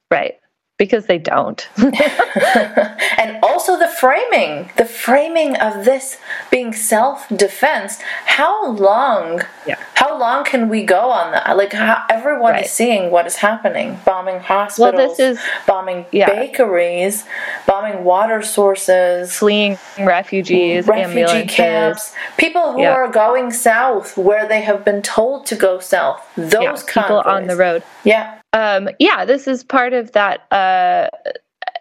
Right. 0.09 0.39
Because 0.77 1.07
they 1.07 1.17
don't. 1.17 1.67
and 1.77 3.39
also 3.41 3.79
the 3.79 3.87
framing, 3.87 4.69
the 4.77 4.85
framing 4.85 5.55
of 5.57 5.85
this 5.85 6.17
being 6.51 6.71
self-defense. 6.71 7.99
How 8.25 8.71
long? 8.71 9.41
Yeah. 9.65 9.79
How 9.95 10.17
long 10.19 10.43
can 10.43 10.69
we 10.69 10.83
go 10.83 11.09
on 11.09 11.31
that? 11.31 11.57
Like 11.57 11.73
how, 11.73 12.03
everyone 12.11 12.51
Right. 12.53 12.65
is 12.65 12.71
seeing 12.71 13.09
what 13.09 13.25
is 13.25 13.37
happening: 13.37 13.99
bombing 14.05 14.39
hospitals, 14.39 15.17
this 15.17 15.39
is- 15.39 15.43
bombing 15.65 16.05
yeah. 16.11 16.27
bakeries, 16.29 17.25
bombing 17.65 18.03
water 18.03 18.43
sources, 18.43 19.33
fleeing 19.35 19.79
refugees, 19.97 20.85
refugee 20.85 21.47
camps, 21.47 22.13
people 22.37 22.73
who 22.73 22.81
Yeah. 22.83 22.91
are 22.93 23.07
going 23.07 23.51
south 23.51 24.15
where 24.15 24.47
they 24.47 24.61
have 24.61 24.85
been 24.85 25.01
told 25.01 25.47
to 25.47 25.55
go 25.55 25.79
south. 25.79 26.21
Those 26.37 26.61
yeah, 26.61 26.75
people 27.03 27.21
on 27.25 27.47
the 27.47 27.55
road. 27.55 27.81
Yeah. 28.03 28.35
Um, 28.57 28.89
yeah, 28.97 29.23
this 29.23 29.47
is 29.47 29.63
part 29.63 29.93
of 29.93 30.13
that 30.13 30.51
uh, 30.51 31.09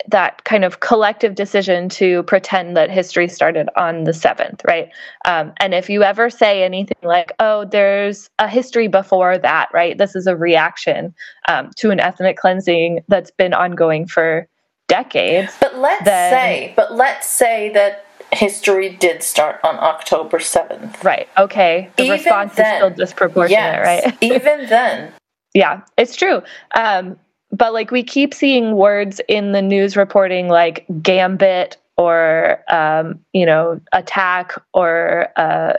that 0.08 0.44
kind 0.44 0.62
of 0.62 0.80
collective 0.80 1.34
decision 1.34 1.88
to 1.88 2.22
pretend 2.24 2.76
that 2.76 2.90
history 2.90 3.28
started 3.28 3.70
on 3.76 4.04
the 4.04 4.12
seventh, 4.12 4.62
right? 4.66 4.90
Um, 5.24 5.54
and 5.56 5.72
if 5.72 5.88
you 5.88 6.02
ever 6.02 6.28
say 6.28 6.62
anything 6.62 6.98
like, 7.02 7.32
"Oh, 7.40 7.64
there's 7.64 8.28
a 8.38 8.46
history 8.46 8.88
before 8.88 9.38
that," 9.38 9.70
right? 9.72 9.96
This 9.96 10.14
is 10.14 10.26
a 10.26 10.36
reaction 10.36 11.14
um, 11.48 11.70
to 11.76 11.90
an 11.90 11.98
ethnic 11.98 12.36
cleansing 12.36 13.02
that's 13.08 13.30
been 13.30 13.54
ongoing 13.54 14.06
for 14.06 14.46
decades. 14.86 15.56
But 15.58 15.78
let's 15.78 16.04
then- 16.04 16.30
say, 16.30 16.74
but 16.76 16.94
let's 16.94 17.26
say 17.26 17.70
that 17.72 18.04
history 18.32 18.90
did 18.90 19.22
start 19.22 19.60
on 19.64 19.76
October 19.76 20.38
7th. 20.38 21.02
Right. 21.02 21.28
Okay. 21.38 21.90
The 21.96 22.02
Even 22.02 22.18
response 22.18 22.54
then, 22.56 22.66
is 22.66 22.78
still 22.78 22.90
disproportionate, 22.90 23.48
yes, 23.48 24.04
right? 24.04 24.18
even 24.20 24.66
then. 24.66 25.12
Yeah, 25.56 25.80
it's 25.96 26.14
true. 26.14 26.42
Um, 26.74 27.18
but 27.50 27.72
like 27.72 27.90
we 27.90 28.02
keep 28.02 28.34
seeing 28.34 28.76
words 28.76 29.22
in 29.26 29.52
the 29.52 29.62
news 29.62 29.96
reporting 29.96 30.48
like 30.48 30.84
gambit 31.00 31.78
or 31.96 32.62
um, 32.68 33.18
you 33.32 33.46
know 33.46 33.80
attack 33.94 34.52
or 34.74 35.28
uh, 35.36 35.72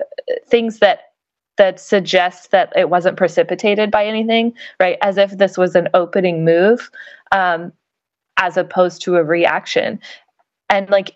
things 0.47 0.79
that 0.79 1.01
that 1.57 1.79
suggest 1.79 2.49
that 2.49 2.73
it 2.75 2.89
wasn't 2.89 3.17
precipitated 3.17 3.91
by 3.91 4.03
anything, 4.03 4.51
right? 4.79 4.97
As 5.03 5.15
if 5.19 5.37
this 5.37 5.59
was 5.59 5.75
an 5.75 5.89
opening 5.93 6.43
move, 6.43 6.89
um, 7.31 7.71
as 8.37 8.57
opposed 8.57 9.03
to 9.03 9.17
a 9.17 9.23
reaction. 9.23 9.99
And 10.71 10.89
like 10.89 11.11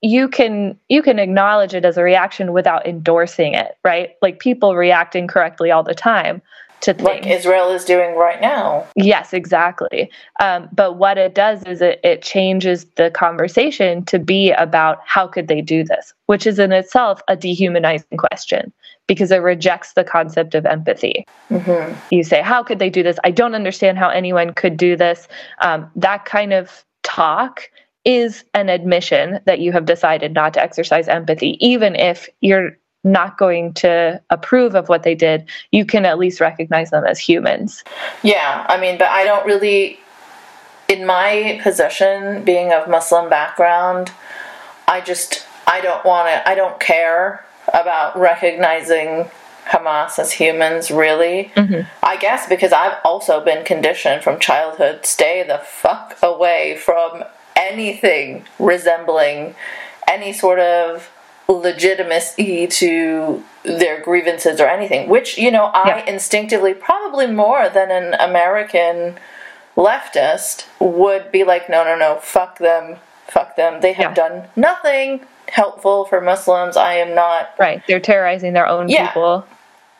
you 0.00 0.28
can 0.28 0.78
you 0.88 1.02
can 1.02 1.18
acknowledge 1.18 1.74
it 1.74 1.84
as 1.84 1.96
a 1.98 2.04
reaction 2.04 2.52
without 2.52 2.86
endorsing 2.86 3.54
it, 3.54 3.78
right? 3.82 4.10
Like 4.22 4.38
people 4.38 4.76
react 4.76 5.16
incorrectly 5.16 5.72
all 5.72 5.82
the 5.82 5.92
time 5.94 6.40
to 6.80 6.94
things. 6.94 7.06
Like 7.06 7.26
Israel 7.26 7.70
is 7.70 7.84
doing 7.84 8.16
right 8.16 8.40
now. 8.40 8.86
Yes, 8.96 9.32
exactly. 9.32 10.10
Um, 10.40 10.68
but 10.72 10.94
what 10.94 11.18
it 11.18 11.34
does 11.34 11.62
is 11.64 11.80
it, 11.80 12.00
it 12.04 12.22
changes 12.22 12.84
the 12.96 13.10
conversation 13.10 14.04
to 14.06 14.18
be 14.18 14.52
about 14.52 14.98
how 15.04 15.26
could 15.26 15.48
they 15.48 15.60
do 15.60 15.84
this, 15.84 16.12
which 16.26 16.46
is 16.46 16.58
in 16.58 16.72
itself 16.72 17.20
a 17.28 17.36
dehumanizing 17.36 18.18
question 18.18 18.72
because 19.06 19.30
it 19.30 19.38
rejects 19.38 19.92
the 19.92 20.04
concept 20.04 20.54
of 20.54 20.66
empathy. 20.66 21.24
Mm-hmm. 21.50 21.96
You 22.10 22.24
say, 22.24 22.42
how 22.42 22.62
could 22.62 22.78
they 22.78 22.90
do 22.90 23.02
this? 23.02 23.18
I 23.24 23.30
don't 23.30 23.54
understand 23.54 23.98
how 23.98 24.08
anyone 24.08 24.52
could 24.54 24.76
do 24.76 24.96
this. 24.96 25.28
Um, 25.60 25.90
that 25.96 26.24
kind 26.24 26.52
of 26.52 26.84
talk 27.02 27.70
is 28.04 28.44
an 28.54 28.68
admission 28.68 29.40
that 29.46 29.58
you 29.60 29.72
have 29.72 29.84
decided 29.84 30.32
not 30.32 30.54
to 30.54 30.62
exercise 30.62 31.08
empathy, 31.08 31.56
even 31.60 31.96
if 31.96 32.28
you're 32.40 32.78
not 33.06 33.38
going 33.38 33.72
to 33.72 34.20
approve 34.30 34.74
of 34.74 34.88
what 34.88 35.04
they 35.04 35.14
did, 35.14 35.46
you 35.70 35.86
can 35.86 36.04
at 36.04 36.18
least 36.18 36.40
recognize 36.40 36.90
them 36.90 37.04
as 37.04 37.18
humans. 37.18 37.84
Yeah, 38.22 38.66
I 38.68 38.78
mean, 38.78 38.98
but 38.98 39.08
I 39.08 39.24
don't 39.24 39.46
really, 39.46 39.98
in 40.88 41.06
my 41.06 41.58
position, 41.62 42.44
being 42.44 42.72
of 42.72 42.88
Muslim 42.88 43.30
background, 43.30 44.12
I 44.88 45.00
just, 45.00 45.46
I 45.66 45.80
don't 45.80 46.04
want 46.04 46.28
to, 46.28 46.48
I 46.48 46.54
don't 46.54 46.78
care 46.80 47.46
about 47.72 48.18
recognizing 48.18 49.30
Hamas 49.66 50.18
as 50.18 50.32
humans, 50.32 50.90
really. 50.90 51.50
Mm-hmm. 51.56 51.88
I 52.02 52.16
guess 52.16 52.48
because 52.48 52.72
I've 52.72 52.98
also 53.04 53.44
been 53.44 53.64
conditioned 53.64 54.22
from 54.22 54.38
childhood 54.38 55.06
stay 55.06 55.44
the 55.46 55.58
fuck 55.58 56.16
away 56.22 56.76
from 56.76 57.24
anything 57.56 58.44
resembling 58.58 59.54
any 60.06 60.32
sort 60.32 60.60
of 60.60 61.10
legitimacy 61.48 62.66
to 62.66 63.42
their 63.62 64.00
grievances 64.00 64.60
or 64.60 64.66
anything, 64.66 65.08
which, 65.08 65.38
you 65.38 65.50
know, 65.50 65.66
I 65.66 66.00
instinctively, 66.06 66.74
probably 66.74 67.26
more 67.26 67.68
than 67.68 67.90
an 67.90 68.14
American 68.14 69.18
leftist, 69.76 70.66
would 70.80 71.30
be 71.30 71.44
like, 71.44 71.68
no, 71.68 71.84
no, 71.84 71.96
no, 71.96 72.18
fuck 72.22 72.58
them, 72.58 72.96
fuck 73.26 73.56
them. 73.56 73.80
They 73.80 73.92
have 73.92 74.14
done 74.14 74.44
nothing 74.56 75.20
helpful 75.48 76.04
for 76.06 76.20
Muslims. 76.20 76.76
I 76.76 76.94
am 76.94 77.14
not. 77.14 77.50
Right. 77.58 77.82
They're 77.86 78.00
terrorizing 78.00 78.52
their 78.52 78.66
own 78.66 78.88
Yeah. 78.88 79.08
people. 79.08 79.46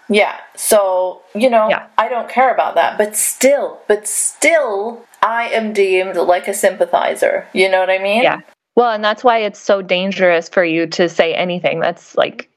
Yeah. 0.09 0.37
So, 0.55 1.23
you 1.35 1.51
know, 1.51 1.69
I 1.99 2.09
don't 2.09 2.29
care 2.29 2.53
about 2.53 2.75
that. 2.77 2.97
But 2.99 3.17
still, 3.17 3.81
but 3.89 4.07
still, 4.07 5.05
I 5.23 5.49
am 5.49 5.73
deemed 5.73 6.17
like 6.17 6.49
a 6.49 6.55
sympathizer. 6.55 7.47
You 7.53 7.69
know 7.69 7.81
what 7.81 7.91
I 7.91 7.99
mean? 7.99 8.23
Yeah. 8.23 8.41
Well, 8.77 8.91
and 8.93 9.03
that's 9.03 9.24
why 9.24 9.39
it's 9.39 9.59
so 9.59 9.83
dangerous 9.83 10.49
for 10.49 10.64
you 10.64 10.87
to 10.89 11.09
say 11.09 11.35
anything 11.35 11.81
that's 11.81 12.14
like 12.16 12.49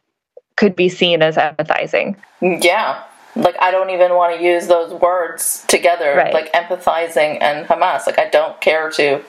could 0.57 0.75
be 0.75 0.89
seen 0.89 1.21
as 1.21 1.37
empathizing. 1.37 2.17
Yeah. 2.41 3.03
Like, 3.35 3.55
I 3.61 3.71
don't 3.71 3.91
even 3.91 4.15
want 4.15 4.35
to 4.37 4.43
use 4.43 4.67
those 4.67 4.93
words 4.93 5.63
together, 5.67 6.15
Right. 6.17 6.33
like 6.33 6.51
empathizing 6.51 7.37
and 7.41 7.65
Hamas. 7.67 8.05
Like, 8.05 8.19
I 8.19 8.27
don't 8.29 8.59
care 8.59 8.89
to 8.91 9.23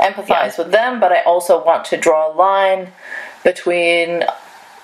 empathize 0.00 0.58
with 0.58 0.72
them, 0.72 0.98
but 0.98 1.12
I 1.12 1.20
also 1.22 1.62
want 1.64 1.84
to 1.86 1.96
draw 1.96 2.32
a 2.32 2.34
line 2.34 2.88
between 3.44 4.24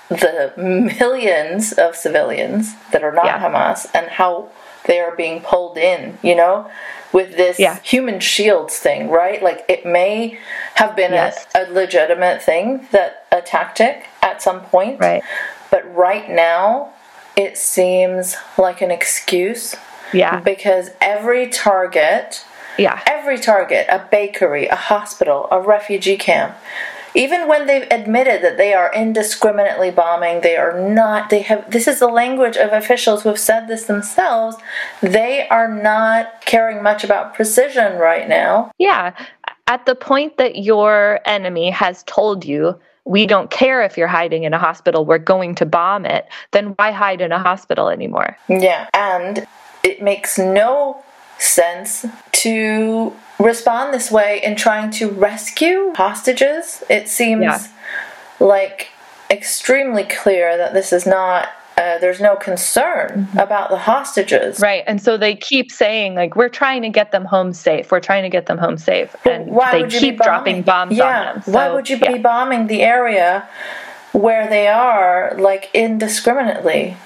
the 0.07 0.53
millions 0.57 1.73
of 1.73 1.95
civilians 1.95 2.73
that 2.91 3.03
are 3.03 3.11
not 3.11 3.25
Hamas 3.41 3.87
and 3.93 4.07
how 4.07 4.49
they 4.85 4.99
are 4.99 5.15
being 5.15 5.41
pulled 5.41 5.77
in, 5.77 6.17
you 6.21 6.35
know, 6.35 6.69
with 7.11 7.35
this 7.37 7.57
human 7.83 8.19
shields 8.19 8.77
thing, 8.77 9.09
right? 9.09 9.41
Like, 9.41 9.65
it 9.67 9.85
may 9.85 10.39
have 10.75 10.95
been 10.95 11.13
a, 11.13 11.33
a 11.55 11.71
legitimate 11.71 12.41
thing, 12.41 12.87
that 12.91 13.25
a 13.31 13.41
tactic 13.41 14.05
at 14.21 14.41
some 14.41 14.61
point. 14.61 14.99
Right. 14.99 15.23
But 15.71 15.91
right 15.95 16.29
now, 16.29 16.93
it 17.35 17.57
seems 17.57 18.35
like 18.57 18.81
an 18.81 18.91
excuse. 18.91 19.75
Yeah. 20.13 20.39
Because 20.39 20.89
every 20.99 21.47
target, 21.49 22.43
yeah, 22.77 23.01
every 23.05 23.37
target, 23.37 23.85
a 23.89 24.07
bakery, 24.09 24.67
a 24.67 24.75
hospital, 24.75 25.47
a 25.51 25.61
refugee 25.61 26.17
camp, 26.17 26.55
even 27.15 27.47
when 27.47 27.67
they've 27.67 27.87
admitted 27.91 28.41
that 28.43 28.57
they 28.57 28.73
are 28.73 28.91
indiscriminately 28.93 29.91
bombing, 29.91 30.41
they 30.41 30.57
are 30.57 30.79
not, 30.89 31.29
they 31.29 31.41
have, 31.41 31.69
this 31.71 31.87
is 31.87 31.99
the 31.99 32.07
language 32.07 32.57
of 32.57 32.71
officials 32.71 33.23
who 33.23 33.29
have 33.29 33.39
said 33.39 33.67
this 33.67 33.85
themselves, 33.85 34.57
they 35.01 35.47
are 35.49 35.67
not 35.67 36.41
caring 36.45 36.83
much 36.83 37.03
about 37.03 37.33
precision 37.33 37.97
right 37.97 38.27
now. 38.27 38.71
Yeah. 38.77 39.13
At 39.67 39.85
the 39.85 39.95
point 39.95 40.37
that 40.37 40.57
your 40.57 41.19
enemy 41.25 41.69
has 41.69 42.03
told 42.03 42.45
you, 42.45 42.79
we 43.05 43.25
don't 43.25 43.49
care 43.49 43.81
if 43.81 43.97
you're 43.97 44.07
hiding 44.07 44.43
in 44.43 44.53
a 44.53 44.59
hospital, 44.59 45.05
we're 45.05 45.17
going 45.17 45.55
to 45.55 45.65
bomb 45.65 46.05
it, 46.05 46.27
then 46.51 46.67
why 46.75 46.91
hide 46.91 47.21
in 47.21 47.31
a 47.31 47.39
hospital 47.39 47.89
anymore? 47.89 48.37
Yeah, 48.47 48.87
and 48.93 49.47
it 49.83 50.01
makes 50.01 50.37
no 50.37 51.03
sense 51.39 52.05
to 52.33 53.13
respond 53.39 53.93
this 53.93 54.11
way 54.11 54.41
in 54.43 54.55
trying 54.55 54.91
to 54.91 55.09
rescue 55.09 55.93
hostages. 55.95 56.83
It 56.89 57.07
seems 57.09 57.43
Yeah. 57.43 57.59
like 58.39 58.89
extremely 59.29 60.03
clear 60.03 60.57
that 60.57 60.73
this 60.73 60.91
is 60.93 61.05
not. 61.05 61.49
Uh, 61.77 61.97
there's 61.99 62.19
no 62.19 62.35
concern 62.35 63.29
about 63.37 63.69
the 63.69 63.77
hostages. 63.77 64.59
Right. 64.59 64.83
And 64.85 65.01
so 65.01 65.15
they 65.15 65.33
keep 65.33 65.71
saying, 65.71 66.13
like, 66.13 66.35
we're 66.35 66.49
trying 66.49 66.81
to 66.81 66.89
get 66.89 67.13
them 67.13 67.23
home 67.23 67.53
safe. 67.53 67.89
We're 67.89 68.01
trying 68.01 68.23
to 68.23 68.29
get 68.29 68.47
them 68.47 68.57
home 68.57 68.77
safe. 68.77 69.15
And 69.25 69.47
Why 69.47 69.71
they 69.71 69.81
would 69.83 69.93
you 69.93 70.01
keep 70.01 70.19
dropping 70.19 70.63
bombs 70.63 70.97
yeah. 70.97 71.05
on 71.05 71.41
them. 71.41 71.53
Why 71.53 71.69
would 71.71 71.89
you 71.89 71.95
yeah. 71.95 72.11
be 72.11 72.17
bombing 72.17 72.67
the 72.67 72.81
area 72.81 73.47
where 74.11 74.49
they 74.49 74.67
are, 74.67 75.33
like 75.39 75.69
indiscriminately? 75.73 76.97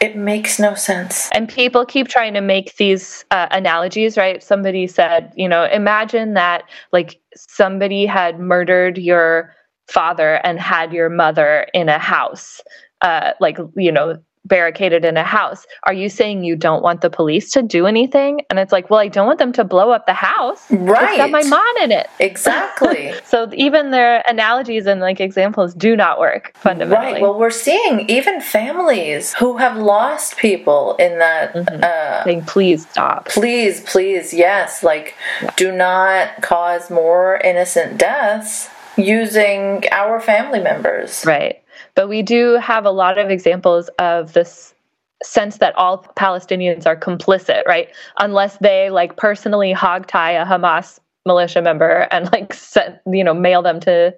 It 0.00 0.16
makes 0.16 0.58
no 0.58 0.74
sense. 0.74 1.28
And 1.32 1.48
people 1.48 1.84
keep 1.84 2.08
trying 2.08 2.34
to 2.34 2.40
make 2.40 2.76
these 2.76 3.24
uh, 3.30 3.48
analogies, 3.50 4.16
right? 4.16 4.42
Somebody 4.42 4.86
said, 4.86 5.32
you 5.36 5.48
know, 5.48 5.64
imagine 5.64 6.34
that 6.34 6.64
like 6.92 7.20
somebody 7.34 8.06
had 8.06 8.38
murdered 8.38 8.98
your 8.98 9.54
father 9.88 10.34
and 10.44 10.60
had 10.60 10.92
your 10.92 11.08
mother 11.08 11.66
in 11.74 11.88
a 11.88 11.98
house, 11.98 12.60
uh, 13.00 13.32
like, 13.40 13.58
you 13.76 13.90
know, 13.90 14.22
barricaded 14.48 15.04
in 15.04 15.16
a 15.16 15.22
house. 15.22 15.66
Are 15.84 15.92
you 15.92 16.08
saying 16.08 16.44
you 16.44 16.56
don't 16.56 16.82
want 16.82 17.02
the 17.02 17.10
police 17.10 17.50
to 17.52 17.62
do 17.62 17.86
anything? 17.86 18.40
And 18.50 18.58
it's 18.58 18.72
like, 18.72 18.90
well, 18.90 19.00
I 19.00 19.08
don't 19.08 19.26
want 19.26 19.38
them 19.38 19.52
to 19.52 19.64
blow 19.64 19.90
up 19.90 20.06
the 20.06 20.14
house. 20.14 20.70
Right. 20.70 21.10
It's 21.10 21.18
got 21.18 21.30
my 21.30 21.44
mom 21.44 21.76
in 21.82 21.92
it. 21.92 22.08
Exactly. 22.18 23.12
so 23.24 23.50
even 23.54 23.90
their 23.90 24.22
analogies 24.28 24.86
and 24.86 25.00
like 25.00 25.20
examples 25.20 25.74
do 25.74 25.96
not 25.96 26.18
work 26.18 26.52
fundamentally. 26.56 27.14
Right. 27.14 27.22
Well, 27.22 27.38
we're 27.38 27.50
seeing 27.50 28.08
even 28.08 28.40
families 28.40 29.34
who 29.34 29.58
have 29.58 29.76
lost 29.76 30.36
people 30.38 30.96
in 30.96 31.18
that. 31.18 31.54
Uh, 31.56 32.24
Saying, 32.24 32.44
please 32.46 32.88
stop. 32.88 33.28
Please, 33.28 33.80
please, 33.82 34.32
yes. 34.32 34.82
Like, 34.82 35.14
do 35.56 35.70
not 35.70 36.40
cause 36.42 36.90
more 36.90 37.40
innocent 37.44 37.98
deaths 37.98 38.68
using 38.96 39.84
our 39.92 40.20
family 40.20 40.60
members. 40.60 41.24
Right. 41.24 41.62
But 41.98 42.08
we 42.08 42.22
do 42.22 42.58
have 42.62 42.84
a 42.84 42.92
lot 42.92 43.18
of 43.18 43.28
examples 43.28 43.88
of 43.98 44.32
this 44.32 44.72
sense 45.20 45.58
that 45.58 45.74
all 45.74 46.04
Palestinians 46.16 46.86
are 46.86 46.94
complicit, 46.96 47.66
right? 47.66 47.88
Unless 48.20 48.58
they 48.58 48.88
like 48.88 49.16
personally 49.16 49.72
hog 49.72 50.06
tie 50.06 50.30
a 50.30 50.46
Hamas 50.46 51.00
militia 51.26 51.60
member 51.60 52.06
and 52.12 52.30
like 52.32 52.54
send, 52.54 53.00
you 53.12 53.24
know 53.24 53.34
mail 53.34 53.62
them 53.62 53.80
to 53.80 54.14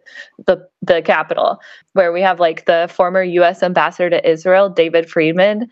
the 0.46 0.68
the 0.82 1.00
capital 1.00 1.58
where 1.94 2.12
we 2.12 2.20
have 2.20 2.38
like 2.38 2.66
the 2.66 2.86
former 2.92 3.22
US 3.22 3.62
ambassador 3.62 4.10
to 4.10 4.30
Israel 4.30 4.68
David 4.68 5.08
Friedman 5.08 5.66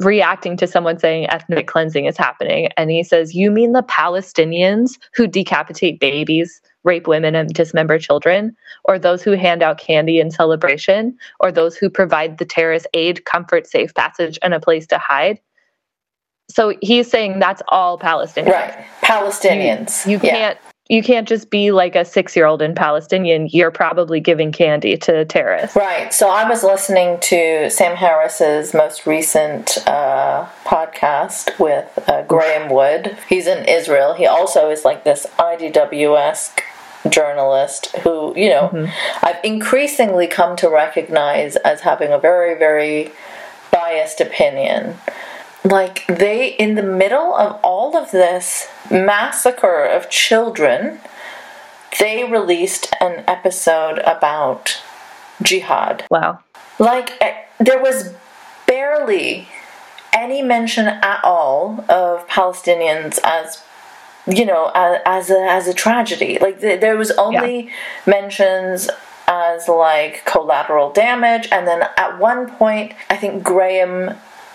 reacting 0.00 0.58
to 0.58 0.66
someone 0.66 0.98
saying 0.98 1.30
ethnic 1.30 1.66
cleansing 1.66 2.04
is 2.04 2.18
happening 2.18 2.68
and 2.76 2.90
he 2.90 3.02
says 3.02 3.34
you 3.34 3.50
mean 3.50 3.72
the 3.72 3.82
Palestinians 3.84 4.98
who 5.14 5.26
decapitate 5.26 5.98
babies 5.98 6.60
rape 6.84 7.06
women 7.08 7.34
and 7.34 7.52
dismember 7.52 7.98
children 7.98 8.54
or 8.84 8.98
those 8.98 9.22
who 9.22 9.32
hand 9.32 9.62
out 9.62 9.78
candy 9.78 10.20
in 10.20 10.30
celebration 10.30 11.16
or 11.40 11.50
those 11.50 11.76
who 11.76 11.88
provide 11.90 12.38
the 12.38 12.44
terrorist 12.44 12.86
aid 12.94 13.24
comfort 13.24 13.66
safe 13.66 13.94
passage 13.94 14.38
and 14.42 14.54
a 14.54 14.60
place 14.60 14.86
to 14.86 14.98
hide 14.98 15.40
so 16.50 16.76
he's 16.82 17.10
saying 17.10 17.38
that's 17.38 17.62
all 17.68 17.98
Palestinians. 17.98 18.48
Right. 18.52 18.86
Palestinians. 19.02 20.04
You, 20.06 20.12
you 20.12 20.20
Yeah. 20.24 20.30
can't 20.36 20.58
you 20.88 21.02
can't 21.02 21.26
just 21.26 21.48
be 21.48 21.70
like 21.70 21.94
a 21.94 22.04
six 22.04 22.36
year 22.36 22.44
old 22.44 22.60
in 22.60 22.74
Palestinian. 22.74 23.48
You're 23.50 23.70
probably 23.70 24.20
giving 24.20 24.52
candy 24.52 24.96
to 24.98 25.24
terrorists. 25.24 25.74
Right. 25.74 26.12
So 26.12 26.28
I 26.28 26.48
was 26.48 26.62
listening 26.62 27.18
to 27.20 27.70
Sam 27.70 27.96
Harris's 27.96 28.74
most 28.74 29.06
recent 29.06 29.78
uh, 29.86 30.46
podcast 30.64 31.58
with 31.58 31.88
uh, 32.06 32.22
Graeme 32.24 32.70
Wood. 32.70 33.16
He's 33.28 33.46
in 33.46 33.66
Israel. 33.66 34.14
He 34.14 34.26
also 34.26 34.68
is 34.70 34.84
like 34.84 35.04
this 35.04 35.26
IDW 35.38 36.20
esque 36.20 36.62
journalist 37.08 37.96
who, 37.98 38.36
you 38.36 38.50
know, 38.50 38.90
I've 39.22 39.42
increasingly 39.42 40.26
come 40.26 40.56
to 40.56 40.68
recognize 40.68 41.56
as 41.56 41.80
having 41.80 42.12
a 42.12 42.18
very, 42.18 42.58
very 42.58 43.12
biased 43.70 44.20
opinion. 44.20 44.96
Like, 45.64 46.06
they, 46.06 46.48
in 46.48 46.74
the 46.74 46.82
middle 46.82 47.34
of 47.34 47.58
all 47.62 47.96
of 47.96 48.10
this 48.10 48.68
massacre 48.90 49.84
of 49.84 50.10
children, 50.10 51.00
they 51.98 52.24
released 52.24 52.92
an 53.00 53.24
episode 53.26 53.98
about 54.00 54.82
jihad. 55.42 56.04
Wow. 56.10 56.40
Like, 56.78 57.12
eh, 57.20 57.34
there 57.58 57.80
was 57.80 58.12
barely 58.66 59.48
any 60.12 60.42
mention 60.42 60.86
at 60.86 61.20
all 61.24 61.84
of 61.88 62.26
Palestinians 62.28 63.18
as 63.24 63.62
you 64.26 64.46
know 64.46 64.70
as, 64.74 65.00
as 65.04 65.30
a 65.30 65.38
as 65.50 65.68
a 65.68 65.74
tragedy 65.74 66.38
like 66.40 66.60
th- 66.60 66.80
there 66.80 66.96
was 66.96 67.10
only 67.12 67.68
mentions 68.06 68.88
as 69.28 69.68
like 69.68 70.24
collateral 70.24 70.90
damage 70.92 71.46
and 71.52 71.66
then 71.66 71.82
at 71.98 72.18
one 72.18 72.48
point 72.48 72.94
i 73.10 73.16
think 73.16 73.42
graeme 73.42 74.14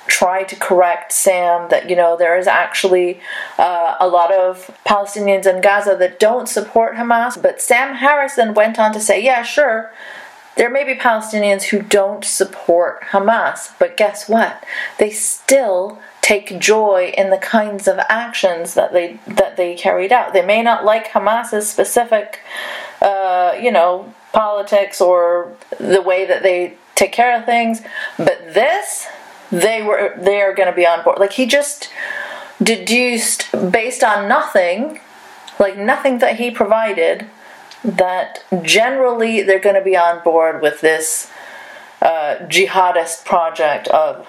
tried 0.09 0.49
to 0.49 0.55
correct 0.55 1.11
sam 1.11 1.69
that 1.69 1.89
you 1.89 1.95
know 1.95 2.17
there 2.17 2.37
is 2.37 2.47
actually 2.47 3.19
uh, 3.57 3.95
a 3.99 4.07
lot 4.07 4.33
of 4.33 4.69
palestinians 4.85 5.45
in 5.45 5.61
gaza 5.61 5.95
that 5.97 6.19
don't 6.19 6.49
support 6.49 6.95
hamas 6.95 7.41
but 7.41 7.61
sam 7.61 7.95
harrison 7.95 8.53
went 8.53 8.77
on 8.77 8.91
to 8.91 8.99
say 8.99 9.23
yeah 9.23 9.43
sure 9.43 9.91
there 10.59 10.69
may 10.69 10.83
be 10.83 10.93
Palestinians 10.93 11.63
who 11.63 11.81
don't 11.81 12.25
support 12.25 13.01
Hamas, 13.11 13.71
but 13.79 13.95
guess 13.95 14.27
what? 14.27 14.65
They 14.97 15.09
still 15.09 15.99
take 16.21 16.59
joy 16.59 17.13
in 17.17 17.29
the 17.29 17.37
kinds 17.37 17.87
of 17.87 17.97
actions 18.09 18.73
that 18.73 18.91
they 18.91 19.19
that 19.25 19.55
they 19.55 19.73
carried 19.75 20.11
out. 20.11 20.33
They 20.33 20.45
may 20.45 20.61
not 20.61 20.83
like 20.83 21.07
Hamas's 21.11 21.69
specific, 21.69 22.41
uh, 23.01 23.53
you 23.57 23.71
know, 23.71 24.13
politics 24.33 24.99
or 24.99 25.55
the 25.79 26.01
way 26.01 26.25
that 26.25 26.43
they 26.43 26.73
take 26.95 27.13
care 27.13 27.39
of 27.39 27.45
things, 27.45 27.81
but 28.17 28.53
this 28.53 29.07
they 29.51 29.81
were 29.81 30.13
they 30.17 30.41
are 30.41 30.53
going 30.53 30.69
to 30.69 30.75
be 30.75 30.85
on 30.85 31.03
board. 31.03 31.19
Like 31.19 31.33
he 31.33 31.45
just 31.45 31.89
deduced 32.61 33.51
based 33.71 34.03
on 34.03 34.27
nothing, 34.27 34.99
like 35.59 35.77
nothing 35.77 36.19
that 36.19 36.37
he 36.37 36.51
provided 36.51 37.27
that 37.83 38.43
generally 38.61 39.41
they're 39.41 39.59
going 39.59 39.75
to 39.75 39.83
be 39.83 39.95
on 39.95 40.23
board 40.23 40.61
with 40.61 40.81
this 40.81 41.31
uh, 42.01 42.35
jihadist 42.47 43.25
project 43.25 43.87
of 43.89 44.27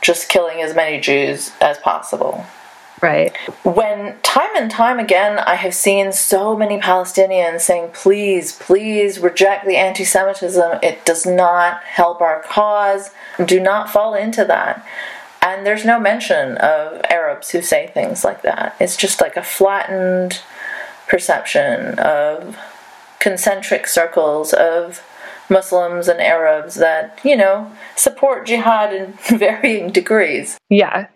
just 0.00 0.28
killing 0.28 0.60
as 0.60 0.74
many 0.74 1.00
Jews 1.00 1.52
as 1.60 1.78
possible. 1.78 2.46
Right. 3.02 3.36
When 3.62 4.18
time 4.22 4.56
and 4.56 4.70
time 4.70 4.98
again 4.98 5.38
I 5.38 5.56
have 5.56 5.74
seen 5.74 6.12
so 6.12 6.56
many 6.56 6.78
Palestinians 6.78 7.60
saying, 7.60 7.90
please, 7.92 8.52
please 8.52 9.18
reject 9.18 9.66
the 9.66 9.76
anti 9.76 10.04
Semitism, 10.04 10.78
it 10.82 11.04
does 11.04 11.26
not 11.26 11.82
help 11.82 12.22
our 12.22 12.42
cause, 12.42 13.10
do 13.44 13.60
not 13.60 13.90
fall 13.90 14.14
into 14.14 14.44
that. 14.44 14.86
And 15.42 15.64
there's 15.64 15.84
no 15.84 16.00
mention 16.00 16.56
of 16.58 17.00
Arabs 17.08 17.50
who 17.50 17.62
say 17.62 17.88
things 17.88 18.24
like 18.24 18.42
that. 18.42 18.74
It's 18.80 18.96
just 18.96 19.20
like 19.20 19.36
a 19.36 19.42
flattened 19.42 20.40
perception 21.08 21.98
of 21.98 22.58
concentric 23.20 23.86
circles 23.86 24.52
of 24.52 25.02
Muslims 25.48 26.08
and 26.08 26.20
Arabs 26.20 26.74
that, 26.76 27.20
you 27.24 27.36
know, 27.36 27.70
support 27.94 28.46
jihad 28.46 28.92
in 28.92 29.12
varying 29.38 29.90
degrees. 29.90 30.58
Yeah. 30.68 31.06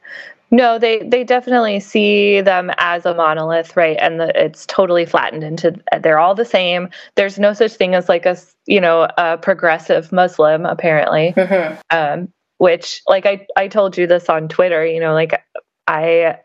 No, 0.51 0.79
they 0.79 0.99
they 1.01 1.23
definitely 1.23 1.79
see 1.81 2.41
them 2.41 2.71
as 2.79 3.07
a 3.07 3.15
monolith, 3.15 3.77
right? 3.77 3.97
And 4.01 4.19
the, 4.19 4.33
it's 4.35 4.67
totally 4.67 5.07
flattened 5.07 5.45
into 5.45 5.81
they're 6.01 6.19
all 6.19 6.35
the 6.35 6.45
same. 6.45 6.89
There's 7.15 7.39
no 7.39 7.53
such 7.53 7.73
thing 7.73 7.95
as 7.95 8.09
like 8.09 8.27
a 8.27 8.37
you 8.67 8.81
know 8.81 9.09
a 9.17 9.39
progressive 9.39 10.11
Muslim 10.11 10.67
apparently. 10.67 11.35
Mm-hmm. 11.37 11.79
Um, 11.91 12.33
which 12.59 13.01
like 13.07 13.27
I 13.27 13.47
I 13.57 13.69
told 13.69 13.97
you 13.97 14.07
this 14.07 14.29
on 14.29 14.49
Twitter, 14.49 14.85
you 14.85 15.01
know, 15.01 15.15
like 15.15 15.41
I 15.87 16.39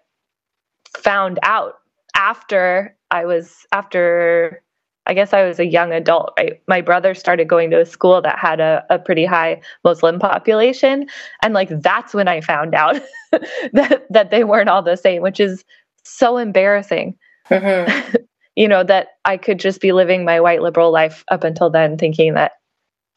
found 0.98 1.40
out 1.44 1.76
after 2.16 2.96
I 3.12 3.26
was 3.26 3.66
after 3.72 4.64
I 5.08 5.14
guess 5.14 5.34
I 5.34 5.44
was 5.44 5.60
a 5.60 5.66
young 5.66 5.92
adult, 5.92 6.34
right? 6.38 6.62
My 6.68 6.82
brother 6.82 7.14
started 7.14 7.48
going 7.48 7.70
to 7.72 7.82
a 7.82 7.86
school 7.86 8.22
that 8.22 8.40
had 8.40 8.60
a, 8.60 8.84
a 8.90 8.98
pretty 8.98 9.26
high 9.26 9.62
Muslim 9.84 10.20
population. 10.20 11.08
And 11.42 11.54
like 11.54 11.70
that's 11.70 12.14
when 12.14 12.28
I 12.28 12.42
found 12.42 12.74
out 12.74 13.02
that 13.74 14.06
that 14.10 14.32
they 14.32 14.44
weren't 14.44 14.70
all 14.70 14.82
the 14.82 14.96
same, 14.96 15.22
which 15.22 15.40
is 15.40 15.64
so 16.04 16.38
embarrassing. 16.38 17.16
Mm-hmm. 17.50 18.16
you 18.56 18.68
know, 18.68 18.84
that 18.84 19.10
I 19.26 19.38
could 19.38 19.60
just 19.60 19.82
be 19.82 19.92
living 19.92 20.26
my 20.26 20.40
white 20.40 20.62
liberal 20.62 20.92
life 20.92 21.24
up 21.30 21.44
until 21.44 21.70
then 21.70 21.98
thinking 21.98 22.34
that 22.34 22.54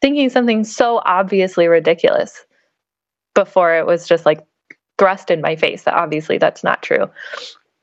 thinking 0.01 0.29
something 0.29 0.63
so 0.63 1.01
obviously 1.05 1.67
ridiculous 1.67 2.45
before 3.35 3.75
it 3.75 3.85
was 3.85 4.07
just 4.07 4.25
like 4.25 4.45
thrust 4.97 5.31
in 5.31 5.41
my 5.41 5.55
face 5.55 5.83
that 5.83 5.93
obviously 5.93 6.37
that's 6.37 6.63
not 6.63 6.83
true. 6.83 7.09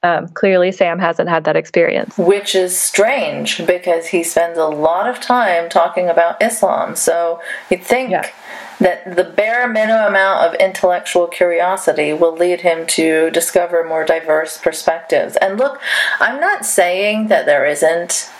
Um, 0.07 0.29
clearly, 0.29 0.71
Sam 0.71 0.99
hasn't 0.99 1.29
had 1.29 1.45
that 1.45 1.57
experience. 1.57 2.17
Which 2.17 2.55
is 2.55 2.79
strange 2.79 3.67
because 3.67 4.07
he 4.07 4.23
spends 4.23 4.57
a 4.57 4.67
lot 4.67 5.09
of 5.09 5.21
time 5.21 5.69
talking 5.69 6.09
about 6.09 6.41
Islam. 6.41 6.95
So 6.95 7.41
you'd 7.71 7.83
think 7.83 8.11
yeah. 8.11 8.31
that 8.79 9.17
the 9.17 9.25
bare 9.25 9.67
minimum 9.67 10.07
amount 10.07 10.47
of 10.47 10.55
intellectual 10.61 11.27
curiosity 11.27 12.13
will 12.13 12.37
lead 12.37 12.61
him 12.61 12.87
to 12.99 13.31
discover 13.31 13.83
more 13.83 14.05
diverse 14.05 14.59
perspectives. 14.59 15.35
And 15.37 15.59
look, 15.59 15.81
I'm 16.21 16.41
not 16.41 16.65
saying 16.65 17.27
that 17.29 17.47
there 17.47 17.67
isn't 17.67 18.31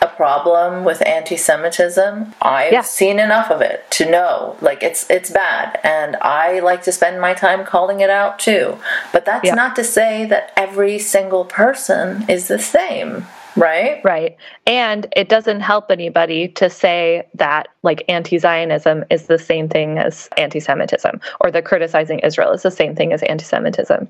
a 0.00 0.06
problem 0.06 0.84
with 0.84 1.04
anti-Semitism. 1.06 2.34
I've 2.40 2.72
yeah. 2.72 2.82
seen 2.82 3.18
enough 3.18 3.50
of 3.50 3.60
it 3.60 3.90
to 3.92 4.10
know 4.10 4.56
like 4.60 4.82
it's 4.82 5.08
it's 5.10 5.30
bad, 5.30 5.78
and 5.82 6.16
I 6.16 6.60
like 6.60 6.82
to 6.84 6.92
spend 6.92 7.20
my 7.20 7.34
time 7.34 7.64
calling 7.64 8.00
it 8.00 8.10
out 8.10 8.38
too. 8.38 8.78
But 9.12 9.24
that's 9.24 9.46
yeah. 9.46 9.54
not 9.54 9.76
to 9.76 9.84
say 9.84 10.24
that 10.26 10.52
every 10.56 10.98
single 10.98 11.44
person 11.44 12.28
is 12.28 12.48
the 12.48 12.58
same. 12.58 13.26
Right? 13.56 14.00
Right. 14.04 14.36
And 14.68 15.12
it 15.16 15.28
doesn't 15.28 15.60
help 15.60 15.90
anybody 15.90 16.48
to 16.48 16.70
say 16.70 17.26
that 17.34 17.66
like 17.82 18.04
anti 18.08 18.38
Zionism 18.38 19.04
is 19.10 19.26
the 19.26 19.38
same 19.38 19.68
thing 19.68 19.98
as 19.98 20.28
anti 20.36 20.60
Semitism 20.60 21.20
or 21.40 21.50
that 21.50 21.64
criticizing 21.64 22.20
Israel 22.20 22.52
is 22.52 22.62
the 22.62 22.70
same 22.70 22.94
thing 22.94 23.12
as 23.12 23.22
anti 23.24 23.44
Semitism 23.44 24.08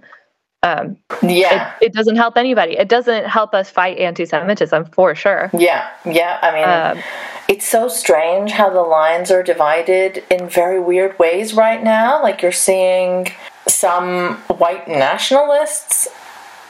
um, 0.62 0.96
yeah. 1.22 1.74
it, 1.80 1.86
it, 1.86 1.92
doesn't 1.92 2.16
help 2.16 2.36
anybody. 2.36 2.76
It 2.76 2.88
doesn't 2.88 3.26
help 3.26 3.54
us 3.54 3.70
fight 3.70 3.98
anti-semitism 3.98 4.86
for 4.86 5.14
sure. 5.14 5.50
Yeah 5.52 5.88
yeah 6.04 6.38
i 6.42 6.52
mean 6.52 6.98
um, 6.98 7.04
it's 7.48 7.66
so 7.66 7.88
strange 7.88 8.52
how 8.52 8.68
the 8.68 8.82
lines 8.82 9.30
are 9.30 9.42
divided 9.42 10.22
in 10.30 10.48
very 10.48 10.78
weird 10.78 11.18
ways 11.18 11.54
right 11.54 11.82
now. 11.82 12.22
Like 12.22 12.42
you're 12.42 12.52
seeing 12.52 13.28
some 13.66 14.34
white 14.48 14.86
nationalists 14.86 16.08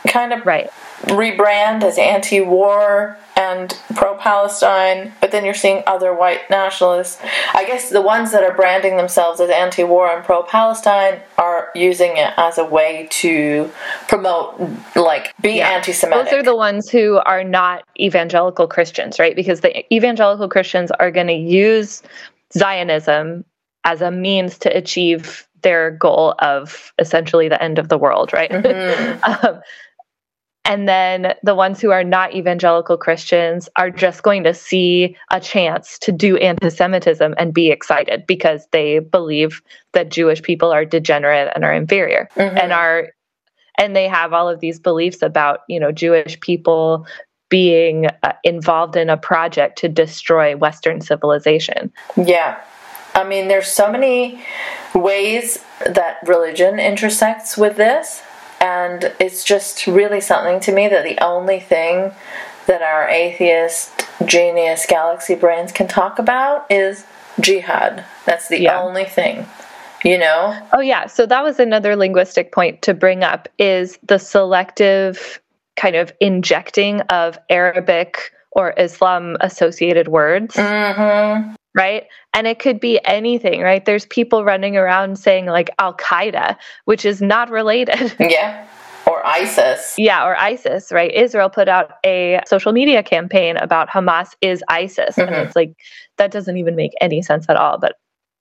kind 0.07 0.33
of 0.33 0.47
right. 0.47 0.71
rebrand 1.03 1.83
as 1.83 1.99
anti-war 1.99 3.19
and 3.39 3.79
pro-Palestine, 3.95 5.13
but 5.21 5.31
then 5.31 5.45
you're 5.45 5.55
seeing 5.55 5.85
other 5.87 6.13
white 6.13 6.51
nationalists. 6.51 7.23
I 7.55 7.65
guess 7.65 7.89
the 7.89 8.03
ones 8.03 8.33
that 8.33 8.43
are 8.43 8.53
branding 8.53 8.97
themselves 8.97 9.41
as 9.41 9.49
anti-war 9.49 10.09
and 10.09 10.25
pro-Palestine 10.25 11.21
are 11.39 11.71
using 11.73 12.17
it 12.17 12.33
as 12.37 12.59
a 12.59 12.65
way 12.65 13.07
to 13.13 13.71
promote, 14.09 14.61
like, 14.97 15.33
be 15.41 15.59
yeah. 15.59 15.69
anti-Semitic. 15.69 16.25
Those 16.25 16.35
are 16.35 16.43
the 16.43 16.57
ones 16.57 16.91
who 16.91 17.21
are 17.27 17.45
not 17.45 17.85
evangelical 18.01 18.67
Christians, 18.67 19.21
right? 19.21 19.37
Because 19.37 19.61
the 19.61 19.95
evangelical 19.95 20.49
Christians 20.49 20.91
are 20.99 21.13
going 21.13 21.29
to 21.29 21.33
use 21.33 22.03
Zionism 22.53 23.45
as 23.85 24.03
a 24.03 24.11
means 24.11 24.59
to 24.59 24.77
achieve 24.77 25.47
their 25.63 25.93
goal 25.93 26.35
of 26.41 26.93
essentially 26.99 27.49
the 27.49 27.63
end 27.63 27.79
of 27.79 27.89
the 27.89 27.99
world, 27.99 28.33
right? 28.33 28.51
Mm-hmm. 28.51 29.47
um, 29.47 29.61
and 30.69 30.87
then 30.87 31.35
the 31.43 31.55
ones 31.55 31.81
who 31.81 31.91
are 31.91 32.05
not 32.05 32.35
evangelical 32.35 32.99
Christians 32.99 33.71
are 33.77 33.91
just 33.91 34.23
going 34.23 34.45
to 34.45 34.53
see 34.53 35.17
a 35.31 35.41
chance 35.41 35.99
to 36.01 36.13
do 36.13 36.37
anti 36.37 36.69
Semitism 36.69 37.35
and 37.39 37.55
be 37.55 37.71
excited 37.71 38.27
because 38.27 38.69
they 38.71 38.99
believe 38.99 39.63
that 39.93 40.11
Jewish 40.11 40.43
people 40.43 40.71
are 40.71 40.85
degenerate 40.85 41.51
and 41.55 41.65
are 41.65 41.73
inferior 41.73 42.29
mm-hmm. 42.37 42.57
and 42.57 42.73
are 42.73 43.09
and 43.79 43.97
they 43.97 44.09
have 44.09 44.35
all 44.35 44.49
of 44.49 44.61
these 44.61 44.79
beliefs 44.79 45.23
about 45.23 45.61
you 45.69 45.81
know 45.81 45.91
Jewish 45.91 46.39
people 46.41 47.07
being 47.49 48.07
uh, 48.23 48.35
involved 48.45 48.95
in 48.95 49.09
a 49.09 49.17
project 49.17 49.79
to 49.79 49.89
destroy 49.89 50.55
Western 50.55 51.01
civilization. 51.01 51.91
Yeah. 52.15 52.61
I 53.15 53.25
mean, 53.25 53.49
there's 53.49 53.69
so 53.69 53.91
many 53.91 54.45
ways 54.95 55.65
that 55.87 56.19
religion 56.27 56.79
intersects 56.79 57.57
with 57.57 57.79
this 57.79 58.23
and 58.61 59.13
it's 59.21 59.45
just 59.45 59.87
really 59.87 60.21
something 60.21 60.61
to 60.61 60.73
me 60.73 60.89
that 60.89 61.05
the 61.05 61.19
only 61.25 61.61
thing 61.61 62.13
that 62.67 62.83
our 62.83 63.09
atheist 63.09 64.07
genius 64.27 64.85
galaxy 64.89 65.35
brains 65.35 65.73
can 65.73 65.89
talk 65.89 66.19
about 66.19 66.67
is 66.71 67.05
jihad. 67.41 68.05
That's 68.27 68.49
the 68.49 68.61
yeah. 68.61 68.81
only 68.81 69.05
thing. 69.05 69.47
You 70.05 70.19
know? 70.19 70.57
Oh 70.73 70.81
yeah, 70.81 71.07
so 71.07 71.27
that 71.27 71.43
was 71.43 71.59
another 71.59 71.97
linguistic 71.97 72.53
point 72.53 72.83
to 72.83 72.95
bring 72.95 73.25
up 73.25 73.49
is 73.59 73.99
the 74.05 74.19
selective 74.19 75.41
kind 75.77 75.97
of 75.97 76.13
injecting 76.21 77.01
of 77.03 77.39
Arabic 77.51 78.33
or 78.53 78.75
Islam 78.77 79.37
associated 79.41 80.09
words. 80.09 80.55
Mm-hmm 80.55 81.55
right? 81.79 82.05
And 82.35 82.47
it 82.47 82.59
could 82.59 82.81
be 82.81 83.01
anything, 83.05 83.61
right? 83.61 83.85
There's 83.85 84.05
people 84.07 84.45
running 84.45 84.77
around 84.77 85.17
saying 85.19 85.47
like 85.47 85.71
Al 85.79 85.95
Qaeda, 85.95 86.57
which 86.87 87.05
is 87.05 87.23
not 87.23 87.51
related. 87.51 88.15
Yeah. 88.21 88.67
Or 89.07 89.25
ISIS. 89.25 89.95
Yeah, 89.97 90.27
or 90.27 90.37
ISIS, 90.37 90.93
right? 90.93 91.11
Israel 91.15 91.49
put 91.49 91.67
out 91.67 91.93
a 92.05 92.41
social 92.47 92.73
media 92.73 93.03
campaign 93.03 93.57
about 93.57 93.89
Hamas 93.89 94.35
is 94.43 94.63
ISIS. 94.69 95.17
Mm-hmm. 95.17 95.33
And 95.33 95.47
it's 95.47 95.57
like, 95.57 95.73
that 96.19 96.31
doesn't 96.31 96.59
even 96.59 96.77
make 96.77 96.93
any 97.01 97.23
sense 97.23 97.47
at 97.49 97.57
all, 97.57 97.79
but 97.79 97.95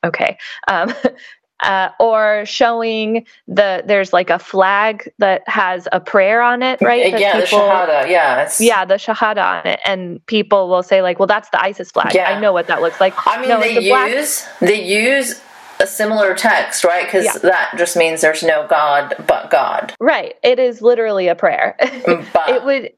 okay. 0.03 0.37
Um, 0.67 0.93
uh, 1.61 1.89
or 1.99 2.43
showing 2.45 3.25
the 3.47 3.83
there's 3.85 4.13
like 4.13 4.29
a 4.29 4.39
flag 4.39 5.11
that 5.17 5.47
has 5.47 5.87
a 5.91 5.99
prayer 5.99 6.41
on 6.41 6.61
it, 6.61 6.81
right? 6.81 7.11
That 7.11 7.19
yeah, 7.19 7.41
people, 7.41 7.59
the 7.59 7.65
shahada. 7.65 8.09
Yeah, 8.09 8.49
yeah, 8.59 8.85
the 8.85 8.95
shahada 8.95 9.43
on 9.43 9.67
it, 9.67 9.79
and 9.85 10.23
people 10.27 10.69
will 10.69 10.83
say 10.83 11.01
like, 11.01 11.19
"Well, 11.19 11.27
that's 11.27 11.49
the 11.49 11.61
ISIS 11.61 11.91
flag. 11.91 12.13
Yeah. 12.13 12.29
I 12.29 12.39
know 12.39 12.53
what 12.53 12.67
that 12.67 12.81
looks 12.81 13.01
like." 13.01 13.13
I 13.25 13.39
mean, 13.39 13.49
no, 13.49 13.59
they 13.59 13.79
use 13.79 13.87
black- 13.87 14.59
they 14.59 14.83
use 14.83 15.41
a 15.79 15.87
similar 15.87 16.35
text, 16.35 16.83
right? 16.83 17.05
Because 17.05 17.25
yeah. 17.25 17.37
that 17.39 17.73
just 17.77 17.95
means 17.95 18.21
there's 18.21 18.43
no 18.43 18.65
God 18.67 19.15
but 19.27 19.49
God. 19.49 19.93
Right. 19.99 20.35
It 20.43 20.59
is 20.59 20.81
literally 20.81 21.27
a 21.27 21.35
prayer. 21.35 21.75
But. 22.33 22.49
it 22.49 22.63
would 22.63 22.91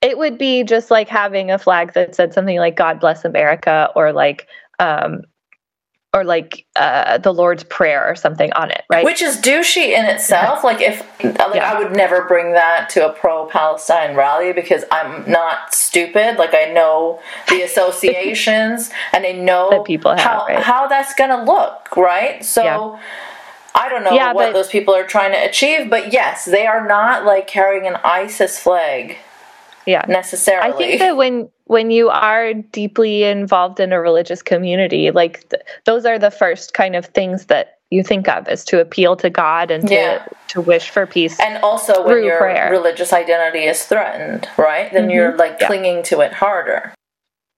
it 0.00 0.18
would 0.18 0.38
be 0.38 0.62
just 0.62 0.90
like 0.90 1.08
having 1.08 1.50
a 1.50 1.58
flag 1.58 1.94
that 1.94 2.14
said 2.14 2.32
something 2.32 2.58
like 2.58 2.76
"God 2.76 3.00
bless 3.00 3.24
America" 3.24 3.90
or 3.96 4.12
like 4.12 4.46
um, 4.78 5.22
or 6.14 6.24
like 6.24 6.66
uh, 6.76 7.18
the 7.18 7.32
Lord's 7.32 7.64
Prayer 7.64 8.06
or 8.08 8.14
something 8.14 8.52
on 8.54 8.70
it, 8.70 8.84
right? 8.90 9.04
Which 9.04 9.20
is 9.20 9.36
douchey 9.36 9.90
in 9.90 10.06
itself. 10.06 10.64
Like 10.64 10.80
if 10.80 11.00
like 11.22 11.54
yeah. 11.54 11.72
I 11.72 11.78
would 11.78 11.92
never 11.92 12.24
bring 12.24 12.52
that 12.52 12.88
to 12.90 13.08
a 13.08 13.12
pro-Palestine 13.12 14.16
rally 14.16 14.52
because 14.52 14.84
I'm 14.90 15.30
not 15.30 15.74
stupid. 15.74 16.38
Like 16.38 16.54
I 16.54 16.72
know 16.72 17.20
the 17.48 17.62
associations 17.68 18.90
and 19.12 19.26
I 19.26 19.32
know 19.32 19.68
that 19.70 19.84
people 19.84 20.12
have, 20.12 20.20
how 20.20 20.46
right? 20.46 20.62
how 20.62 20.88
that's 20.88 21.14
gonna 21.14 21.44
look, 21.44 21.96
right? 21.96 22.44
So. 22.44 22.62
Yeah. 22.62 23.00
I 23.74 23.88
don't 23.88 24.02
know 24.02 24.12
yeah, 24.12 24.32
what 24.32 24.46
but, 24.46 24.52
those 24.54 24.66
people 24.66 24.92
are 24.92 25.06
trying 25.06 25.30
to 25.30 25.38
achieve, 25.38 25.88
but 25.88 26.12
yes, 26.12 26.46
they 26.46 26.66
are 26.66 26.88
not 26.88 27.24
like 27.24 27.46
carrying 27.46 27.86
an 27.86 27.96
ISIS 28.02 28.58
flag 28.58 29.18
yeah. 29.88 30.04
necessarily. 30.08 30.72
I 30.72 30.76
think 30.76 31.00
that 31.00 31.16
when 31.16 31.48
when 31.66 31.90
you 31.90 32.08
are 32.08 32.54
deeply 32.54 33.24
involved 33.24 33.78
in 33.80 33.92
a 33.92 34.00
religious 34.00 34.42
community, 34.42 35.10
like 35.10 35.48
th- 35.50 35.62
those 35.84 36.04
are 36.06 36.18
the 36.18 36.30
first 36.30 36.74
kind 36.74 36.94
of 36.96 37.06
things 37.06 37.46
that 37.46 37.78
you 37.90 38.02
think 38.02 38.28
of 38.28 38.48
is 38.48 38.64
to 38.66 38.80
appeal 38.80 39.16
to 39.16 39.30
God 39.30 39.70
and 39.70 39.88
to 39.88 39.94
Yeah. 39.94 40.24
to 40.48 40.60
wish 40.60 40.90
for 40.90 41.06
peace. 41.06 41.38
and 41.40 41.62
also 41.64 42.04
when 42.06 42.22
your 42.24 42.38
prayer. 42.38 42.68
religious 42.70 43.12
identity 43.12 43.64
is 43.64 43.82
threatened, 43.84 44.48
right? 44.56 44.92
Then 44.92 45.10
you're 45.10 45.32
Mhm. 45.32 45.38
like 45.38 45.56
Yeah. 45.60 45.66
clinging 45.66 46.02
to 46.04 46.20
it 46.20 46.32
harder. 46.32 46.92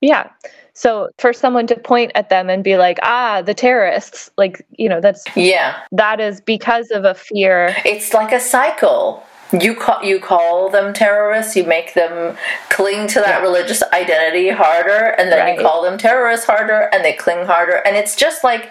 Yeah. 0.01 0.27
So 0.73 1.09
for 1.17 1.33
someone 1.33 1.67
to 1.67 1.75
point 1.75 2.11
at 2.15 2.29
them 2.29 2.49
and 2.49 2.63
be 2.63 2.77
like, 2.77 2.97
"Ah, 3.03 3.41
the 3.41 3.53
terrorists," 3.53 4.31
like, 4.37 4.65
you 4.77 4.87
know, 4.89 5.01
that's 5.01 5.23
Yeah. 5.35 5.75
that 5.91 6.19
is 6.21 6.39
because 6.41 6.91
of 6.91 7.03
a 7.05 7.13
fear. 7.13 7.75
It's 7.85 8.13
like 8.13 8.31
a 8.31 8.39
cycle. 8.39 9.21
You 9.51 9.75
call 9.75 10.03
you 10.03 10.19
call 10.19 10.69
them 10.69 10.93
terrorists. 10.93 11.55
You 11.55 11.65
make 11.65 11.93
them 11.93 12.37
cling 12.69 13.07
to 13.09 13.19
that 13.19 13.41
religious 13.41 13.83
identity 13.91 14.49
harder, 14.49 15.13
and 15.17 15.31
then 15.31 15.39
Right. 15.39 15.57
you 15.57 15.63
call 15.63 15.81
them 15.81 15.97
terrorists 15.97 16.45
harder, 16.45 16.89
and 16.93 17.03
they 17.03 17.13
cling 17.13 17.45
harder. 17.45 17.75
And 17.85 17.97
it's 17.97 18.15
just 18.15 18.43
like, 18.43 18.69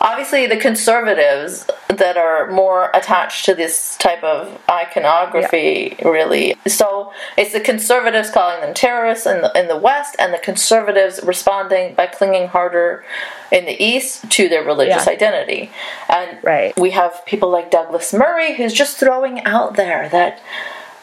obviously, 0.00 0.46
the 0.46 0.56
conservatives 0.56 1.66
that 1.88 2.16
are 2.16 2.50
more 2.50 2.90
attached 2.94 3.44
to 3.46 3.54
this 3.54 3.96
type 3.96 4.22
of 4.22 4.60
iconography, 4.70 5.96
really. 6.04 6.54
So 6.66 7.12
it's 7.36 7.52
the 7.52 7.60
conservatives 7.60 8.30
calling 8.30 8.60
them 8.60 8.74
terrorists 8.74 9.26
in 9.26 9.42
the 9.42 9.58
in 9.58 9.68
the 9.68 9.76
West, 9.76 10.16
and 10.18 10.32
the 10.32 10.38
conservatives 10.38 11.20
responding 11.22 11.94
by 11.94 12.06
clinging 12.06 12.48
harder 12.48 13.04
in 13.50 13.64
the 13.64 13.82
East 13.82 14.30
to 14.30 14.48
their 14.48 14.62
religious 14.62 15.06
Yeah. 15.06 15.12
identity. 15.12 15.70
And 16.08 16.38
Right. 16.42 16.78
we 16.78 16.90
have 16.90 17.24
people 17.24 17.48
like 17.48 17.70
Douglas 17.70 18.12
Murray 18.12 18.54
who's 18.54 18.72
just 18.74 18.98
throwing 18.98 19.44
out 19.44 19.74
there 19.76 20.08
that 20.10 20.40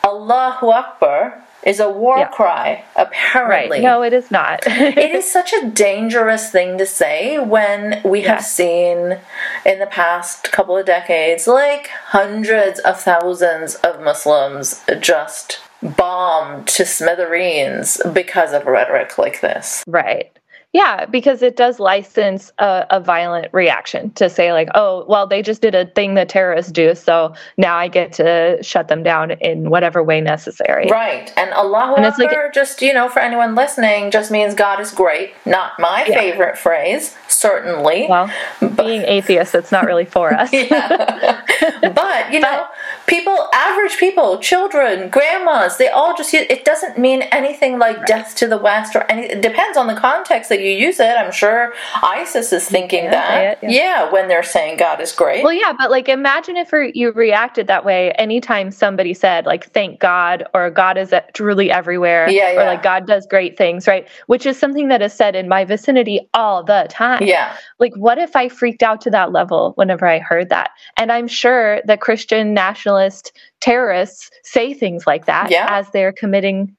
Allahu 0.04 0.70
Akbar 0.70 1.42
is 1.66 1.80
a 1.80 1.90
war 1.90 2.20
Yeah. 2.20 2.28
cry, 2.28 2.86
apparently. 2.96 3.78
Right. 3.78 3.84
No, 3.84 4.04
it 4.04 4.14
is 4.14 4.30
not. 4.32 4.62
it 4.68 5.12
is 5.12 5.30
such 5.32 5.52
a 5.54 5.68
dangerous 5.70 6.52
thing 6.52 6.78
to 6.78 6.86
say 6.86 7.40
when 7.40 8.02
we 8.06 8.22
have 8.22 8.44
seen 8.44 9.18
in 9.66 9.80
the 9.80 9.88
past 9.88 10.52
couple 10.52 10.78
of 10.78 10.86
decades 10.86 11.48
like 11.48 11.88
hundreds 12.08 12.80
of 12.80 13.00
thousands 13.02 13.76
of 13.76 14.02
Muslims 14.02 14.84
just 15.00 15.60
bombed 15.82 16.68
to 16.68 16.86
smithereens 16.86 18.00
because 18.14 18.54
of 18.54 18.66
rhetoric 18.66 19.18
like 19.18 19.42
this. 19.42 19.84
Right. 19.88 20.32
Yeah, 20.76 21.06
because 21.06 21.42
it 21.42 21.56
does 21.56 21.80
license 21.80 22.52
a, 22.60 22.86
a 22.90 23.00
violent 23.00 23.48
reaction 23.54 24.12
to 24.16 24.30
say, 24.30 24.52
like, 24.52 24.68
oh, 24.76 25.06
well, 25.08 25.26
they 25.26 25.42
just 25.42 25.62
did 25.62 25.74
a 25.74 25.86
thing 25.86 26.16
that 26.16 26.28
terrorists 26.28 26.70
do, 26.70 26.94
so 26.96 27.34
now 27.56 27.78
I 27.78 27.88
get 27.88 28.12
to 28.14 28.58
shut 28.62 28.90
them 28.90 29.02
down 29.02 29.32
in 29.32 29.70
whatever 29.70 30.04
way 30.04 30.20
necessary. 30.20 30.88
Right. 30.92 31.32
And 31.38 31.52
Allahu 31.54 31.96
And 31.96 32.06
it's 32.06 32.18
like- 32.20 32.54
just, 32.54 32.82
you 32.82 32.92
know, 32.94 33.08
for 33.08 33.20
anyone 33.20 33.56
listening, 33.56 34.12
just 34.12 34.32
means 34.32 34.54
God 34.54 34.82
is 34.82 34.92
great. 34.92 35.32
Not 35.46 35.80
my 35.80 36.04
Yeah. 36.10 36.20
favorite 36.20 36.58
phrase, 36.58 37.16
certainly. 37.30 38.08
Well, 38.10 38.30
being 38.76 39.04
atheists, 39.04 39.56
it's 39.56 39.72
not 39.72 39.86
really 39.86 40.04
for 40.06 40.34
us. 40.42 40.52
but, 40.52 42.34
you 42.34 42.40
know, 42.42 42.66
people, 43.08 43.48
average 43.54 43.98
people, 43.98 44.40
children, 44.40 45.10
grandmas, 45.10 45.78
they 45.78 45.88
all 45.88 46.16
just 46.18 46.34
it 46.34 46.66
doesn't 46.66 46.98
mean 46.98 47.22
anything 47.32 47.80
like 47.80 48.06
death 48.06 48.36
to 48.36 48.48
the 48.48 48.58
West 48.58 48.94
or 48.96 49.04
any 49.10 49.24
it 49.28 49.42
depends 49.42 49.78
on 49.78 49.88
the 49.88 49.96
context 49.96 50.50
that 50.50 50.60
you 50.60 50.65
use 50.70 51.00
it. 51.00 51.16
I'm 51.18 51.32
sure 51.32 51.74
ISIS 52.02 52.52
is 52.54 52.68
thinking 52.68 53.06
Yeah, 53.06 53.12
that. 53.12 53.64
yeah, 53.64 53.70
yeah, 53.70 54.12
when 54.12 54.28
they're 54.28 54.44
saying 54.44 54.78
God 54.78 55.02
is 55.02 55.12
great. 55.12 55.44
Well, 55.44 55.54
yeah, 55.54 55.74
but 55.78 55.92
like 55.92 56.08
imagine 56.10 56.58
if 56.58 56.72
you 56.94 57.12
reacted 57.12 57.68
that 57.68 57.86
way 57.86 58.12
anytime 58.14 58.72
somebody 58.72 59.14
said, 59.14 59.46
like, 59.46 59.72
thank 59.72 60.00
God, 60.00 60.46
or 60.54 60.70
God 60.70 60.98
is 60.98 61.14
truly 61.34 61.72
everywhere, 61.72 62.30
Yeah, 62.30 62.52
or 62.52 62.66
like 62.66 62.84
God 62.84 63.08
does 63.08 63.26
great 63.28 63.58
things, 63.58 63.88
right? 63.88 64.08
Which 64.28 64.46
is 64.46 64.58
something 64.58 64.88
that 64.90 65.02
is 65.02 65.14
said 65.14 65.36
in 65.36 65.48
my 65.48 65.66
vicinity 65.66 66.30
all 66.34 66.64
the 66.64 66.88
time. 66.90 67.24
Yeah. 67.24 67.56
Like, 67.80 67.96
what 67.96 68.18
if 68.18 68.36
I 68.36 68.50
freaked 68.50 68.84
out 68.84 69.02
to 69.02 69.10
that 69.12 69.32
level 69.32 69.74
whenever 69.76 70.06
I 70.06 70.20
heard 70.20 70.50
that? 70.50 70.72
And 70.98 71.12
I'm 71.12 71.28
sure 71.28 71.82
that 71.86 72.02
Christian 72.02 72.54
nationalist 72.54 73.32
terrorists 73.62 74.30
say 74.44 74.74
things 74.74 75.06
like 75.08 75.26
that 75.26 75.50
Yeah. 75.52 75.68
as 75.70 75.90
they're 75.92 76.12
committing 76.14 76.76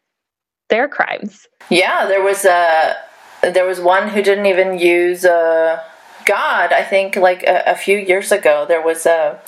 their 0.68 0.88
crimes. 0.88 1.46
Yeah, 1.68 2.06
there 2.06 2.22
was 2.22 2.44
a 2.44 2.96
there 3.50 3.66
was 3.66 3.80
one 3.80 4.08
who 4.08 4.22
didn't 4.22 4.46
even 4.46 4.78
use 4.78 5.24
uh, 5.24 5.82
God. 6.24 6.72
I 6.72 6.82
think 6.82 7.16
like 7.16 7.42
a, 7.42 7.62
a 7.66 7.74
few 7.74 7.98
years 7.98 8.32
ago 8.32 8.64
there 8.66 8.82
was 8.82 9.06
a 9.06 9.40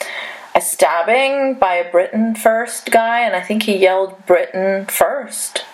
a 0.55 0.61
stabbing 0.61 1.55
by 1.55 1.75
a 1.75 1.91
Britain 1.91 2.35
first 2.35 2.91
guy, 2.91 3.21
and 3.21 3.37
I 3.37 3.41
think 3.41 3.65
he 3.65 3.77
yelled 3.77 4.27
Britain 4.27 4.87
first. 4.87 5.65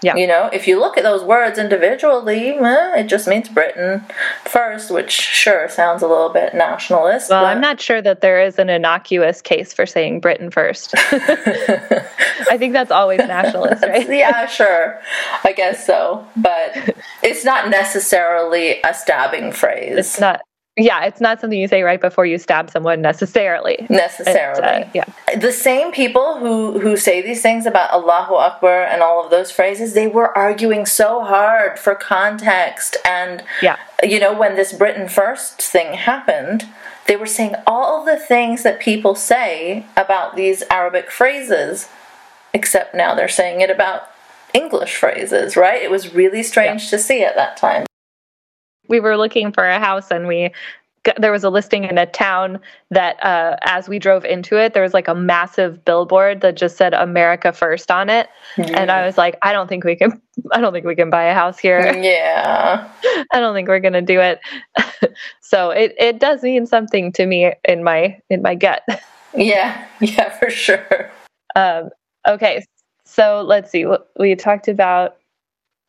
Yeah. 0.00 0.14
You 0.14 0.26
know, 0.28 0.48
if 0.52 0.68
you 0.68 0.78
look 0.78 0.96
at 0.96 1.02
those 1.02 1.24
words 1.24 1.58
individually, 1.58 2.50
eh, 2.50 3.00
it 3.00 3.08
just 3.08 3.26
means 3.26 3.48
Britain 3.48 4.04
first, 4.44 4.90
which 4.90 5.10
sure 5.10 5.68
sounds 5.68 6.02
a 6.02 6.06
little 6.06 6.28
bit 6.28 6.54
nationalist. 6.54 7.30
Well, 7.30 7.42
but- 7.42 7.48
I'm 7.48 7.60
not 7.60 7.80
sure 7.80 8.00
that 8.02 8.20
there 8.20 8.40
is 8.40 8.58
an 8.58 8.70
innocuous 8.70 9.42
case 9.42 9.72
for 9.72 9.86
saying 9.86 10.20
Britain 10.20 10.50
first. 10.50 10.94
I 10.96 12.56
think 12.56 12.72
that's 12.72 12.90
always 12.92 13.18
nationalist, 13.18 13.82
right? 13.82 14.08
yeah, 14.08 14.46
sure. 14.46 15.00
I 15.44 15.52
guess 15.52 15.84
so. 15.84 16.24
But 16.36 16.94
it's 17.22 17.44
not 17.44 17.68
necessarily 17.68 18.80
a 18.82 18.94
stabbing 18.94 19.52
phrase. 19.52 19.96
It's 19.98 20.20
not. 20.20 20.42
Yeah, 20.78 21.04
it's 21.04 21.20
not 21.20 21.40
something 21.40 21.58
you 21.58 21.68
say 21.68 21.82
right 21.82 22.00
before 22.00 22.24
you 22.24 22.38
stab 22.38 22.70
someone 22.70 23.02
necessarily. 23.02 23.86
necessarily. 23.90 24.84
Uh, 24.84 24.88
yeah. 24.94 25.04
The 25.38 25.52
same 25.52 25.92
people 25.92 26.38
who 26.38 26.78
who 26.78 26.96
say 26.96 27.20
these 27.20 27.42
things 27.42 27.66
about 27.66 27.90
Allahu 27.90 28.34
Akbar 28.34 28.84
and 28.84 29.02
all 29.02 29.22
of 29.24 29.30
those 29.30 29.50
phrases, 29.50 29.94
they 29.94 30.06
were 30.06 30.36
arguing 30.36 30.86
so 30.86 31.22
hard 31.24 31.78
for 31.78 31.94
context 31.94 32.96
and 33.04 33.42
Yeah. 33.62 33.76
you 34.02 34.20
know 34.20 34.32
when 34.32 34.54
this 34.56 34.72
Britain 34.72 35.08
first 35.08 35.60
thing 35.60 35.94
happened, 35.94 36.66
they 37.06 37.16
were 37.16 37.26
saying 37.26 37.54
all 37.66 38.04
the 38.04 38.16
things 38.18 38.62
that 38.62 38.80
people 38.80 39.14
say 39.14 39.84
about 39.96 40.36
these 40.36 40.62
Arabic 40.70 41.10
phrases 41.10 41.88
except 42.54 42.94
now 42.94 43.14
they're 43.14 43.28
saying 43.28 43.60
it 43.60 43.70
about 43.70 44.02
English 44.54 44.94
phrases, 44.96 45.56
right? 45.56 45.82
It 45.82 45.90
was 45.90 46.14
really 46.14 46.42
strange 46.42 46.88
to 46.90 46.98
see 46.98 47.22
at 47.22 47.36
that 47.36 47.56
time. 47.58 47.84
We 48.88 49.00
were 49.00 49.16
looking 49.16 49.52
for 49.52 49.64
a 49.64 49.78
house 49.78 50.10
and 50.10 50.26
we 50.26 50.50
got, 51.04 51.20
there 51.20 51.30
was 51.32 51.44
a 51.44 51.50
listing 51.50 51.84
in 51.84 51.96
a 51.98 52.06
town 52.06 52.58
that 52.90 53.22
uh, 53.24 53.56
as 53.62 53.88
we 53.88 53.98
drove 53.98 54.24
into 54.24 54.56
it 54.58 54.74
there 54.74 54.82
was 54.82 54.94
like 54.94 55.08
a 55.08 55.14
massive 55.14 55.84
billboard 55.84 56.40
that 56.40 56.56
just 56.56 56.76
said 56.76 56.94
america 56.94 57.52
first 57.52 57.90
on 57.90 58.08
it 58.10 58.28
and 58.56 58.90
i 58.90 59.06
was 59.06 59.16
like 59.16 59.36
i 59.42 59.52
don't 59.52 59.68
think 59.68 59.84
we 59.84 59.94
can 59.94 60.20
i 60.52 60.60
don't 60.60 60.72
think 60.72 60.86
we 60.86 60.96
can 60.96 61.10
buy 61.10 61.24
a 61.24 61.34
house 61.34 61.58
here 61.58 61.94
Yeah. 61.96 62.90
i 63.32 63.38
don't 63.40 63.54
think 63.54 63.68
we're 63.68 63.80
going 63.80 63.92
to 63.92 64.02
do 64.02 64.20
it 64.20 64.40
so 65.40 65.70
it, 65.70 65.94
it 65.98 66.18
does 66.18 66.42
mean 66.42 66.66
something 66.66 67.12
to 67.12 67.26
me 67.26 67.52
in 67.64 67.84
my 67.84 68.18
in 68.30 68.42
my 68.42 68.54
gut 68.54 68.82
Yeah, 69.34 69.86
yeah, 70.00 70.30
for 70.38 70.50
sure. 70.50 71.10
um, 71.54 71.90
okay 72.26 72.64
so 73.04 73.42
let's 73.46 73.70
see 73.70 73.86
we 74.18 74.34
talked 74.34 74.68
about 74.68 75.16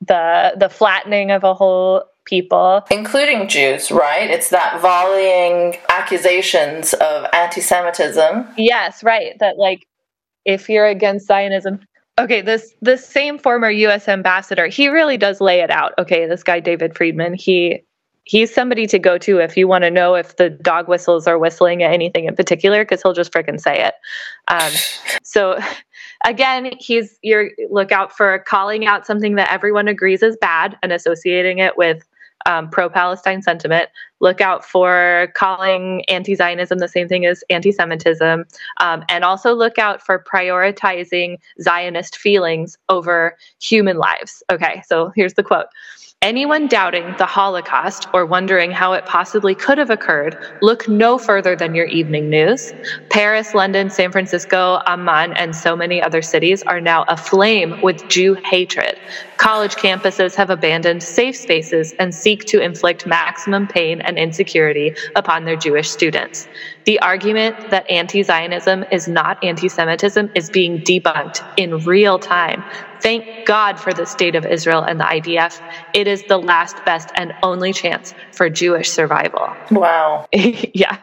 the 0.06 0.54
the 0.58 0.70
flattening 0.70 1.32
of 1.32 1.44
a 1.44 1.54
whole 1.54 2.04
people 2.30 2.86
including 2.92 3.48
Jews, 3.48 3.92
right? 3.92 4.30
It's 4.30 4.50
that 4.50 4.80
volleying 4.82 5.78
accusations 5.90 6.94
of 6.94 7.26
anti-Semitism. 7.34 8.48
Yes, 8.58 9.04
right. 9.04 9.38
That 9.40 9.58
like 9.58 9.88
if 10.46 10.70
you're 10.70 10.88
against 10.88 11.28
Zionism. 11.28 11.80
Okay, 12.20 12.42
this 12.42 12.74
this 12.82 13.06
same 13.06 13.40
former 13.40 13.70
US 13.70 14.08
ambassador, 14.08 14.68
he 14.68 14.90
really 14.90 15.18
does 15.18 15.40
lay 15.40 15.62
it 15.62 15.72
out. 15.72 15.94
Okay, 15.98 16.26
this 16.28 16.44
guy 16.44 16.60
David 16.60 16.96
Friedman, 16.96 17.34
he 17.34 17.82
he's 18.26 18.54
somebody 18.54 18.86
to 18.86 19.00
go 19.00 19.18
to 19.18 19.40
if 19.40 19.58
you 19.58 19.68
want 19.68 19.84
to 19.84 19.90
know 19.90 20.14
if 20.16 20.36
the 20.36 20.50
dog 20.50 20.88
whistles 20.88 21.26
are 21.26 21.40
whistling 21.40 21.82
at 21.82 21.92
anything 21.92 22.26
in 22.26 22.36
particular 22.36 22.84
because 22.84 23.02
he'll 23.02 23.14
just 23.14 23.34
frickin' 23.34 23.60
say 23.60 23.84
it. 23.84 23.94
Um, 24.50 24.72
so 25.24 25.60
again, 26.26 26.72
he's 26.80 27.18
you're 27.22 27.52
look 27.70 27.92
out 27.92 28.16
for 28.16 28.40
calling 28.40 28.86
out 28.86 29.06
something 29.06 29.36
that 29.36 29.52
everyone 29.52 29.88
agrees 29.88 30.22
is 30.22 30.38
bad 30.42 30.78
and 30.84 30.92
associating 30.92 31.60
it 31.60 31.78
with 31.78 32.04
um, 32.50 32.70
pro-Palestine 32.70 33.42
sentiment. 33.42 33.90
Look 34.20 34.42
out 34.42 34.66
for 34.66 35.32
calling 35.36 36.04
anti-Zionism 36.10 36.80
the 36.80 36.88
same 36.88 37.08
thing 37.08 37.26
as 37.26 37.44
anti-Semitism, 37.50 38.46
um, 38.78 39.06
and 39.08 39.24
also 39.24 39.54
look 39.54 39.78
out 39.78 40.02
for 40.02 40.24
prioritizing 40.34 41.38
Zionist 41.62 42.18
feelings 42.18 42.78
over 42.90 43.38
human 43.62 43.98
lives. 43.98 44.44
Okay, 44.52 44.82
so 44.86 45.12
here's 45.16 45.36
the 45.36 45.44
quote. 45.44 45.68
Anyone 46.22 46.68
doubting 46.68 47.16
the 47.18 47.26
Holocaust 47.26 48.10
or 48.14 48.26
wondering 48.26 48.72
how 48.72 48.92
it 48.92 49.06
possibly 49.06 49.56
could 49.56 49.78
have 49.78 49.90
occurred, 49.90 50.38
look 50.62 50.90
no 50.90 51.18
further 51.18 51.56
than 51.56 51.74
your 51.74 51.86
evening 51.86 52.30
news. 52.30 52.74
Paris, 53.10 53.54
London, 53.54 53.90
San 53.90 54.12
Francisco, 54.12 54.82
Amman, 54.86 55.32
and 55.38 55.56
so 55.56 55.78
many 55.78 56.02
other 56.02 56.22
cities 56.22 56.62
are 56.64 56.82
now 56.82 57.06
aflame 57.08 57.82
with 57.82 58.06
Jew 58.10 58.34
hatred. 58.34 59.00
College 59.38 59.76
campuses 59.76 60.36
have 60.36 60.50
abandoned 60.50 61.04
safe 61.04 61.38
spaces 61.38 61.94
and 62.00 62.14
seek 62.14 62.44
to 62.48 62.60
inflict 62.60 63.08
maximum 63.08 63.66
pain 63.66 64.02
and 64.02 64.18
insecurity 64.18 64.94
upon 65.16 65.46
their 65.46 65.56
Jewish 65.56 65.90
students. 65.90 66.50
The 66.90 67.00
argument 67.02 67.70
that 67.70 67.88
anti 67.88 68.24
Zionism 68.24 68.84
is 68.90 69.08
not 69.08 69.38
anti 69.44 69.70
Semitism 69.70 70.32
is 70.34 70.50
being 70.50 70.82
debunked 70.82 71.44
in 71.56 71.78
real 71.78 72.18
time. 72.18 72.66
Thank 73.00 73.28
God 73.46 73.80
for 73.80 73.94
the 73.94 74.08
state 74.08 74.34
of 74.34 74.44
Israel 74.44 74.82
and 74.82 75.00
the 75.00 75.04
IDF. 75.04 75.62
It 75.94 76.08
is 76.08 76.24
the 76.24 76.40
last, 76.40 76.84
best, 76.86 77.12
and 77.14 77.32
only 77.44 77.74
chance 77.74 78.16
for 78.32 78.50
Jewish 78.50 78.90
survival. 78.90 79.56
Wow. 79.70 80.28
yeah. 80.34 80.98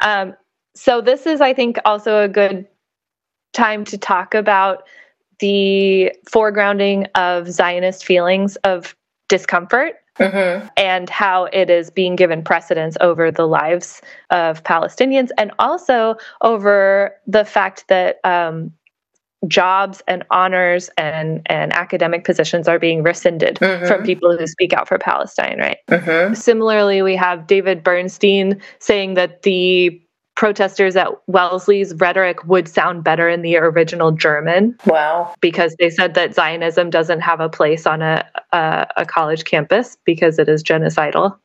Um, 0.00 0.34
so, 0.74 1.02
this 1.02 1.26
is, 1.26 1.42
I 1.42 1.52
think, 1.52 1.78
also 1.84 2.22
a 2.22 2.28
good 2.28 2.66
time 3.52 3.84
to 3.84 3.98
talk 3.98 4.32
about 4.32 4.84
the 5.40 6.10
foregrounding 6.26 7.06
of 7.14 7.50
Zionist 7.50 8.06
feelings 8.06 8.56
of 8.64 8.96
discomfort 9.28 9.96
Mm-hmm. 10.18 10.66
and 10.76 11.08
how 11.10 11.44
it 11.46 11.70
is 11.70 11.90
being 11.90 12.16
given 12.16 12.42
precedence 12.42 12.96
over 13.00 13.30
the 13.30 13.46
lives 13.46 14.02
of 14.30 14.62
Palestinians 14.64 15.30
and 15.38 15.52
also 15.58 16.16
over 16.42 17.14
the 17.26 17.44
fact 17.44 17.84
that 17.88 18.16
um, 18.24 18.72
jobs 19.46 20.02
and 20.08 20.24
honors 20.30 20.90
and, 20.98 21.42
and 21.46 21.72
academic 21.72 22.24
positions 22.24 22.66
are 22.66 22.78
being 22.80 23.04
rescinded 23.04 23.56
Mhm. 23.60 23.86
from 23.86 24.02
people 24.02 24.36
who 24.36 24.46
speak 24.48 24.72
out 24.72 24.88
for 24.88 24.98
Palestine, 24.98 25.58
right? 25.58 25.78
Mm-hmm. 25.88 26.34
Similarly, 26.34 27.02
we 27.02 27.14
have 27.14 27.46
David 27.46 27.84
Bernstein 27.84 28.60
saying 28.80 29.14
that 29.14 29.42
the 29.42 30.02
protesters 30.38 30.94
at 30.94 31.08
Wellesley's 31.26 31.92
rhetoric 31.96 32.44
would 32.46 32.68
sound 32.68 33.02
better 33.02 33.28
in 33.28 33.42
the 33.42 33.56
original 33.56 34.12
German 34.12 34.78
Wow. 34.86 35.34
because 35.40 35.74
they 35.80 35.90
said 35.90 36.14
that 36.14 36.32
Zionism 36.32 36.90
doesn't 36.90 37.20
have 37.22 37.40
a 37.40 37.48
place 37.48 37.88
on 37.88 38.02
a, 38.02 38.24
a, 38.52 38.86
a 38.98 39.04
college 39.04 39.44
campus 39.44 39.96
because 40.04 40.38
it 40.38 40.48
is 40.48 40.62
genocidal. 40.62 41.36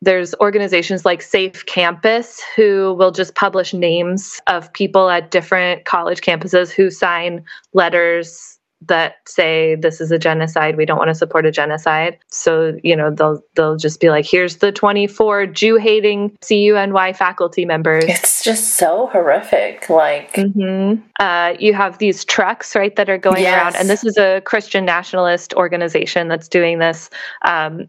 There's 0.00 0.32
organizations 0.36 1.04
like 1.04 1.22
Safe 1.22 1.66
Campus 1.66 2.40
who 2.54 2.94
will 2.96 3.10
just 3.10 3.34
publish 3.34 3.74
names 3.74 4.40
of 4.46 4.72
people 4.74 5.10
at 5.10 5.32
different 5.32 5.84
college 5.84 6.20
campuses 6.20 6.70
who 6.70 6.88
sign 6.88 7.44
letters 7.72 8.55
that 8.82 9.16
say 9.26 9.74
this 9.74 10.00
is 10.00 10.10
a 10.12 10.18
genocide. 10.18 10.76
We 10.76 10.84
don't 10.84 10.98
want 10.98 11.08
to 11.08 11.14
support 11.14 11.46
a 11.46 11.50
genocide. 11.50 12.18
So, 12.28 12.76
you 12.82 12.94
know, 12.94 13.10
they'll 13.10 13.42
they'll 13.54 13.76
just 13.76 14.00
be 14.00 14.10
like, 14.10 14.26
here's 14.26 14.58
the 14.58 14.70
24 14.72 15.46
Jew-hating 15.46 16.36
CUNY 16.46 17.12
faculty 17.14 17.64
members. 17.64 18.04
It's 18.06 18.44
just 18.44 18.74
so 18.76 19.08
horrific. 19.12 19.88
Like, 19.88 20.36
hmm 20.36 20.94
Uh, 21.18 21.54
you 21.58 21.72
have 21.74 21.98
these 21.98 22.24
trucks, 22.24 22.76
right, 22.76 22.94
that 22.96 23.08
are 23.08 23.18
going 23.18 23.42
Yes. 23.42 23.54
around, 23.54 23.76
and 23.76 23.88
this 23.88 24.04
is 24.04 24.16
a 24.18 24.40
Christian 24.42 24.84
nationalist 24.84 25.54
organization 25.54 26.28
that's 26.28 26.48
doing 26.48 26.78
this. 26.78 27.10
Um, 27.44 27.88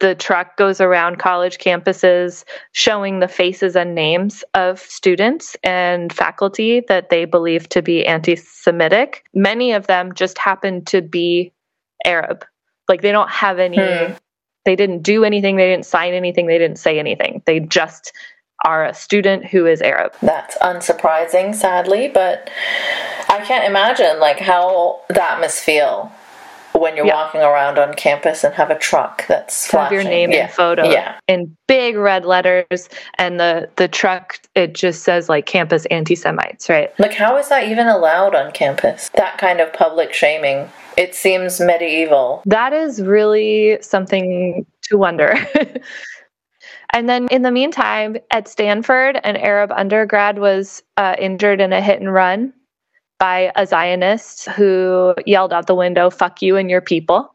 the 0.00 0.14
truck 0.14 0.56
goes 0.56 0.80
around 0.80 1.18
college 1.18 1.58
campuses 1.58 2.44
showing 2.72 3.20
the 3.20 3.28
faces 3.28 3.76
and 3.76 3.94
names 3.94 4.42
of 4.54 4.80
students 4.80 5.56
and 5.62 6.12
faculty 6.12 6.82
that 6.88 7.10
they 7.10 7.24
believe 7.24 7.68
to 7.70 7.82
be 7.82 8.04
anti 8.04 8.36
Semitic. 8.36 9.24
Many 9.34 9.72
of 9.72 9.86
them 9.86 10.12
just 10.14 10.38
happen 10.38 10.84
to 10.86 11.00
be 11.02 11.52
Arab. 12.04 12.44
Like 12.88 13.02
they 13.02 13.12
don't 13.12 13.30
have 13.30 13.58
any, 13.58 13.76
Hmm. 13.76 14.14
they 14.64 14.76
didn't 14.76 15.02
do 15.02 15.24
anything, 15.24 15.56
they 15.56 15.68
didn't 15.70 15.86
sign 15.86 16.14
anything, 16.14 16.46
they 16.46 16.58
didn't 16.58 16.78
say 16.78 16.98
anything. 16.98 17.42
They 17.46 17.60
just 17.60 18.12
are 18.64 18.84
a 18.86 18.94
student 18.94 19.46
who 19.46 19.66
is 19.66 19.80
Arab. 19.80 20.12
that's 20.20 20.56
unsurprising, 20.58 21.54
sadly, 21.54 22.08
but 22.08 22.50
I 23.28 23.44
can't 23.44 23.64
imagine 23.64 24.18
like 24.18 24.40
how 24.40 25.00
that 25.10 25.38
must 25.40 25.60
feel 25.62 26.10
when 26.78 26.96
you're 26.96 27.06
Yeah. 27.06 27.14
walking 27.14 27.40
around 27.40 27.78
on 27.78 27.94
campus 27.94 28.44
and 28.44 28.54
have 28.54 28.70
a 28.70 28.78
truck 28.78 29.26
that's 29.26 29.68
to 29.68 29.78
have 29.78 29.92
your 29.92 30.04
name 30.04 30.30
yeah. 30.30 30.44
and 30.44 30.50
photo 30.52 30.88
Yeah. 30.90 31.14
in 31.28 31.56
big 31.66 31.96
red 31.96 32.24
letters 32.24 32.88
and 33.18 33.38
the 33.40 33.68
the 33.76 33.88
truck 33.88 34.38
it 34.54 34.74
just 34.74 35.02
says 35.02 35.28
like 35.28 35.46
campus 35.46 35.86
anti-semites 35.86 36.68
right 36.68 36.92
Like, 36.98 37.14
how 37.14 37.36
is 37.36 37.48
that 37.48 37.68
even 37.68 37.86
allowed 37.86 38.34
on 38.34 38.52
campus? 38.52 39.10
That 39.14 39.38
kind 39.38 39.60
of 39.60 39.72
public 39.72 40.12
shaming. 40.12 40.70
It 40.96 41.14
seems 41.14 41.60
medieval. 41.60 42.42
that 42.46 42.72
is 42.72 43.00
really 43.02 43.78
something 43.80 44.66
to 44.82 44.96
wonder 44.98 45.34
and 46.92 47.08
then 47.08 47.28
in 47.28 47.42
the 47.42 47.50
meantime 47.50 48.16
at 48.30 48.48
stanford 48.48 49.20
an 49.22 49.36
arab 49.36 49.70
undergrad 49.72 50.38
was 50.38 50.82
uh, 50.96 51.14
injured 51.18 51.60
in 51.60 51.72
a 51.72 51.80
hit 51.80 52.00
and 52.00 52.12
run 52.12 52.52
by 53.18 53.52
a 53.56 53.66
zionist 53.66 54.48
who 54.50 55.14
yelled 55.26 55.52
out 55.52 55.66
the 55.66 55.74
window 55.74 56.10
fuck 56.10 56.40
you 56.42 56.56
and 56.56 56.70
your 56.70 56.80
people. 56.80 57.34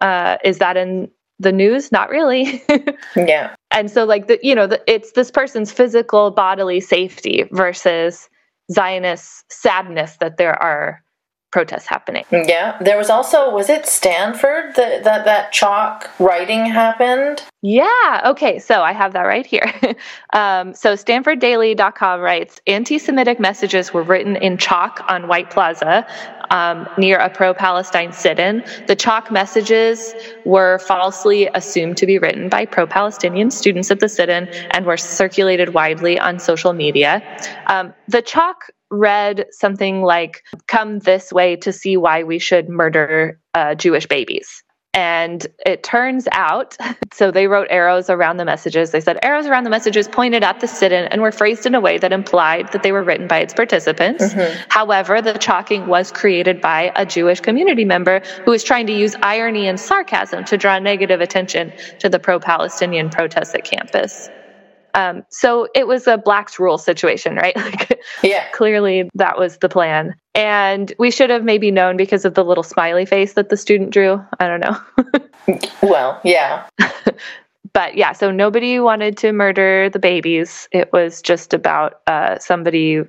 Uh, 0.00 0.36
is 0.44 0.58
that 0.58 0.76
in 0.76 1.10
the 1.38 1.52
news? 1.52 1.90
Not 1.92 2.10
really. 2.10 2.62
Yeah. 3.16 3.54
and 3.70 3.90
so 3.90 4.04
like 4.04 4.28
the 4.28 4.38
you 4.42 4.54
know 4.54 4.66
the, 4.66 4.80
it's 4.86 5.12
this 5.12 5.30
person's 5.30 5.72
physical 5.72 6.30
bodily 6.30 6.80
safety 6.80 7.44
versus 7.52 8.28
zionist 8.72 9.50
sadness 9.50 10.16
that 10.20 10.36
there 10.36 10.60
are 10.62 11.02
protests 11.50 11.86
happening 11.86 12.24
Yeah. 12.30 12.76
There 12.80 12.96
was 12.96 13.10
also, 13.10 13.50
was 13.50 13.68
it 13.68 13.86
Stanford 13.86 14.74
that 14.76 15.04
that, 15.04 15.24
that 15.24 15.52
chalk 15.52 16.10
writing 16.18 16.66
happened? 16.66 17.42
yeah 17.62 18.22
okay 18.24 18.58
so 18.60 18.82
i 18.82 18.92
have 18.92 19.12
that 19.12 19.22
right 19.22 19.44
here 19.44 19.72
um, 20.32 20.72
so 20.74 20.94
stanforddaily.com 20.94 22.20
writes 22.20 22.60
anti-semitic 22.68 23.40
messages 23.40 23.92
were 23.92 24.04
written 24.04 24.36
in 24.36 24.56
chalk 24.56 25.04
on 25.08 25.26
white 25.26 25.50
plaza 25.50 26.06
um, 26.50 26.88
near 26.96 27.18
a 27.18 27.28
pro-palestine 27.28 28.12
sit-in 28.12 28.64
the 28.86 28.94
chalk 28.94 29.32
messages 29.32 30.14
were 30.44 30.78
falsely 30.78 31.48
assumed 31.54 31.96
to 31.96 32.06
be 32.06 32.16
written 32.16 32.48
by 32.48 32.64
pro-palestinian 32.64 33.50
students 33.50 33.90
at 33.90 33.98
the 33.98 34.08
sit-in 34.08 34.46
and 34.70 34.86
were 34.86 34.96
circulated 34.96 35.74
widely 35.74 36.16
on 36.16 36.38
social 36.38 36.72
media 36.72 37.20
um, 37.66 37.92
the 38.06 38.22
chalk 38.22 38.70
read 38.90 39.46
something 39.50 40.02
like 40.02 40.44
come 40.66 41.00
this 41.00 41.32
way 41.32 41.56
to 41.56 41.72
see 41.72 41.96
why 41.96 42.22
we 42.22 42.38
should 42.38 42.68
murder 42.68 43.40
uh, 43.54 43.74
jewish 43.74 44.06
babies 44.06 44.62
and 44.98 45.46
it 45.64 45.84
turns 45.84 46.26
out, 46.32 46.76
so 47.12 47.30
they 47.30 47.46
wrote 47.46 47.68
arrows 47.70 48.10
around 48.10 48.38
the 48.38 48.44
messages. 48.44 48.90
They 48.90 49.00
said 49.00 49.18
arrows 49.22 49.46
around 49.46 49.62
the 49.62 49.70
messages 49.70 50.08
pointed 50.08 50.42
at 50.42 50.58
the 50.58 50.66
sit 50.66 50.90
in 50.90 51.04
and 51.04 51.22
were 51.22 51.30
phrased 51.30 51.66
in 51.66 51.74
a 51.76 51.80
way 51.80 51.98
that 51.98 52.12
implied 52.12 52.72
that 52.72 52.82
they 52.82 52.90
were 52.90 53.04
written 53.04 53.28
by 53.28 53.38
its 53.38 53.54
participants. 53.54 54.34
However, 54.70 55.22
the 55.22 55.34
chalking 55.34 55.86
was 55.86 56.10
created 56.10 56.60
by 56.60 56.90
a 56.96 57.06
Jewish 57.06 57.40
community 57.40 57.84
member 57.84 58.22
who 58.44 58.50
was 58.50 58.64
trying 58.64 58.88
to 58.88 58.92
use 58.92 59.14
irony 59.22 59.68
and 59.68 59.78
sarcasm 59.78 60.44
to 60.46 60.56
draw 60.56 60.80
negative 60.80 61.20
attention 61.20 61.72
to 62.00 62.08
the 62.08 62.18
pro 62.18 62.40
Palestinian 62.40 63.08
protests 63.08 63.54
at 63.54 63.64
campus. 63.64 64.28
Um, 64.94 65.22
so 65.30 65.68
it 65.74 65.86
was 65.86 66.06
a 66.06 66.18
Black's 66.18 66.58
Rule 66.58 66.78
situation, 66.78 67.36
right? 67.36 67.56
Like, 67.68 68.00
Yeah. 68.22 68.48
clearly 68.52 69.08
that 69.14 69.38
was 69.38 69.58
the 69.58 69.68
plan. 69.68 70.14
And 70.34 70.92
we 70.98 71.10
should 71.10 71.30
have 71.30 71.44
maybe 71.44 71.70
known 71.70 71.96
because 71.96 72.24
of 72.24 72.34
the 72.34 72.44
little 72.44 72.62
smiley 72.64 73.04
face 73.06 73.34
that 73.34 73.48
the 73.48 73.56
student 73.56 73.90
drew. 73.90 74.24
I 74.40 74.46
don't 74.48 74.60
know. 74.60 74.80
Well, 75.82 76.20
yeah. 76.24 76.66
but 77.72 77.96
yeah, 77.96 78.12
so 78.12 78.30
nobody 78.30 78.78
wanted 78.80 79.16
to 79.18 79.32
murder 79.32 79.88
the 79.88 79.98
babies. 79.98 80.68
It 80.72 80.92
was 80.92 81.22
just 81.22 81.54
about 81.54 82.00
uh, 82.06 82.38
somebody 82.38 83.02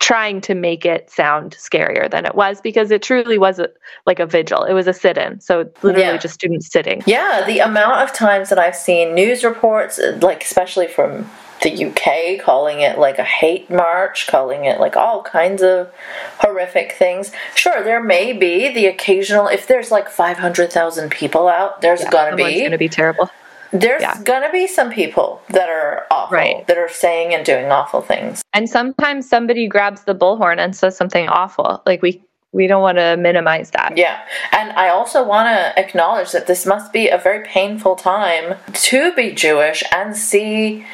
trying 0.00 0.40
to 0.40 0.54
make 0.54 0.84
it 0.84 1.08
sound 1.10 1.52
scarier 1.58 2.10
than 2.10 2.24
it 2.26 2.34
was 2.34 2.60
because 2.60 2.90
it 2.90 3.02
truly 3.02 3.38
was 3.38 3.58
a, 3.58 3.68
like 4.06 4.18
a 4.18 4.26
vigil. 4.26 4.64
It 4.64 4.72
was 4.72 4.86
a 4.86 4.92
sit 4.94 5.16
in. 5.18 5.40
So 5.40 5.68
literally 5.82 6.00
Yeah. 6.06 6.16
just 6.16 6.34
students 6.34 6.72
sitting. 6.72 7.02
Yeah, 7.06 7.44
the 7.46 7.58
amount 7.60 8.00
of 8.00 8.12
times 8.12 8.48
that 8.48 8.58
I've 8.58 8.74
seen 8.76 9.14
news 9.14 9.44
reports, 9.44 9.98
uh, 9.98 10.18
like 10.22 10.42
especially 10.42 10.86
from 10.88 11.30
the 11.62 11.84
UK, 11.84 12.42
calling 12.42 12.80
it 12.80 12.98
like 12.98 13.18
a 13.18 13.24
hate 13.24 13.68
march, 13.70 14.26
calling 14.26 14.64
it 14.64 14.80
like 14.80 14.96
all 14.96 15.22
kinds 15.22 15.62
of 15.62 15.90
horrific 16.38 16.92
things. 16.92 17.30
Sure, 17.54 17.84
there 17.84 18.02
may 18.02 18.32
be 18.32 18.72
the 18.72 18.86
occasional, 18.86 19.46
if 19.48 19.66
there's 19.66 19.90
like 19.90 20.08
500,000 20.08 21.10
people 21.10 21.46
out, 21.48 21.82
there's 21.82 22.02
gonna 22.04 22.30
Someone's 22.30 22.54
be. 22.54 22.60
going 22.60 22.70
to 22.72 22.78
be 22.78 22.88
terrible. 22.88 23.30
There's 23.72 24.02
Yeah. 24.02 24.16
gonna 24.24 24.50
be 24.50 24.66
some 24.66 24.90
people 24.90 25.42
that 25.50 25.68
are 25.68 26.06
awful, 26.10 26.36
Right. 26.36 26.66
that 26.66 26.76
are 26.78 26.88
saying 26.88 27.34
and 27.34 27.44
doing 27.44 27.70
awful 27.70 28.00
things. 28.00 28.42
And 28.52 28.68
sometimes 28.68 29.28
somebody 29.28 29.68
grabs 29.68 30.04
the 30.04 30.14
bullhorn 30.14 30.58
and 30.58 30.74
says 30.74 30.96
something 30.96 31.28
awful. 31.28 31.82
Like 31.86 32.02
we 32.02 32.22
we 32.52 32.66
don't 32.66 32.82
want 32.82 32.98
to 32.98 33.16
minimize 33.16 33.70
that. 33.70 33.96
Yeah, 33.96 34.16
and 34.50 34.72
I 34.72 34.88
also 34.88 35.22
want 35.22 35.46
to 35.50 35.78
acknowledge 35.78 36.32
that 36.32 36.48
this 36.48 36.66
must 36.66 36.92
be 36.92 37.08
a 37.08 37.16
very 37.16 37.44
painful 37.44 37.94
time 37.94 38.56
to 38.72 39.12
be 39.12 39.30
Jewish 39.30 39.84
and 39.92 40.16
see 40.16 40.84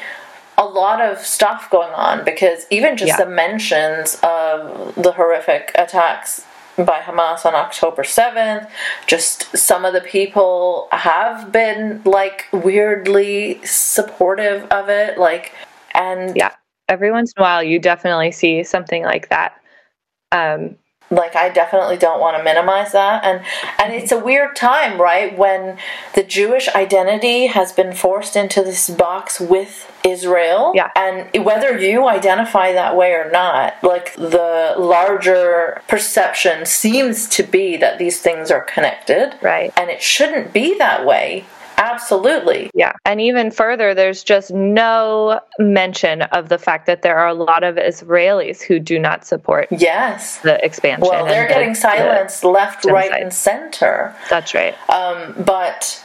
a 0.55 0.63
lot 0.65 1.01
of 1.01 1.17
stuff 1.25 1.67
going 1.71 1.91
on 1.93 2.23
because 2.23 2.67
even 2.69 2.95
just 2.95 3.09
Yeah. 3.09 3.17
the 3.17 3.25
mentions 3.25 4.19
of 4.21 4.93
the 4.95 5.13
horrific 5.13 5.71
attacks 5.73 6.41
by 6.77 6.99
Hamas 6.99 7.45
on 7.45 7.55
October 7.55 8.03
7th, 8.03 8.69
just 9.07 9.55
some 9.57 9.85
of 9.85 9.93
the 9.93 10.01
people 10.01 10.87
have 10.91 11.51
been 11.51 12.01
like 12.05 12.45
weirdly 12.51 13.59
supportive 13.65 14.63
of 14.71 14.89
it, 14.89 15.17
like, 15.17 15.51
and 15.93 16.35
Yeah. 16.35 16.51
Every 16.89 17.11
once 17.11 17.33
in 17.35 17.41
a 17.41 17.43
while 17.43 17.61
you 17.63 17.79
definitely 17.79 18.31
see 18.31 18.63
something 18.63 19.03
like 19.03 19.29
that. 19.29 19.53
Um 20.31 20.77
like 21.09 21.35
I 21.35 21.49
definitely 21.49 21.97
don't 21.97 22.19
want 22.19 22.37
to 22.37 22.43
minimize 22.43 22.91
that 22.91 23.23
and 23.23 23.43
and 23.79 23.93
it's 23.93 24.11
a 24.11 24.19
weird 24.19 24.55
time 24.55 24.99
right 24.99 25.37
when 25.37 25.77
the 26.15 26.23
Jewish 26.23 26.67
identity 26.69 27.47
has 27.47 27.71
been 27.71 27.93
forced 27.93 28.35
into 28.35 28.61
this 28.61 28.89
box 28.89 29.39
with 29.39 29.91
Israel. 30.03 30.71
Yeah. 30.75 30.91
and 30.95 31.45
whether 31.45 31.77
you 31.77 32.07
identify 32.07 32.73
that 32.73 32.95
way 32.95 33.13
or 33.13 33.29
not 33.31 33.75
like 33.83 34.13
the 34.15 34.75
larger 34.77 35.81
perception 35.87 36.65
seems 36.65 37.27
to 37.29 37.43
be 37.43 37.77
that 37.77 37.99
these 37.99 38.21
things 38.21 38.51
are 38.51 38.61
connected. 38.61 39.35
Right. 39.41 39.73
And 39.77 39.89
it 39.89 40.01
shouldn't 40.01 40.53
be 40.53 40.77
that 40.77 41.05
way 41.05 41.45
Absolutely. 41.77 42.71
Yeah. 42.73 42.93
And 43.05 43.21
even 43.21 43.51
further, 43.51 43.93
there's 43.93 44.23
just 44.23 44.51
no 44.51 45.39
mention 45.59 46.23
of 46.23 46.49
the 46.49 46.57
fact 46.57 46.87
that 46.87 47.03
there 47.03 47.17
are 47.17 47.27
a 47.27 47.33
lot 47.33 47.63
of 47.63 47.75
Israelis 47.75 48.61
who 48.61 48.79
do 48.79 48.97
not 48.97 49.25
support 49.25 49.67
yes 49.71 50.39
the 50.39 50.63
expansion. 50.65 51.07
Well, 51.07 51.25
they're 51.25 51.47
getting 51.47 51.69
the, 51.69 51.75
silenced 51.75 52.41
the 52.41 52.49
left, 52.49 52.83
genocide. 52.83 53.11
right, 53.11 53.21
and 53.21 53.33
center. 53.33 54.15
That's 54.29 54.53
right. 54.55 54.75
Um, 54.89 55.35
but 55.43 56.03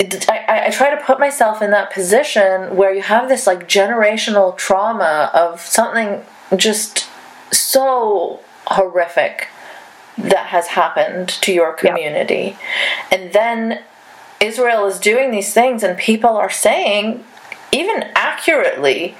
I, 0.00 0.64
I 0.66 0.70
try 0.70 0.90
to 0.90 1.02
put 1.02 1.18
myself 1.18 1.62
in 1.62 1.70
that 1.70 1.92
position 1.92 2.76
where 2.76 2.92
you 2.92 3.02
have 3.02 3.28
this 3.28 3.46
like 3.46 3.68
generational 3.68 4.56
trauma 4.56 5.30
of 5.32 5.60
something 5.60 6.22
just 6.56 7.08
so 7.52 8.40
horrific 8.66 9.48
that 10.18 10.46
has 10.46 10.66
happened 10.68 11.28
to 11.28 11.52
your 11.52 11.72
community. 11.72 12.56
And 13.10 13.32
then 13.32 13.82
Israel 14.40 14.86
is 14.86 14.98
doing 14.98 15.30
these 15.30 15.52
things, 15.52 15.82
and 15.82 15.98
people 15.98 16.36
are 16.36 16.50
saying, 16.50 17.24
even 17.72 18.04
accurately, 18.14 19.16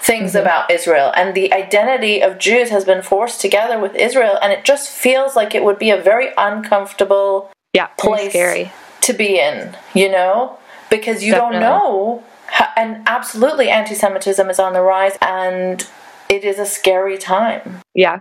things 0.00 0.30
mm-hmm. 0.32 0.40
about 0.40 0.70
Israel. 0.70 1.12
And 1.16 1.34
the 1.34 1.52
identity 1.52 2.22
of 2.22 2.38
Jews 2.38 2.70
has 2.70 2.84
been 2.84 3.02
forced 3.02 3.40
together 3.40 3.78
with 3.78 3.94
Israel, 3.94 4.38
and 4.40 4.52
it 4.52 4.64
just 4.64 4.88
feels 4.88 5.36
like 5.36 5.54
it 5.54 5.64
would 5.64 5.78
be 5.78 5.90
a 5.90 6.00
very 6.00 6.28
uncomfortable 6.38 7.50
yeah, 7.72 7.86
place 7.98 8.30
scary. 8.30 8.72
to 9.02 9.12
be 9.12 9.38
in, 9.38 9.76
you 9.94 10.10
know? 10.10 10.58
Because 10.90 11.24
you 11.24 11.32
Definitely. 11.32 11.60
don't 11.60 11.62
know. 11.62 12.24
How, 12.46 12.68
and 12.76 13.02
absolutely, 13.06 13.68
anti 13.68 13.94
Semitism 13.94 14.48
is 14.48 14.58
on 14.60 14.72
the 14.72 14.80
rise, 14.80 15.18
and 15.20 15.86
it 16.28 16.44
is 16.44 16.58
a 16.58 16.66
scary 16.66 17.18
time. 17.18 17.80
Yeah, 17.92 18.20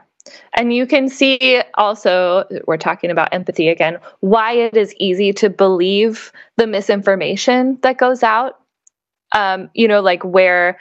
and 0.53 0.73
you 0.73 0.85
can 0.85 1.09
see 1.09 1.61
also, 1.75 2.45
we're 2.67 2.77
talking 2.77 3.11
about 3.11 3.33
empathy 3.33 3.69
again, 3.69 3.97
why 4.21 4.53
it 4.53 4.75
is 4.75 4.93
easy 4.97 5.33
to 5.33 5.49
believe 5.49 6.31
the 6.57 6.67
misinformation 6.67 7.77
that 7.81 7.97
goes 7.97 8.23
out. 8.23 8.59
Um, 9.33 9.69
you 9.73 9.87
know, 9.87 10.01
like 10.01 10.23
where 10.23 10.79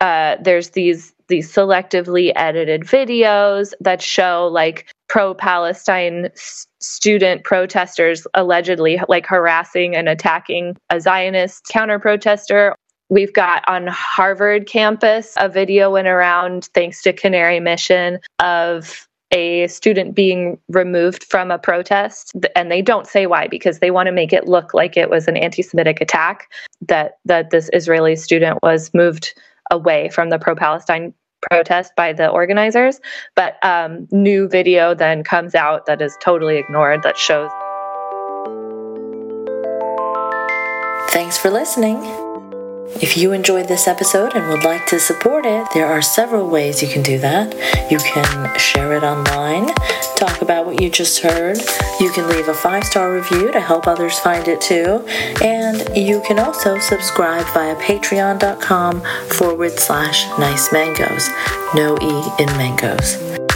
uh, 0.00 0.36
there's 0.42 0.70
these 0.70 1.14
these 1.28 1.52
selectively 1.52 2.32
edited 2.36 2.82
videos 2.82 3.74
that 3.80 4.00
show 4.00 4.48
like 4.50 4.90
pro-Palestine 5.08 6.26
s- 6.34 6.66
student 6.80 7.44
protesters 7.44 8.26
allegedly 8.32 8.98
like 9.08 9.26
harassing 9.26 9.94
and 9.94 10.08
attacking 10.08 10.76
a 10.88 11.00
Zionist 11.00 11.66
counter 11.66 11.98
protester 11.98 12.74
We've 13.10 13.32
got 13.32 13.66
on 13.66 13.86
Harvard 13.86 14.66
campus 14.66 15.32
a 15.38 15.48
video 15.48 15.90
went 15.90 16.08
around 16.08 16.66
thanks 16.74 17.02
to 17.02 17.12
Canary 17.12 17.58
Mission 17.58 18.18
of 18.38 19.08
a 19.30 19.66
student 19.66 20.14
being 20.14 20.58
removed 20.68 21.24
from 21.24 21.50
a 21.50 21.58
protest. 21.58 22.34
And 22.54 22.70
they 22.70 22.82
don't 22.82 23.06
say 23.06 23.26
why 23.26 23.46
because 23.46 23.78
they 23.78 23.90
want 23.90 24.06
to 24.06 24.12
make 24.12 24.32
it 24.32 24.46
look 24.46 24.74
like 24.74 24.96
it 24.96 25.10
was 25.10 25.26
an 25.26 25.36
anti-semitic 25.36 26.00
attack 26.00 26.50
that 26.82 27.18
that 27.24 27.50
this 27.50 27.70
Israeli 27.72 28.16
student 28.16 28.58
was 28.62 28.92
moved 28.92 29.34
away 29.70 30.08
from 30.10 30.30
the 30.30 30.38
pro-Palestine 30.38 31.12
protest 31.50 31.92
by 31.96 32.12
the 32.12 32.28
organizers. 32.28 33.00
But 33.34 33.62
um, 33.64 34.08
new 34.10 34.48
video 34.48 34.94
then 34.94 35.24
comes 35.24 35.54
out 35.54 35.86
that 35.86 36.02
is 36.02 36.16
totally 36.20 36.58
ignored 36.58 37.02
that 37.04 37.16
shows 37.16 37.50
thanks 41.10 41.38
for 41.38 41.50
listening 41.50 42.27
if 43.00 43.16
you 43.16 43.32
enjoyed 43.32 43.68
this 43.68 43.86
episode 43.86 44.34
and 44.34 44.48
would 44.48 44.64
like 44.64 44.86
to 44.86 44.98
support 44.98 45.46
it, 45.46 45.66
there 45.74 45.86
are 45.86 46.02
several 46.02 46.48
ways 46.48 46.82
you 46.82 46.88
can 46.88 47.02
do 47.02 47.18
that. 47.18 47.54
You 47.90 47.98
can 47.98 48.58
share 48.58 48.96
it 48.96 49.02
online, 49.04 49.68
talk 50.16 50.42
about 50.42 50.66
what 50.66 50.80
you 50.80 50.90
just 50.90 51.20
heard. 51.20 51.58
You 52.00 52.10
can 52.10 52.28
leave 52.28 52.48
a 52.48 52.54
five 52.54 52.84
star 52.84 53.14
review 53.14 53.52
to 53.52 53.60
help 53.60 53.86
others 53.86 54.18
find 54.18 54.48
it 54.48 54.60
too. 54.60 55.04
And 55.42 55.96
you 55.96 56.20
can 56.22 56.38
also 56.38 56.78
subscribe 56.78 57.46
via 57.54 57.76
patreon.com 57.76 59.02
forward 59.28 59.78
slash 59.78 60.26
nice 60.38 60.72
mangoes. 60.72 61.28
No 61.74 61.96
E 62.00 62.42
in 62.42 62.48
mangoes. 62.56 63.47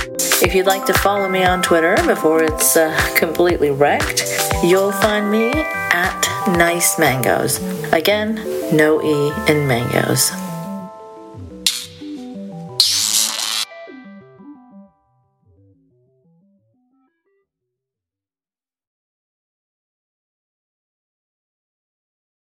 If 0.43 0.55
you'd 0.55 0.67
like 0.67 0.87
to 0.87 0.95
follow 0.95 1.29
me 1.29 1.45
on 1.45 1.63
Twitter 1.63 1.97
before 2.07 2.43
it's 2.43 2.77
uh, 2.77 2.97
completely 3.17 3.71
wrecked, 3.71 4.25
you'll 4.63 4.93
find 4.93 5.31
me 5.31 5.51
at 5.53 6.21
Nice 6.57 6.99
Mangoes. 6.99 7.59
Again, 7.93 8.37
no 8.77 9.03
E 9.03 9.33
in 9.51 9.67
mangoes. 9.67 10.31